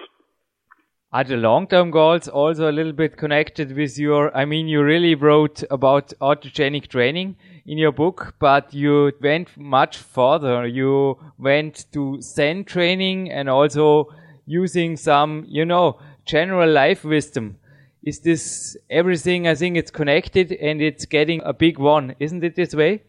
Are 1.14 1.22
the 1.22 1.37
long-term 1.37 1.92
goals 1.92 2.27
also 2.27 2.68
a 2.68 2.72
little 2.72 2.90
bit 2.92 3.16
connected 3.16 3.77
with 3.77 3.96
your? 3.96 4.37
I 4.37 4.44
mean, 4.44 4.66
you 4.66 4.83
really 4.83 5.14
wrote 5.14 5.62
about 5.70 6.12
autogenic 6.20 6.88
training 6.88 7.37
in 7.64 7.79
your 7.79 7.92
book, 7.92 8.35
but 8.40 8.74
you 8.74 9.12
went 9.22 9.57
much 9.57 9.96
further. 9.98 10.66
You 10.66 11.16
went 11.38 11.87
to 11.92 12.20
Zen 12.20 12.64
training 12.64 13.31
and 13.31 13.48
also 13.48 14.12
using 14.46 14.96
some, 14.96 15.44
you 15.46 15.64
know, 15.64 16.00
general 16.24 16.68
life 16.68 17.05
wisdom. 17.05 17.59
Is 18.03 18.18
this 18.18 18.77
everything? 18.90 19.46
I 19.46 19.55
think 19.55 19.77
it's 19.77 19.92
connected 19.92 20.50
and 20.50 20.83
it's 20.83 21.05
getting 21.05 21.42
a 21.44 21.53
big 21.53 21.79
one. 21.79 22.16
Isn't 22.18 22.42
it 22.42 22.57
this 22.57 22.74
way? 22.74 23.05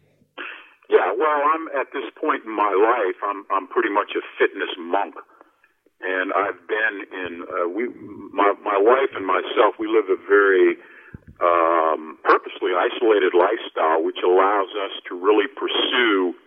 Yeah, 0.92 1.12
well, 1.18 1.42
I'm 1.56 1.70
at 1.70 1.88
this 1.92 2.06
point 2.22 2.46
in 2.46 2.56
my 2.56 2.70
life, 2.70 3.18
I'm, 3.28 3.46
I'm 3.50 3.66
pretty 3.66 3.90
much 3.90 4.12
a 4.16 4.22
fitness 4.38 4.70
monk. 4.78 5.16
And 6.06 6.30
I've 6.38 6.62
been 6.70 6.96
in, 7.10 7.32
uh, 7.50 7.68
we, 7.74 7.90
my, 8.30 8.54
my 8.62 8.78
wife 8.78 9.10
and 9.18 9.26
myself, 9.26 9.74
we 9.82 9.90
live 9.90 10.06
a 10.06 10.22
very, 10.30 10.78
um, 11.42 12.22
purposely 12.24 12.78
isolated 12.78 13.34
lifestyle, 13.34 14.06
which 14.06 14.22
allows 14.22 14.70
us 14.86 14.94
to 15.10 15.18
really 15.18 15.50
pursue 15.50 16.38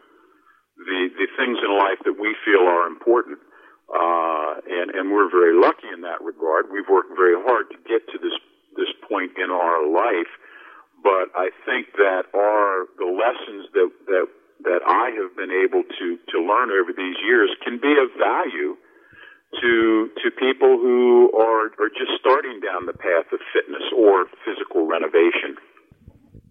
the, 0.78 1.10
the 1.18 1.26
things 1.34 1.58
in 1.58 1.74
life 1.74 1.98
that 2.06 2.14
we 2.14 2.38
feel 2.46 2.62
are 2.70 2.86
important. 2.86 3.42
Uh, 3.90 4.62
and, 4.68 4.94
and 4.94 5.10
we're 5.10 5.28
very 5.28 5.58
lucky 5.58 5.90
in 5.90 6.06
that 6.06 6.22
regard. 6.22 6.70
We've 6.70 6.88
worked 6.88 7.18
very 7.18 7.34
hard 7.34 7.66
to 7.74 7.78
get 7.82 8.06
to 8.14 8.18
this, 8.22 8.38
this 8.78 8.92
point 9.10 9.34
in 9.42 9.50
our 9.50 9.90
life. 9.90 10.30
But 11.02 11.34
I 11.34 11.50
think 11.66 11.98
that 11.98 12.30
our, 12.30 12.86
the 12.94 13.10
lessons 13.10 13.66
that, 13.74 13.90
that, 14.06 14.26
that 14.70 14.82
I 14.86 15.10
have 15.18 15.34
been 15.34 15.50
able 15.50 15.82
to, 15.82 16.06
to 16.14 16.36
learn 16.38 16.70
over 16.70 16.94
these 16.94 17.18
years 17.26 17.50
can 17.66 17.82
be 17.82 17.98
of 17.98 18.14
value 18.14 18.77
people 20.38 20.78
who 20.78 21.30
are 21.36 21.66
are 21.82 21.90
just 21.90 22.12
starting 22.20 22.60
down 22.60 22.86
the 22.86 22.92
path 22.92 23.26
of 23.32 23.40
fitness 23.52 23.82
or 23.96 24.26
physical 24.44 24.86
renovation. 24.86 25.56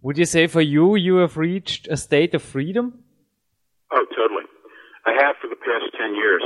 Would 0.01 0.17
you 0.17 0.25
say 0.25 0.47
for 0.47 0.61
you 0.61 0.95
you 0.95 1.15
have 1.17 1.37
reached 1.37 1.87
a 1.87 1.97
state 1.97 2.33
of 2.33 2.41
freedom? 2.41 3.03
Oh, 3.91 4.05
totally. 4.15 4.43
I 5.05 5.11
have 5.23 5.35
for 5.41 5.47
the 5.47 5.55
past 5.55 5.85
10 5.97 6.15
years. 6.15 6.43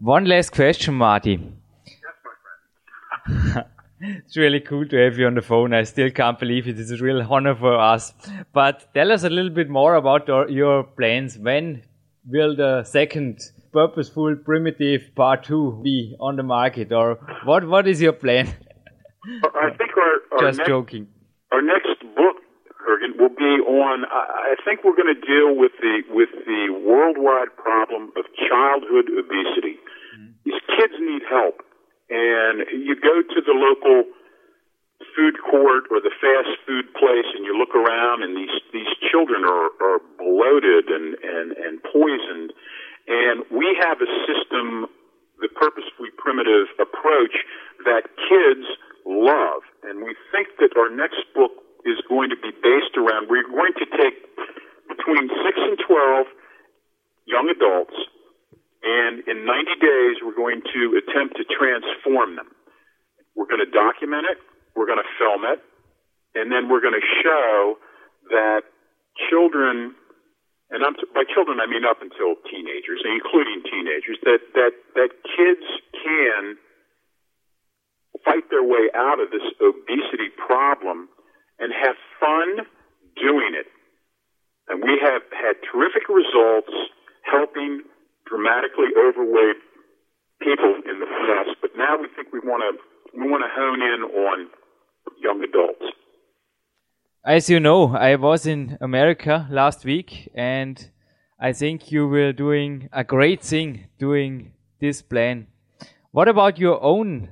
One 0.00 0.24
last 0.24 0.52
question, 0.52 0.94
Marty. 0.94 1.32
Yes, 1.32 1.96
my 2.24 3.52
friend. 3.52 3.66
it's 4.24 4.36
really 4.36 4.60
cool 4.60 4.86
to 4.88 4.96
have 4.96 5.18
you 5.18 5.26
on 5.26 5.34
the 5.34 5.42
phone. 5.42 5.74
I 5.74 5.82
still 5.82 6.10
can't 6.10 6.38
believe 6.38 6.68
it. 6.68 6.78
It's 6.78 6.90
a 6.90 6.96
real 6.96 7.20
honor 7.22 7.54
for 7.54 7.78
us. 7.78 8.12
But 8.52 8.92
tell 8.94 9.12
us 9.12 9.24
a 9.24 9.30
little 9.30 9.50
bit 9.50 9.68
more 9.68 9.96
about 9.96 10.28
your 10.50 10.84
plans. 10.84 11.36
When 11.38 11.82
will 12.26 12.56
the 12.56 12.84
second 12.84 13.40
purposeful 13.72 14.36
primitive 14.36 15.14
part 15.14 15.44
two 15.44 15.80
be 15.82 16.16
on 16.20 16.36
the 16.36 16.42
market, 16.42 16.92
or 16.92 17.14
what? 17.44 17.66
What 17.66 17.88
is 17.88 18.00
your 18.00 18.12
plan? 18.12 18.54
I 19.26 19.70
think 19.76 19.90
our, 19.96 20.38
our 20.38 20.46
just 20.46 20.58
next, 20.58 20.68
joking. 20.68 21.08
Our 21.52 21.62
next 21.62 22.00
book, 22.16 22.36
will 23.18 23.34
be 23.34 23.58
on. 23.66 24.06
I 24.06 24.54
think 24.64 24.86
we're 24.86 24.96
going 24.96 25.12
to 25.12 25.20
deal 25.20 25.58
with 25.58 25.72
the 25.82 26.06
with 26.14 26.30
the 26.46 26.70
worldwide 26.72 27.52
problem 27.58 28.14
of 28.16 28.24
childhood 28.48 29.10
obesity. 29.10 29.76
Mm-hmm. 30.14 30.32
These 30.46 30.62
kids 30.78 30.94
need 31.02 31.22
help, 31.28 31.60
and 32.08 32.64
you 32.70 32.94
go 32.94 33.20
to 33.20 33.38
the 33.42 33.52
local 33.52 34.08
food 35.14 35.34
court 35.42 35.90
or 35.90 35.98
the 36.02 36.14
fast 36.22 36.58
food 36.66 36.86
place 36.94 37.26
and 37.34 37.46
you 37.46 37.54
look 37.54 37.74
around 37.74 38.22
and 38.22 38.34
these 38.34 38.54
these 38.72 38.90
children 39.10 39.44
are, 39.44 39.70
are 39.82 40.00
bloated 40.18 40.90
and, 40.90 41.14
and, 41.22 41.54
and 41.54 41.82
poisoned 41.86 42.50
and 43.08 43.44
we 43.50 43.76
have 43.80 43.98
a 44.00 44.10
system 44.28 44.86
the 45.40 45.48
purposefully 45.54 46.10
primitive 46.18 46.66
approach 46.82 47.32
that 47.86 48.10
kids 48.26 48.66
love. 49.06 49.62
And 49.86 50.02
we 50.02 50.12
think 50.34 50.50
that 50.58 50.74
our 50.74 50.90
next 50.90 51.22
book 51.32 51.54
is 51.86 51.96
going 52.10 52.28
to 52.30 52.36
be 52.36 52.50
based 52.50 52.98
around 52.98 53.30
we're 53.30 53.46
going 53.46 53.72
to 53.78 53.86
take 53.86 54.18
between 54.90 55.30
6 55.30 55.38
and 55.56 55.78
12 55.78 56.26
young 57.26 57.46
adults 57.48 57.94
and 58.82 59.22
in 59.30 59.46
90 59.46 59.78
days 59.78 60.16
we're 60.26 60.36
going 60.36 60.60
to 60.74 60.98
attempt 60.98 61.38
to 61.38 61.44
transform 61.46 62.34
them. 62.34 62.50
We're 63.38 63.46
going 63.46 63.62
to 63.62 63.70
document 63.70 64.26
it 64.26 64.38
we're 64.78 64.86
going 64.86 65.02
to 65.02 65.12
film 65.18 65.42
it, 65.42 65.58
and 66.38 66.54
then 66.54 66.70
we're 66.70 66.80
going 66.80 66.94
to 66.94 67.08
show 67.18 67.74
that 68.30 68.62
children, 69.28 69.98
and 70.70 70.84
I'm, 70.84 70.94
by 71.14 71.24
children 71.24 71.60
I 71.60 71.66
mean 71.66 71.84
up 71.88 72.04
until 72.04 72.36
teenagers, 72.44 73.00
including 73.04 73.64
teenagers, 73.64 74.20
that 74.24 74.40
that 74.54 74.72
that 74.94 75.10
kids 75.24 75.64
can 75.96 76.56
fight 78.24 78.50
their 78.50 78.64
way 78.64 78.92
out 78.94 79.20
of 79.20 79.30
this 79.30 79.44
obesity 79.60 80.28
problem 80.36 81.08
and 81.58 81.72
have 81.72 81.96
fun 82.20 82.66
doing 83.16 83.56
it. 83.56 83.66
And 84.68 84.84
we 84.84 85.00
have 85.00 85.22
had 85.32 85.56
terrific 85.64 86.08
results 86.08 86.72
helping 87.24 87.82
dramatically 88.28 88.92
overweight 88.92 89.56
people 90.40 90.76
in 90.84 91.00
the 91.00 91.08
past, 91.08 91.56
but 91.64 91.72
now 91.76 91.96
we 91.96 92.08
think 92.12 92.28
we 92.32 92.40
want 92.40 92.60
to 92.60 92.76
we 93.16 93.24
want 93.24 93.40
to 93.40 93.50
hone 93.50 93.80
in 93.80 94.00
on 94.04 94.38
young 95.16 95.42
adults. 95.42 95.88
As 97.28 97.50
you 97.50 97.60
know, 97.60 97.94
I 97.94 98.16
was 98.16 98.46
in 98.46 98.78
America 98.80 99.46
last 99.50 99.84
week 99.84 100.30
and 100.34 100.90
I 101.38 101.52
think 101.52 101.92
you 101.92 102.08
were 102.08 102.32
doing 102.32 102.88
a 102.90 103.04
great 103.04 103.42
thing 103.42 103.84
doing 103.98 104.52
this 104.80 105.02
plan. 105.02 105.46
What 106.10 106.26
about 106.26 106.58
your 106.58 106.82
own, 106.82 107.28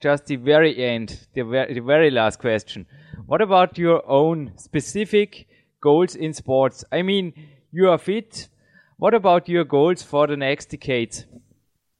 just 0.00 0.24
the 0.24 0.36
very 0.36 0.82
end, 0.82 1.26
the 1.34 1.42
very, 1.42 1.74
the 1.74 1.80
very 1.80 2.10
last 2.10 2.38
question. 2.38 2.86
What 3.26 3.42
about 3.42 3.76
your 3.76 4.02
own 4.08 4.52
specific 4.56 5.46
goals 5.78 6.16
in 6.16 6.32
sports? 6.32 6.82
I 6.90 7.02
mean, 7.02 7.34
you 7.70 7.90
are 7.90 7.98
fit. 7.98 8.48
What 8.96 9.12
about 9.12 9.46
your 9.46 9.64
goals 9.64 10.02
for 10.02 10.26
the 10.26 10.38
next 10.38 10.70
decade? 10.70 11.18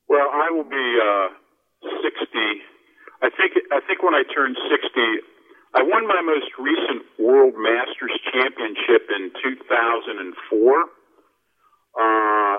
Well, 0.09 0.31
I 0.33 0.49
will 0.51 0.65
be 0.65 0.99
uh, 0.99 1.29
I 3.21 3.29
think 3.37 3.53
I 3.71 3.81
think 3.87 4.03
when 4.03 4.15
I 4.15 4.23
turn 4.35 4.57
60, 4.71 5.34
I 5.75 5.83
won 5.83 6.07
my 6.07 6.23
most 6.23 6.55
recent 6.55 7.03
World 7.19 7.55
Masters 7.59 8.15
Championship 8.31 9.11
in 9.11 9.35
2004. 9.43 10.87
Uh, 11.95 12.57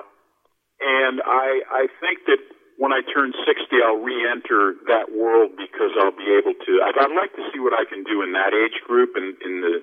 and 0.80 1.20
I 1.24 1.48
I 1.72 1.84
think 2.00 2.28
that 2.28 2.40
when 2.76 2.92
I 2.92 3.00
turn 3.08 3.32
60, 3.32 3.72
I'll 3.80 4.04
re-enter 4.04 4.76
that 4.92 5.08
world 5.16 5.56
because 5.56 5.96
I'll 5.96 6.12
be 6.12 6.28
able 6.36 6.52
to. 6.52 6.72
I'd, 6.84 6.96
I'd 7.00 7.16
like 7.16 7.32
to 7.40 7.44
see 7.52 7.60
what 7.60 7.72
I 7.72 7.88
can 7.88 8.04
do 8.04 8.20
in 8.20 8.36
that 8.36 8.52
age 8.52 8.84
group 8.84 9.16
in, 9.16 9.32
in 9.40 9.60
the 9.64 9.80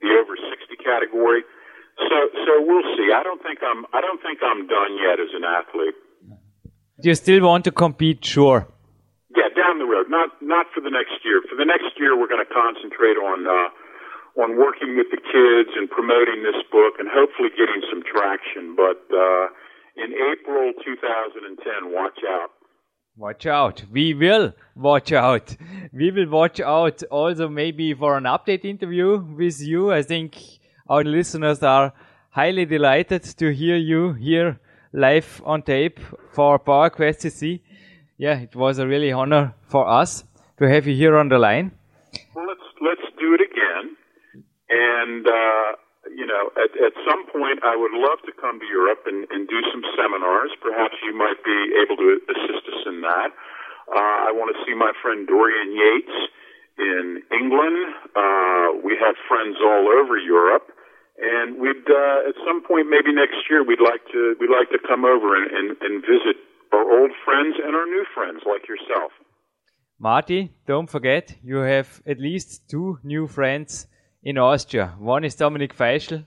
the 0.00 0.08
over 0.16 0.34
60 0.34 0.76
category. 0.82 1.44
So 2.08 2.16
so 2.44 2.52
we'll 2.64 2.88
see. 2.96 3.12
I 3.12 3.22
don't 3.22 3.42
think 3.42 3.60
I'm 3.60 3.84
I 3.92 4.00
don't 4.00 4.20
think 4.24 4.40
I'm 4.40 4.66
done 4.66 4.96
yet 4.96 5.20
as 5.20 5.32
an 5.36 5.44
athlete. 5.44 5.98
Do 7.00 7.08
you 7.08 7.14
still 7.14 7.42
want 7.44 7.64
to 7.64 7.72
compete? 7.72 8.24
Sure. 8.24 8.66
Yeah, 9.36 9.48
down 9.56 9.78
the 9.78 9.88
road. 9.88 10.06
Not 10.08 10.30
not 10.40 10.66
for 10.74 10.80
the 10.80 10.90
next 10.90 11.24
year. 11.24 11.40
For 11.48 11.56
the 11.56 11.64
next 11.64 11.96
year, 11.98 12.18
we're 12.18 12.28
going 12.28 12.44
to 12.44 12.52
concentrate 12.52 13.16
on 13.16 13.46
uh, 13.46 14.42
on 14.42 14.56
working 14.56 14.96
with 14.96 15.08
the 15.10 15.20
kids 15.20 15.70
and 15.76 15.88
promoting 15.88 16.42
this 16.42 16.60
book, 16.70 16.94
and 16.98 17.08
hopefully 17.08 17.48
getting 17.56 17.80
some 17.88 18.02
traction. 18.04 18.76
But 18.76 19.00
uh, 19.08 19.48
in 19.96 20.12
April 20.32 20.72
2010, 20.84 21.92
watch 21.92 22.18
out. 22.28 22.50
Watch 23.16 23.46
out. 23.46 23.84
We 23.92 24.14
will 24.14 24.54
watch 24.74 25.12
out. 25.12 25.54
We 25.92 26.10
will 26.10 26.28
watch 26.28 26.60
out 26.60 27.02
also 27.04 27.48
maybe 27.48 27.92
for 27.92 28.16
an 28.16 28.24
update 28.24 28.64
interview 28.64 29.18
with 29.18 29.60
you. 29.60 29.92
I 29.92 30.02
think 30.02 30.36
our 30.88 31.04
listeners 31.04 31.62
are 31.62 31.92
highly 32.30 32.64
delighted 32.64 33.22
to 33.22 33.52
hear 33.52 33.76
you 33.76 34.14
here 34.14 34.58
live 34.94 35.42
on 35.44 35.62
tape 35.62 36.00
for 36.32 36.58
PowerQuest 36.58 37.26
CC 37.26 37.60
yeah, 38.22 38.38
it 38.38 38.54
was 38.54 38.78
a 38.78 38.86
really 38.86 39.10
honor 39.10 39.52
for 39.66 39.82
us 39.82 40.22
to 40.58 40.70
have 40.70 40.86
you 40.86 40.94
here 40.94 41.18
on 41.18 41.26
the 41.28 41.40
line. 41.42 41.74
Well, 42.34 42.46
let's 42.46 42.68
let's 42.78 43.08
do 43.18 43.34
it 43.34 43.42
again, 43.42 43.98
and 44.70 45.26
uh, 45.26 45.68
you 46.14 46.22
know, 46.30 46.54
at 46.54 46.70
at 46.78 46.94
some 47.02 47.26
point, 47.34 47.66
I 47.66 47.74
would 47.74 47.90
love 47.90 48.22
to 48.30 48.32
come 48.38 48.62
to 48.62 48.66
Europe 48.70 49.10
and, 49.10 49.26
and 49.34 49.50
do 49.50 49.58
some 49.74 49.82
seminars. 49.98 50.54
Perhaps 50.62 50.94
you 51.02 51.18
might 51.18 51.42
be 51.42 51.58
able 51.82 51.98
to 51.98 52.22
assist 52.30 52.62
us 52.70 52.80
in 52.86 53.02
that. 53.02 53.34
Uh, 53.90 54.18
I 54.28 54.30
want 54.30 54.54
to 54.54 54.58
see 54.62 54.74
my 54.78 54.94
friend 55.02 55.26
Dorian 55.26 55.74
Yates 55.74 56.18
in 56.78 57.26
England. 57.34 57.90
Uh, 58.14 58.78
we 58.86 58.94
have 59.02 59.18
friends 59.26 59.58
all 59.58 59.90
over 59.98 60.14
Europe 60.16 60.70
and 61.18 61.60
we'd 61.60 61.84
uh, 61.90 62.30
at 62.30 62.34
some 62.46 62.64
point 62.64 62.88
maybe 62.88 63.12
next 63.12 63.44
year 63.50 63.60
we'd 63.62 63.84
like 63.84 64.00
to 64.10 64.34
we'd 64.40 64.50
like 64.50 64.70
to 64.72 64.80
come 64.80 65.04
over 65.04 65.36
and, 65.36 65.46
and, 65.52 65.68
and 65.84 66.00
visit 66.00 66.40
our 66.72 67.00
old 67.00 67.10
friends 67.24 67.56
and 67.64 67.74
our 67.74 67.86
new 67.86 68.04
friends 68.14 68.40
like 68.46 68.68
yourself. 68.68 69.12
Marty, 69.98 70.52
don't 70.66 70.90
forget, 70.90 71.36
you 71.44 71.58
have 71.58 72.02
at 72.06 72.18
least 72.18 72.68
two 72.68 72.98
new 73.04 73.26
friends 73.28 73.86
in 74.22 74.38
Austria. 74.38 74.94
One 74.98 75.24
is 75.24 75.36
Dominik 75.36 75.74
Feischl 75.74 76.24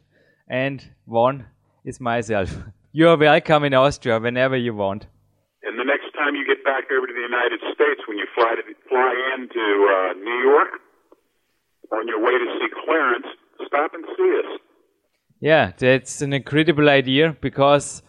and 0.48 0.84
one 1.06 1.48
is 1.84 2.00
myself. 2.00 2.56
You 2.96 3.10
are 3.10 3.18
welcome 3.18 3.66
in 3.66 3.74
Austria 3.74 4.22
whenever 4.22 4.56
you 4.56 4.74
want. 4.74 5.06
And 5.64 5.78
the 5.78 5.84
next 5.84 6.14
time 6.14 6.34
you 6.34 6.48
get 6.48 6.64
back 6.64 6.86
over 6.90 7.06
to 7.06 7.14
the 7.14 7.28
United 7.28 7.60
States, 7.74 8.00
when 8.08 8.18
you 8.18 8.26
fly 8.34 8.56
to 8.56 8.64
fly 8.88 9.14
into 9.36 9.60
uh, 9.60 10.14
New 10.14 10.40
York, 10.50 10.80
on 11.92 12.08
your 12.08 12.24
way 12.24 12.32
to 12.32 12.48
see 12.58 12.70
Clarence, 12.86 13.26
stop 13.68 13.92
and 13.94 14.06
see 14.16 14.40
us. 14.40 14.60
Yeah, 15.42 15.74
that's 15.78 16.22
an 16.22 16.32
incredible 16.32 16.88
idea 16.88 17.36
because 17.42 18.02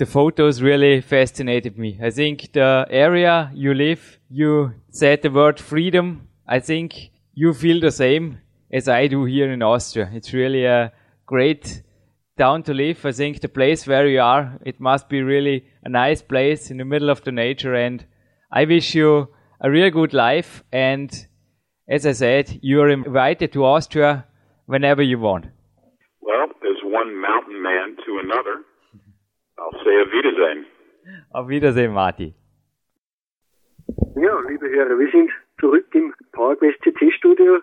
the 0.00 0.06
photos 0.06 0.62
really 0.62 1.02
fascinated 1.02 1.76
me. 1.76 1.98
I 2.02 2.08
think 2.08 2.54
the 2.54 2.86
area 2.88 3.50
you 3.52 3.74
live, 3.74 4.18
you 4.30 4.72
said 4.88 5.20
the 5.20 5.30
word 5.30 5.60
freedom. 5.60 6.26
I 6.48 6.58
think 6.60 7.10
you 7.34 7.52
feel 7.52 7.82
the 7.82 7.90
same 7.90 8.38
as 8.72 8.88
I 8.88 9.08
do 9.08 9.26
here 9.26 9.52
in 9.52 9.62
Austria. 9.62 10.08
It's 10.14 10.32
really 10.32 10.64
a 10.64 10.90
great 11.26 11.82
town 12.38 12.62
to 12.62 12.72
live. 12.72 13.04
I 13.04 13.12
think 13.12 13.42
the 13.42 13.50
place 13.50 13.86
where 13.86 14.06
you 14.06 14.22
are, 14.22 14.58
it 14.64 14.80
must 14.80 15.10
be 15.10 15.20
really 15.20 15.66
a 15.84 15.90
nice 15.90 16.22
place 16.22 16.70
in 16.70 16.78
the 16.78 16.86
middle 16.86 17.10
of 17.10 17.22
the 17.24 17.32
nature. 17.32 17.74
And 17.74 18.02
I 18.50 18.64
wish 18.64 18.94
you 18.94 19.28
a 19.60 19.70
real 19.70 19.90
good 19.90 20.14
life. 20.14 20.64
And 20.72 21.10
as 21.90 22.06
I 22.06 22.12
said, 22.12 22.58
you 22.62 22.80
are 22.80 22.88
invited 22.88 23.52
to 23.52 23.66
Austria 23.66 24.24
whenever 24.64 25.02
you 25.02 25.18
want. 25.18 25.48
Well, 26.22 26.46
there's 26.62 26.80
one 26.84 27.20
mountain 27.20 27.62
man 27.62 27.96
to 28.06 28.20
another. 28.24 28.64
Auf 29.60 29.74
Wiedersehen. 29.84 30.64
Auf 31.32 31.48
Wiedersehen, 31.48 31.92
Marty. 31.92 32.34
Ja, 34.16 34.40
liebe 34.48 34.70
Hörer, 34.70 34.98
wir 34.98 35.10
sind 35.10 35.30
zurück 35.60 35.86
im 35.92 36.14
PowerQuest 36.32 36.82
CC 36.82 37.12
Studio. 37.12 37.58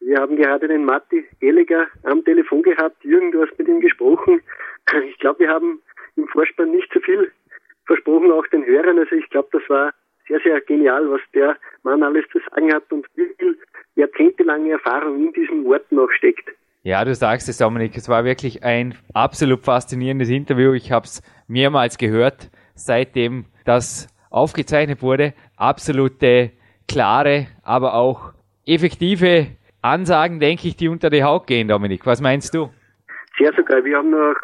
Wir 0.00 0.18
haben 0.18 0.36
gerade 0.36 0.66
den 0.66 0.84
Matti 0.84 1.24
Elliger 1.40 1.86
am 2.02 2.24
Telefon 2.24 2.62
gehabt. 2.62 3.02
Jürgen, 3.04 3.30
du 3.30 3.42
hast 3.42 3.56
mit 3.58 3.68
ihm 3.68 3.80
gesprochen. 3.80 4.40
Ich 5.08 5.18
glaube, 5.18 5.40
wir 5.40 5.48
haben 5.48 5.80
im 6.16 6.26
Vorspann 6.28 6.72
nicht 6.72 6.92
so 6.92 7.00
viel 7.00 7.30
versprochen, 7.86 8.32
auch 8.32 8.46
den 8.48 8.64
Hörern. 8.66 8.98
Also 8.98 9.14
ich 9.14 9.28
glaube, 9.30 9.48
das 9.52 9.62
war 9.68 9.92
sehr, 10.26 10.40
sehr 10.40 10.60
genial, 10.62 11.08
was 11.10 11.20
der 11.32 11.56
Mann 11.84 12.02
alles 12.02 12.24
zu 12.32 12.40
sagen 12.50 12.74
hat 12.74 12.90
und 12.92 13.06
wie 13.14 13.26
viel 13.38 13.56
jahrzehntelange 13.94 14.72
Erfahrung 14.72 15.26
in 15.26 15.32
diesen 15.32 15.64
Worten 15.64 15.98
auch 15.98 16.10
steckt. 16.10 16.48
Ja, 16.82 17.04
du 17.04 17.12
sagst 17.16 17.48
es, 17.48 17.58
Dominik. 17.58 17.96
Es 17.96 18.08
war 18.08 18.24
wirklich 18.24 18.62
ein 18.62 18.94
absolut 19.12 19.64
faszinierendes 19.64 20.28
Interview. 20.28 20.72
Ich 20.72 20.92
habe 20.92 21.06
es 21.06 21.20
mehrmals 21.48 21.98
gehört, 21.98 22.50
seitdem 22.74 23.46
das 23.64 24.08
aufgezeichnet 24.30 25.02
wurde. 25.02 25.34
Absolute, 25.56 26.52
klare, 26.88 27.46
aber 27.62 27.94
auch 27.94 28.32
effektive 28.66 29.48
Ansagen, 29.82 30.40
denke 30.40 30.68
ich, 30.68 30.76
die 30.76 30.88
unter 30.88 31.10
die 31.10 31.22
Haut 31.22 31.46
gehen, 31.46 31.68
Dominik. 31.68 32.06
Was 32.06 32.20
meinst 32.20 32.54
du? 32.54 32.70
Sehr 33.38 33.52
sogar. 33.54 33.84
Wir 33.84 33.98
haben 33.98 34.10
nach, 34.10 34.36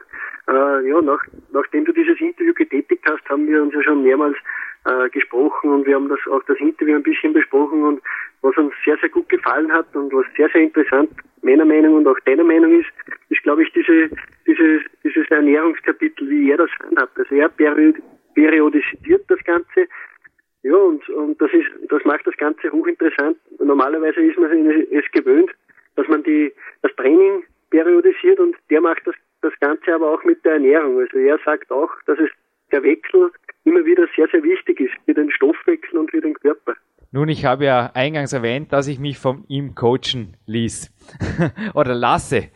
äh, 0.48 0.88
ja, 0.88 1.00
nach, 1.03 1.20
nachdem 1.53 1.84
du 1.84 1.92
dieses 1.92 2.20
Interview 2.20 2.55
getätigt 2.55 3.03
hast, 3.11 3.28
haben 3.28 3.46
wir 3.48 3.62
uns 3.62 3.74
ja 3.74 3.82
schon 3.82 4.03
mehrmals 4.03 4.36
äh, 4.85 5.09
gesprochen 5.11 5.70
und 5.70 5.87
wir 5.87 5.95
haben 5.95 6.09
das 6.09 6.20
auch 6.30 6.43
das 6.45 6.59
Interview 6.59 6.97
ein 6.97 7.03
bisschen 7.03 7.33
besprochen 7.33 7.83
und 7.85 8.03
was 8.43 8.57
uns 8.57 8.72
sehr, 8.85 8.99
sehr 8.99 9.09
gut 9.09 9.28
gefallen 9.28 9.72
hat 9.72 9.87
und 9.95 10.12
was 10.12 10.26
sehr, 10.37 10.49
sehr 10.51 10.62
interessant 10.62 11.11
meiner 11.43 11.64
Meinung 11.64 11.97
und 11.97 12.07
auch 12.07 12.18
deiner 12.24 12.45
Meinung 12.45 12.80
ist, 12.80 12.89
ist, 13.28 13.43
glaube 13.43 13.62
ich, 13.62 13.72
diese, 13.72 14.09
diese, 14.47 14.80
dieses 15.05 15.28
Ernährungskapitel, 15.30 16.28
wie 16.28 16.51
er 16.51 16.59
das 16.59 16.70
handhabt. 16.80 17.18
Also 17.18 17.35
er 17.35 17.49
periodisiert 17.49 19.24
das 19.28 19.43
Ganze. 19.45 19.87
Ja, 20.62 20.76
und, 20.76 21.09
und 21.11 21.41
das 21.41 21.53
ist, 21.53 21.68
das 21.91 22.05
macht 22.05 22.26
das 22.26 22.37
Ganze 22.37 22.70
hochinteressant. 22.70 23.37
Normalerweise 23.59 24.20
ist 24.20 24.39
man 24.39 24.51
es 24.51 25.11
gewöhnt, 25.12 25.51
dass 25.97 26.07
man 26.09 26.22
die, 26.22 26.53
das 26.83 26.95
Training 26.97 27.43
periodisiert 27.70 28.39
und 28.39 28.57
der 28.70 28.80
macht 28.80 29.05
das, 29.05 29.14
das 29.41 29.53
Ganze 29.61 29.95
aber 29.95 30.11
auch 30.12 30.22
mit 30.24 30.45
der 30.45 30.55
Ernährung. 30.55 31.01
Also 31.01 31.18
er 31.18 31.39
sagt 31.45 31.70
auch, 31.72 31.91
dass 32.07 32.18
es 32.18 32.30
der 32.70 32.83
Wechsel 32.85 33.33
immer 33.64 33.85
wieder 33.85 34.07
sehr, 34.14 34.28
sehr 34.28 34.43
wichtig 34.43 34.80
ist 34.80 34.93
für 35.05 35.14
den 35.14 35.30
Stoffwechsel 35.30 35.99
und 35.99 36.11
für 36.11 36.20
den 36.20 36.35
Körper. 36.35 36.74
Nun, 37.12 37.22
ich 37.33 37.45
habe 37.45 37.64
ja 37.64 37.91
eingangs 37.95 38.33
erwähnt, 38.33 38.72
dass 38.72 38.87
ich 38.87 38.99
mich 38.99 39.18
von 39.18 39.45
ihm 39.49 39.74
coachen 39.74 40.37
ließ 40.47 40.93
oder 41.74 41.95
lasse. 41.95 42.49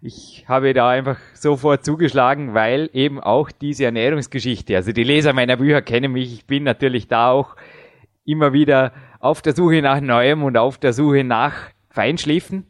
Ich 0.00 0.46
habe 0.48 0.72
da 0.72 0.88
einfach 0.88 1.18
sofort 1.34 1.84
zugeschlagen, 1.84 2.54
weil 2.54 2.88
eben 2.92 3.20
auch 3.20 3.50
diese 3.50 3.84
Ernährungsgeschichte, 3.84 4.74
also 4.74 4.92
die 4.92 5.04
Leser 5.04 5.32
meiner 5.32 5.56
Bücher 5.56 5.82
kennen 5.82 6.12
mich, 6.12 6.32
ich 6.32 6.46
bin 6.46 6.64
natürlich 6.64 7.06
da 7.06 7.30
auch 7.30 7.56
immer 8.24 8.52
wieder 8.52 8.92
auf 9.20 9.42
der 9.42 9.54
Suche 9.54 9.82
nach 9.82 10.00
Neuem 10.00 10.42
und 10.42 10.56
auf 10.56 10.78
der 10.78 10.92
Suche 10.92 11.24
nach 11.24 11.54
Feinschliffen. 11.90 12.66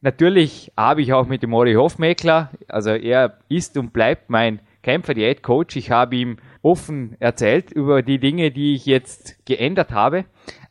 Natürlich 0.00 0.72
habe 0.76 1.02
ich 1.02 1.12
auch 1.12 1.26
mit 1.26 1.42
dem 1.42 1.50
Mori 1.50 1.74
Hofmeckler, 1.74 2.50
also 2.68 2.90
er 2.90 3.38
ist 3.48 3.76
und 3.76 3.92
bleibt 3.92 4.30
mein 4.30 4.60
Kämpfer-Diät-Coach. 4.82 5.74
Ich 5.76 5.90
habe 5.90 6.14
ihm 6.14 6.36
offen 6.62 7.16
erzählt 7.18 7.72
über 7.72 8.02
die 8.02 8.18
Dinge, 8.18 8.52
die 8.52 8.74
ich 8.74 8.86
jetzt 8.86 9.44
geändert 9.46 9.90
habe 9.90 10.24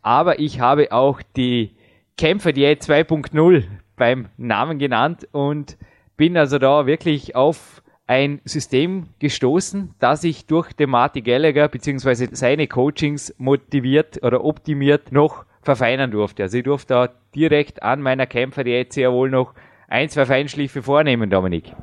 aber 0.06 0.38
ich 0.38 0.60
habe 0.60 0.92
auch 0.92 1.24
die 1.36 1.72
Kämpfer 2.16 2.52
Diät 2.52 2.84
2.0 2.84 3.64
beim 3.98 4.28
Namen 4.38 4.78
genannt 4.78 5.28
und 5.32 5.78
bin 6.16 6.38
also 6.38 6.60
da 6.60 6.86
wirklich 6.86 7.36
auf 7.36 7.82
ein 8.06 8.40
System 8.46 9.08
gestoßen, 9.20 9.96
das 10.00 10.24
ich 10.24 10.46
durch 10.46 10.74
den 10.74 10.92
Marty 10.92 11.22
Gallagher 11.22 11.68
bzw. 11.70 12.28
seine 12.34 12.68
Coachings 12.68 13.34
motiviert 13.40 14.20
oder 14.22 14.46
optimiert 14.46 15.12
noch 15.12 15.44
verfeinern 15.64 16.12
durfte. 16.12 16.44
Also 16.44 16.60
ich 16.60 16.64
durfte 16.66 16.94
da 16.94 17.10
direkt 17.34 17.82
an 17.82 18.04
meiner 18.04 18.28
Kämpfer 18.28 18.64
Diät 18.64 18.94
sehr 18.94 19.12
wohl 19.12 19.32
noch 19.32 19.56
ein, 19.88 20.10
zwei 20.10 20.26
Feinschliffe 20.26 20.84
vornehmen, 20.84 21.32
Dominik. 21.32 21.74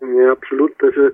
Ja, 0.00 0.32
absolut. 0.32 0.72
Also 0.82 1.08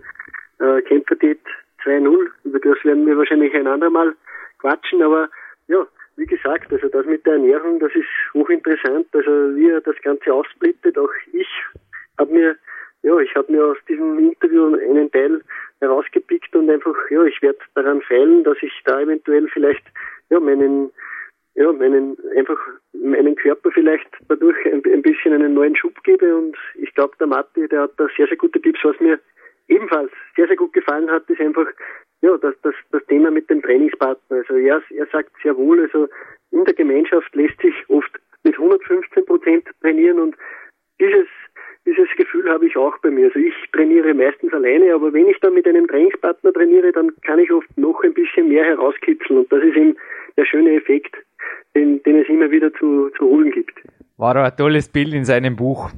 äh, 0.60 0.80
Kämpfer 0.82 1.16
Diät 1.16 1.40
2.0, 1.84 2.16
über 2.44 2.60
das 2.60 2.84
werden 2.84 3.04
wir 3.04 3.18
wahrscheinlich 3.18 3.52
ein 3.52 3.66
andermal 3.66 4.14
quatschen, 4.60 5.02
aber 5.02 5.28
ja, 5.66 5.84
wie 6.22 6.26
gesagt, 6.26 6.72
also 6.72 6.88
das 6.88 7.04
mit 7.04 7.26
der 7.26 7.32
Ernährung, 7.32 7.80
das 7.80 7.92
ist 7.96 8.06
hochinteressant. 8.32 9.08
Also 9.12 9.56
wie 9.56 9.70
er 9.70 9.80
das 9.80 9.96
Ganze 10.02 10.32
aufsplittet, 10.32 10.96
auch 10.96 11.10
ich 11.32 11.48
habe 12.16 12.32
mir, 12.32 12.56
ja, 13.02 13.18
ich 13.18 13.34
habe 13.34 13.50
mir 13.50 13.64
aus 13.64 13.76
diesem 13.88 14.18
Interview 14.18 14.76
einen 14.76 15.10
Teil 15.10 15.42
herausgepickt 15.80 16.54
und 16.54 16.70
einfach, 16.70 16.94
ja, 17.10 17.24
ich 17.24 17.42
werde 17.42 17.58
daran 17.74 18.00
feilen, 18.02 18.44
dass 18.44 18.56
ich 18.62 18.72
da 18.84 19.00
eventuell 19.00 19.48
vielleicht, 19.48 19.82
ja, 20.30 20.38
meinen, 20.38 20.92
ja, 21.56 21.72
meinen, 21.72 22.16
einfach 22.36 22.58
meinen 22.92 23.34
Körper 23.34 23.72
vielleicht 23.72 24.08
dadurch 24.28 24.56
ein, 24.64 24.80
ein 24.84 25.02
bisschen 25.02 25.32
einen 25.32 25.54
neuen 25.54 25.74
Schub 25.74 26.00
gebe 26.04 26.36
und 26.36 26.56
ich 26.76 26.94
glaube, 26.94 27.16
der 27.18 27.26
Matti, 27.26 27.66
der 27.66 27.82
hat 27.82 27.94
da 27.96 28.06
sehr, 28.16 28.28
sehr 28.28 28.36
gute 28.36 28.62
Tipps, 28.62 28.78
was 28.84 28.98
mir 29.00 29.18
ebenfalls 29.66 30.12
sehr, 30.36 30.46
sehr 30.46 30.56
gut 30.56 30.72
gefallen 30.72 31.10
hat, 31.10 31.28
ist 31.28 31.40
einfach 31.40 31.66
ja, 32.22 32.38
das, 32.38 32.54
das, 32.62 32.74
das 32.92 33.04
Thema 33.06 33.30
mit 33.30 33.50
dem 33.50 33.62
Trainingspartner. 33.62 34.38
Also 34.38 34.54
er, 34.54 34.80
er 34.96 35.06
sagt 35.12 35.30
sehr 35.42 35.56
wohl, 35.56 35.80
also 35.80 36.08
in 36.52 36.64
der 36.64 36.74
Gemeinschaft 36.74 37.34
lässt 37.34 37.60
sich 37.60 37.74
oft 37.88 38.10
mit 38.44 38.54
115 38.54 39.24
Prozent 39.26 39.64
trainieren 39.80 40.18
und 40.18 40.36
dieses, 41.00 41.26
dieses 41.84 42.08
Gefühl 42.16 42.48
habe 42.48 42.66
ich 42.66 42.76
auch 42.76 42.96
bei 42.98 43.10
mir. 43.10 43.26
Also 43.26 43.40
ich 43.40 43.54
trainiere 43.72 44.14
meistens 44.14 44.52
alleine, 44.52 44.94
aber 44.94 45.12
wenn 45.12 45.28
ich 45.28 45.38
dann 45.40 45.54
mit 45.54 45.66
einem 45.66 45.88
Trainingspartner 45.88 46.52
trainiere, 46.52 46.92
dann 46.92 47.10
kann 47.22 47.40
ich 47.40 47.50
oft 47.52 47.76
noch 47.76 48.02
ein 48.04 48.14
bisschen 48.14 48.48
mehr 48.48 48.64
herauskitzeln 48.64 49.40
und 49.40 49.52
das 49.52 49.62
ist 49.62 49.76
eben 49.76 49.96
der 50.36 50.44
schöne 50.44 50.74
Effekt, 50.76 51.16
den, 51.74 52.02
den 52.04 52.20
es 52.20 52.28
immer 52.28 52.50
wieder 52.50 52.72
zu, 52.74 53.10
zu 53.18 53.24
holen 53.24 53.50
gibt. 53.50 53.80
War 54.16 54.36
ein 54.36 54.56
tolles 54.56 54.88
Bild 54.88 55.12
in 55.12 55.24
seinem 55.24 55.56
Buch 55.56 55.90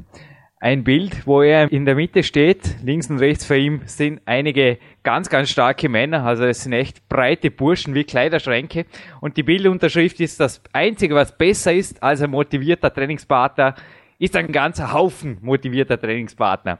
ein 0.64 0.82
Bild, 0.82 1.26
wo 1.26 1.42
er 1.42 1.70
in 1.70 1.84
der 1.84 1.94
Mitte 1.94 2.22
steht. 2.22 2.76
Links 2.82 3.10
und 3.10 3.18
rechts 3.18 3.44
vor 3.44 3.54
ihm 3.54 3.82
sind 3.84 4.22
einige 4.24 4.78
ganz, 5.02 5.28
ganz 5.28 5.50
starke 5.50 5.90
Männer. 5.90 6.24
Also 6.24 6.44
es 6.44 6.62
sind 6.62 6.72
echt 6.72 7.06
breite 7.10 7.50
Burschen 7.50 7.94
wie 7.94 8.04
Kleiderschränke. 8.04 8.86
Und 9.20 9.36
die 9.36 9.42
Bildunterschrift 9.42 10.20
ist, 10.20 10.40
das 10.40 10.62
Einzige, 10.72 11.14
was 11.14 11.36
besser 11.36 11.74
ist 11.74 12.02
als 12.02 12.22
ein 12.22 12.30
motivierter 12.30 12.90
Trainingspartner, 12.90 13.74
ist 14.18 14.36
ein 14.36 14.52
ganzer 14.52 14.94
Haufen 14.94 15.36
motivierter 15.42 16.00
Trainingspartner. 16.00 16.78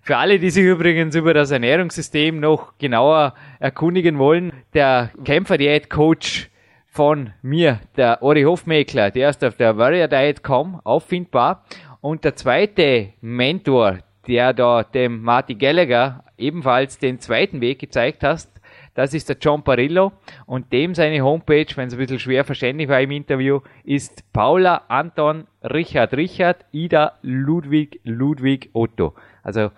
Für 0.00 0.16
alle, 0.16 0.40
die 0.40 0.50
sich 0.50 0.64
übrigens 0.64 1.14
über 1.14 1.32
das 1.32 1.52
Ernährungssystem 1.52 2.40
noch 2.40 2.76
genauer 2.78 3.34
erkundigen 3.60 4.18
wollen, 4.18 4.52
der 4.74 5.10
Kämpfer-Diät-Coach 5.24 6.50
von 6.86 7.30
mir, 7.40 7.78
der 7.96 8.20
Ori 8.20 8.42
Hofmeckler, 8.42 9.12
der 9.12 9.30
ist 9.30 9.44
auf 9.44 9.54
der 9.54 9.78
warriordiet.com 9.78 10.80
auffindbar 10.82 11.62
und 12.02 12.24
der 12.24 12.36
zweite 12.36 13.14
Mentor, 13.20 14.00
der 14.26 14.52
da 14.52 14.82
dem 14.82 15.22
Marty 15.22 15.54
Gallagher 15.54 16.24
ebenfalls 16.36 16.98
den 16.98 17.20
zweiten 17.20 17.60
Weg 17.62 17.78
gezeigt 17.78 18.22
hat, 18.22 18.48
das 18.94 19.14
ist 19.14 19.28
der 19.30 19.36
John 19.40 19.62
Parillo 19.62 20.12
und 20.44 20.70
dem 20.72 20.94
seine 20.94 21.22
Homepage, 21.22 21.66
wenn 21.76 21.88
es 21.88 21.94
ein 21.94 21.98
bisschen 21.98 22.18
schwer 22.18 22.44
verständlich 22.44 22.88
war 22.88 23.00
im 23.00 23.12
Interview, 23.12 23.60
ist 23.84 24.30
Paula 24.32 24.82
Anton 24.88 25.46
Richard 25.62 26.12
Richard 26.14 26.66
Ida 26.72 27.12
Ludwig 27.22 28.00
Ludwig 28.04 28.68
Otto. 28.74 29.14
Also 29.42 29.70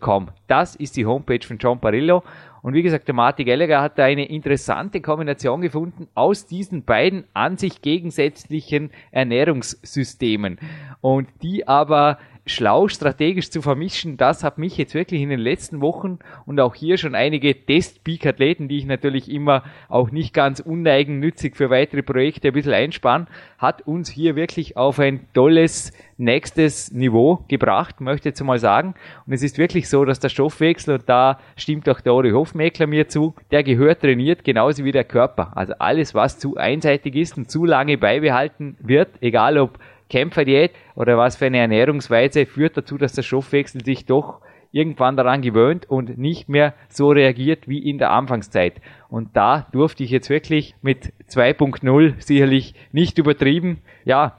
.com. 0.00 0.28
Das 0.48 0.74
ist 0.74 0.96
die 0.96 1.06
Homepage 1.06 1.46
von 1.46 1.58
John 1.58 1.78
Parillo. 1.78 2.24
Und 2.62 2.74
wie 2.74 2.82
gesagt, 2.82 3.06
der 3.08 3.14
Marty 3.14 3.44
Gallagher 3.44 3.80
hat 3.80 3.98
da 3.98 4.04
eine 4.04 4.28
interessante 4.28 5.00
Kombination 5.00 5.60
gefunden 5.60 6.08
aus 6.14 6.46
diesen 6.46 6.84
beiden 6.84 7.24
an 7.34 7.56
sich 7.56 7.82
gegensätzlichen 7.82 8.90
Ernährungssystemen. 9.10 10.58
Und 11.00 11.28
die 11.42 11.66
aber 11.68 12.18
schlau 12.48 12.88
strategisch 12.88 13.50
zu 13.50 13.62
vermischen, 13.62 14.16
das 14.16 14.42
hat 14.42 14.58
mich 14.58 14.76
jetzt 14.76 14.94
wirklich 14.94 15.20
in 15.20 15.30
den 15.30 15.40
letzten 15.40 15.80
Wochen 15.80 16.18
und 16.46 16.60
auch 16.60 16.74
hier 16.74 16.98
schon 16.98 17.14
einige 17.14 17.54
Test-Peak-Athleten, 17.54 18.68
die 18.68 18.78
ich 18.78 18.86
natürlich 18.86 19.30
immer 19.30 19.62
auch 19.88 20.10
nicht 20.10 20.34
ganz 20.34 20.60
uneigennützig 20.60 21.56
für 21.56 21.70
weitere 21.70 22.02
Projekte 22.02 22.48
ein 22.48 22.54
bisschen 22.54 22.72
einsparen, 22.72 23.26
hat 23.58 23.82
uns 23.82 24.08
hier 24.08 24.36
wirklich 24.36 24.76
auf 24.76 24.98
ein 24.98 25.26
tolles 25.34 25.92
nächstes 26.16 26.90
Niveau 26.92 27.44
gebracht, 27.48 28.00
möchte 28.00 28.28
ich 28.28 28.32
jetzt 28.32 28.42
mal 28.42 28.58
sagen. 28.58 28.94
Und 29.26 29.32
es 29.32 29.42
ist 29.42 29.56
wirklich 29.56 29.88
so, 29.88 30.04
dass 30.04 30.18
der 30.18 30.28
Stoffwechsel, 30.28 30.94
und 30.94 31.08
da 31.08 31.38
stimmt 31.56 31.88
auch 31.88 32.00
der 32.00 32.12
Ori 32.12 32.30
Hofmeckler 32.30 32.86
mir 32.86 33.08
zu, 33.08 33.34
der 33.50 33.62
gehört 33.62 34.00
trainiert, 34.00 34.44
genauso 34.44 34.84
wie 34.84 34.92
der 34.92 35.04
Körper. 35.04 35.52
Also 35.56 35.74
alles, 35.78 36.14
was 36.14 36.38
zu 36.38 36.56
einseitig 36.56 37.14
ist 37.14 37.36
und 37.36 37.50
zu 37.50 37.64
lange 37.64 37.98
beibehalten 37.98 38.76
wird, 38.80 39.10
egal 39.20 39.58
ob 39.58 39.78
Kämpferdiät 40.08 40.72
oder 40.94 41.16
was 41.18 41.36
für 41.36 41.46
eine 41.46 41.58
Ernährungsweise 41.58 42.46
führt 42.46 42.76
dazu, 42.76 42.98
dass 42.98 43.12
der 43.12 43.22
Stoffwechsel 43.22 43.84
sich 43.84 44.06
doch 44.06 44.40
irgendwann 44.72 45.16
daran 45.16 45.42
gewöhnt 45.42 45.88
und 45.88 46.18
nicht 46.18 46.48
mehr 46.48 46.74
so 46.88 47.10
reagiert 47.10 47.68
wie 47.68 47.88
in 47.88 47.98
der 47.98 48.10
Anfangszeit. 48.10 48.74
Und 49.08 49.34
da 49.34 49.66
durfte 49.72 50.02
ich 50.02 50.10
jetzt 50.10 50.30
wirklich 50.30 50.74
mit 50.82 51.12
2.0 51.30 52.20
sicherlich 52.20 52.74
nicht 52.92 53.18
übertrieben, 53.18 53.78
ja, 54.04 54.38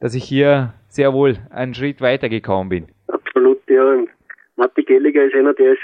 dass 0.00 0.14
ich 0.14 0.24
hier 0.24 0.74
sehr 0.88 1.12
wohl 1.12 1.38
einen 1.50 1.74
Schritt 1.74 2.00
weitergekommen 2.00 2.68
bin. 2.68 2.86
Absolut, 3.08 3.58
ja. 3.68 4.04
Matti 4.56 4.82
Gelliger 4.82 5.24
ist 5.24 5.34
einer, 5.34 5.52
der 5.52 5.72
ist, 5.72 5.82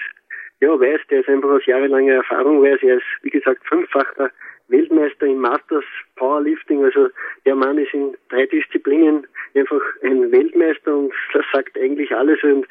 ja, 0.61 0.69
weiß, 0.69 1.01
der 1.11 1.21
ist 1.21 1.29
einfach 1.29 1.51
aus 1.51 1.67
jahrelanger 1.67 2.15
Erfahrung 2.15 2.63
weiß. 2.63 2.83
Er 2.83 2.97
ist, 2.97 3.05
wie 3.23 3.31
gesagt, 3.31 3.63
fünffacher 3.67 4.31
Weltmeister 4.73 5.27
im 5.27 5.39
Masters 5.39 5.85
Powerlifting. 6.17 6.85
Also 6.85 7.09
der 7.47 7.55
Mann 7.55 7.79
ist 7.79 7.95
in 7.95 8.17
drei 8.31 8.47
Disziplinen 8.47 9.27
einfach 9.55 9.81
ein 10.03 10.33
Weltmeister 10.33 10.97
und 10.97 11.13
das 11.33 11.45
sagt 11.53 11.79
eigentlich 11.79 12.15
alles. 12.15 12.43
Und 12.43 12.67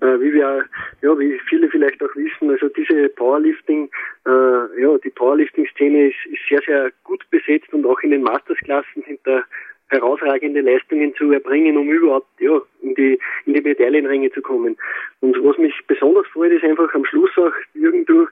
äh, 0.00 0.20
wie 0.20 0.32
wir, 0.32 0.64
ja, 1.02 1.18
wie 1.18 1.38
viele 1.48 1.68
vielleicht 1.68 2.02
auch 2.02 2.14
wissen, 2.16 2.50
also 2.50 2.68
diese 2.70 3.08
Powerlifting, 3.10 3.88
äh, 4.26 4.80
ja, 4.80 4.98
die 4.98 5.10
Powerlifting-Szene 5.10 6.08
ist, 6.08 6.26
ist 6.32 6.42
sehr, 6.48 6.60
sehr 6.66 6.90
gut 7.04 7.24
besetzt 7.30 7.72
und 7.72 7.86
auch 7.86 8.00
in 8.00 8.10
den 8.10 8.22
Mastersklassen 8.22 9.04
sind 9.06 9.20
da 9.24 9.44
herausragende 9.92 10.62
Leistungen 10.62 11.14
zu 11.14 11.30
erbringen, 11.30 11.76
um 11.76 11.88
überhaupt 11.88 12.28
ja, 12.40 12.60
in 12.82 12.94
die 12.94 13.18
in 13.46 13.54
die 13.54 13.60
Medaillenränge 13.60 14.32
zu 14.32 14.42
kommen. 14.42 14.76
Und 15.20 15.36
was 15.44 15.58
mich 15.58 15.74
besonders 15.86 16.26
freut, 16.28 16.52
ist 16.52 16.64
einfach 16.64 16.92
am 16.94 17.04
Schluss 17.04 17.30
auch 17.36 17.52
Jürgen, 17.74 18.04
du 18.06 18.26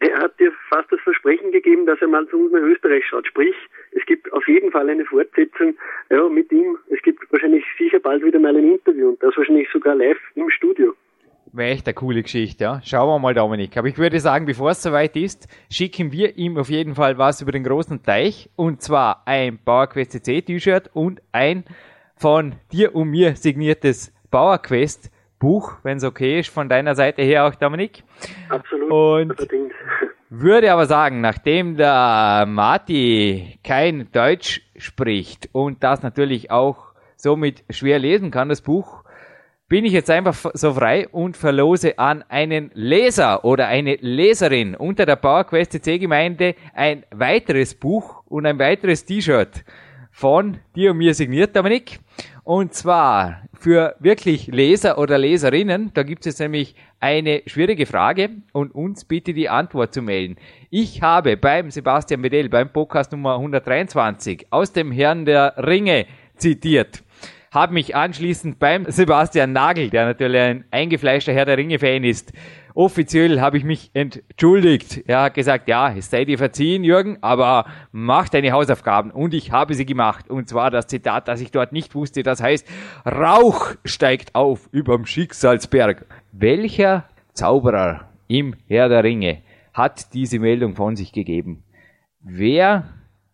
er 0.00 0.18
hat 0.18 0.38
dir 0.38 0.52
fast 0.68 0.90
das 0.90 1.00
Versprechen 1.00 1.52
gegeben, 1.52 1.86
dass 1.86 2.00
er 2.00 2.08
mal 2.08 2.26
zu 2.28 2.36
uns 2.36 2.52
nach 2.52 2.60
Österreich 2.60 3.06
schaut. 3.06 3.26
Sprich, 3.26 3.54
es 3.92 4.04
gibt 4.06 4.30
auf 4.32 4.46
jeden 4.48 4.70
Fall 4.70 4.90
eine 4.90 5.04
Fortsetzung 5.04 5.76
ja, 6.10 6.28
mit 6.28 6.50
ihm. 6.52 6.76
Es 6.90 7.00
gibt 7.02 7.20
wahrscheinlich 7.32 7.64
sicher 7.78 8.00
bald 8.00 8.24
wieder 8.24 8.38
mal 8.38 8.56
ein 8.56 8.72
Interview 8.72 9.10
und 9.10 9.22
das 9.22 9.36
wahrscheinlich 9.36 9.68
sogar 9.72 9.94
live 9.94 10.18
im 10.34 10.50
Studio. 10.50 10.94
Wäre 11.56 11.70
echt 11.70 11.86
eine 11.86 11.94
coole 11.94 12.24
Geschichte, 12.24 12.64
ja. 12.64 12.80
Schauen 12.82 13.08
wir 13.08 13.18
mal, 13.20 13.32
Dominik. 13.32 13.76
Aber 13.76 13.86
ich 13.86 13.96
würde 13.96 14.18
sagen, 14.18 14.44
bevor 14.44 14.72
es 14.72 14.82
soweit 14.82 15.14
ist, 15.14 15.46
schicken 15.70 16.10
wir 16.10 16.36
ihm 16.36 16.58
auf 16.58 16.68
jeden 16.68 16.96
Fall 16.96 17.16
was 17.16 17.42
über 17.42 17.52
den 17.52 17.62
großen 17.62 18.02
Teich. 18.02 18.50
Und 18.56 18.82
zwar 18.82 19.22
ein 19.24 19.58
PowerQuest 19.64 20.10
CC 20.10 20.42
T-Shirt 20.42 20.90
und 20.94 21.22
ein 21.30 21.62
von 22.16 22.56
dir 22.72 22.96
und 22.96 23.10
mir 23.10 23.36
signiertes 23.36 24.12
PowerQuest 24.32 25.12
Buch, 25.38 25.76
wenn 25.84 25.98
es 25.98 26.02
okay 26.02 26.40
ist, 26.40 26.48
von 26.48 26.68
deiner 26.68 26.96
Seite 26.96 27.22
her 27.22 27.46
auch, 27.46 27.54
Dominik. 27.54 28.02
Absolut. 28.48 28.90
Und 28.90 29.48
würde 30.30 30.72
aber 30.72 30.86
sagen, 30.86 31.20
nachdem 31.20 31.76
der 31.76 32.46
Marti 32.48 33.60
kein 33.62 34.10
Deutsch 34.10 34.60
spricht 34.76 35.50
und 35.52 35.84
das 35.84 36.02
natürlich 36.02 36.50
auch 36.50 36.94
somit 37.16 37.62
schwer 37.70 38.00
lesen 38.00 38.32
kann, 38.32 38.48
das 38.48 38.60
Buch, 38.60 39.03
bin 39.68 39.84
ich 39.84 39.92
jetzt 39.92 40.10
einfach 40.10 40.50
so 40.54 40.74
frei 40.74 41.08
und 41.08 41.36
verlose 41.36 41.98
an 41.98 42.22
einen 42.28 42.70
Leser 42.74 43.44
oder 43.44 43.66
eine 43.66 43.96
Leserin 44.00 44.74
unter 44.74 45.06
der 45.06 45.16
PowerQuest 45.16 45.72
CC 45.72 45.98
Gemeinde 45.98 46.54
ein 46.74 47.04
weiteres 47.10 47.74
Buch 47.74 48.22
und 48.26 48.44
ein 48.46 48.58
weiteres 48.58 49.04
T-Shirt 49.04 49.64
von 50.10 50.58
dir 50.76 50.92
und 50.92 50.98
mir 50.98 51.14
signiert, 51.14 51.56
Dominik. 51.56 51.98
Und 52.44 52.74
zwar 52.74 53.42
für 53.54 53.96
wirklich 54.00 54.48
Leser 54.48 54.98
oder 54.98 55.16
Leserinnen, 55.16 55.92
da 55.94 56.02
gibt 56.02 56.26
es 56.26 56.38
nämlich 56.38 56.74
eine 57.00 57.42
schwierige 57.46 57.86
Frage 57.86 58.30
und 58.52 58.74
uns 58.74 59.06
bitte 59.06 59.32
die 59.32 59.48
Antwort 59.48 59.94
zu 59.94 60.02
melden. 60.02 60.36
Ich 60.68 61.00
habe 61.00 61.38
beim 61.38 61.70
Sebastian 61.70 62.20
Bedell, 62.20 62.50
beim 62.50 62.70
Podcast 62.70 63.12
Nummer 63.12 63.36
123 63.36 64.48
aus 64.50 64.72
dem 64.72 64.92
Herrn 64.92 65.24
der 65.24 65.54
Ringe 65.56 66.06
zitiert 66.36 67.03
habe 67.54 67.72
mich 67.72 67.94
anschließend 67.94 68.58
beim 68.58 68.84
Sebastian 68.90 69.52
Nagel, 69.52 69.88
der 69.88 70.06
natürlich 70.06 70.40
ein 70.40 70.64
eingefleischter 70.72 71.32
Herr 71.32 71.44
der 71.44 71.56
Ringe-Fan 71.56 72.02
ist, 72.02 72.32
offiziell 72.74 73.40
habe 73.40 73.56
ich 73.56 73.62
mich 73.62 73.92
entschuldigt. 73.94 75.04
Er 75.06 75.22
hat 75.22 75.34
gesagt, 75.34 75.68
ja, 75.68 75.94
es 75.94 76.10
sei 76.10 76.24
dir 76.24 76.36
verziehen, 76.36 76.82
Jürgen, 76.82 77.18
aber 77.20 77.66
mach 77.92 78.28
deine 78.28 78.50
Hausaufgaben. 78.50 79.12
Und 79.12 79.34
ich 79.34 79.52
habe 79.52 79.74
sie 79.74 79.86
gemacht. 79.86 80.28
Und 80.28 80.48
zwar 80.48 80.72
das 80.72 80.88
Zitat, 80.88 81.28
das 81.28 81.40
ich 81.40 81.52
dort 81.52 81.72
nicht 81.72 81.94
wusste, 81.94 82.24
das 82.24 82.42
heißt, 82.42 82.66
Rauch 83.06 83.76
steigt 83.84 84.34
auf 84.34 84.68
überm 84.72 85.06
Schicksalsberg. 85.06 86.06
Welcher 86.32 87.04
Zauberer 87.34 88.08
im 88.26 88.56
Herr 88.66 88.88
der 88.88 89.04
Ringe 89.04 89.42
hat 89.72 90.12
diese 90.12 90.40
Meldung 90.40 90.74
von 90.74 90.96
sich 90.96 91.12
gegeben? 91.12 91.62
Wer 92.20 92.88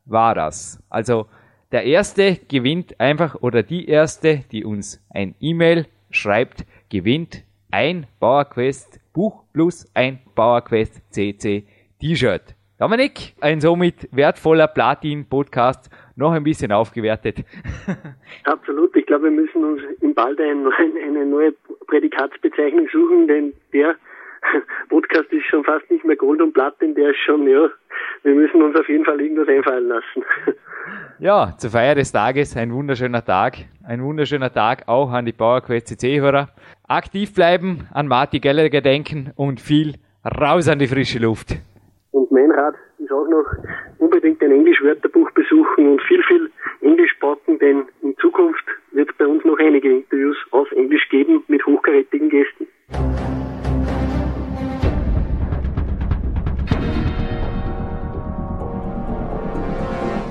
war 0.04 0.34
das? 0.34 0.82
Also, 0.90 1.26
der 1.72 1.84
erste 1.84 2.36
gewinnt 2.48 2.98
einfach 2.98 3.36
oder 3.42 3.62
die 3.62 3.88
erste, 3.88 4.40
die 4.50 4.64
uns 4.64 5.00
ein 5.10 5.34
E-Mail 5.40 5.86
schreibt, 6.10 6.64
gewinnt 6.90 7.44
ein 7.70 8.06
PowerQuest 8.18 9.00
Buch 9.12 9.44
plus 9.52 9.86
ein 9.94 10.18
PowerQuest 10.34 11.12
CC 11.12 11.64
T-Shirt. 12.00 12.54
Dominik, 12.78 13.34
ein 13.40 13.60
somit 13.60 14.08
wertvoller 14.10 14.66
Platin-Podcast, 14.66 15.90
noch 16.16 16.32
ein 16.32 16.42
bisschen 16.42 16.72
aufgewertet. 16.72 17.44
Absolut. 18.44 18.96
Ich 18.96 19.06
glaube, 19.06 19.24
wir 19.24 19.30
müssen 19.30 19.62
uns 19.62 19.82
im 20.00 20.14
bald 20.14 20.40
ein, 20.40 20.66
eine 21.06 21.26
neue 21.26 21.52
Prädikatsbezeichnung 21.86 22.88
suchen, 22.90 23.28
denn 23.28 23.52
der 23.72 23.96
Podcast 24.88 25.32
ist 25.32 25.46
schon 25.46 25.64
fast 25.64 25.90
nicht 25.90 26.04
mehr 26.04 26.16
Gold 26.16 26.40
und 26.40 26.52
Platin, 26.52 26.94
der 26.94 27.10
ist 27.10 27.18
schon, 27.18 27.46
ja, 27.46 27.68
wir 28.22 28.34
müssen 28.34 28.62
uns 28.62 28.78
auf 28.78 28.88
jeden 28.88 29.04
Fall 29.04 29.20
irgendwas 29.20 29.48
einfallen 29.48 29.88
lassen. 29.88 30.24
Ja, 31.18 31.54
zur 31.58 31.70
Feier 31.70 31.94
des 31.94 32.10
Tages 32.10 32.56
ein 32.56 32.72
wunderschöner 32.72 33.22
Tag. 33.22 33.58
Ein 33.86 34.02
wunderschöner 34.02 34.50
Tag 34.50 34.88
auch 34.88 35.12
an 35.12 35.26
die 35.26 35.32
PowerQuest 35.32 35.88
CC-Hörer. 35.88 36.48
Aktiv 36.88 37.34
bleiben, 37.34 37.86
an 37.92 38.08
Marty 38.08 38.40
Gallagher 38.40 38.80
denken 38.80 39.30
und 39.36 39.60
viel 39.60 39.96
raus 40.24 40.68
an 40.68 40.78
die 40.78 40.86
frische 40.86 41.18
Luft. 41.18 41.56
Und 42.12 42.32
mein 42.32 42.50
Rat 42.50 42.74
ist 42.98 43.12
auch 43.12 43.28
noch 43.28 43.44
unbedingt 43.98 44.42
ein 44.42 44.50
Englisch-Wörterbuch 44.50 45.30
besuchen 45.32 45.92
und 45.92 46.02
viel, 46.02 46.22
viel 46.22 46.50
Englisch 46.80 47.14
packen, 47.20 47.58
denn 47.58 47.84
in 48.02 48.16
Zukunft 48.16 48.64
wird 48.92 49.10
es 49.10 49.16
bei 49.16 49.26
uns 49.26 49.44
noch 49.44 49.58
einige 49.58 49.90
Interviews 49.90 50.36
auf 50.52 50.72
Englisch 50.72 51.06
geben 51.10 51.44
mit 51.48 51.64
hochkarätigen 51.66 52.30
Gästen. 52.30 52.66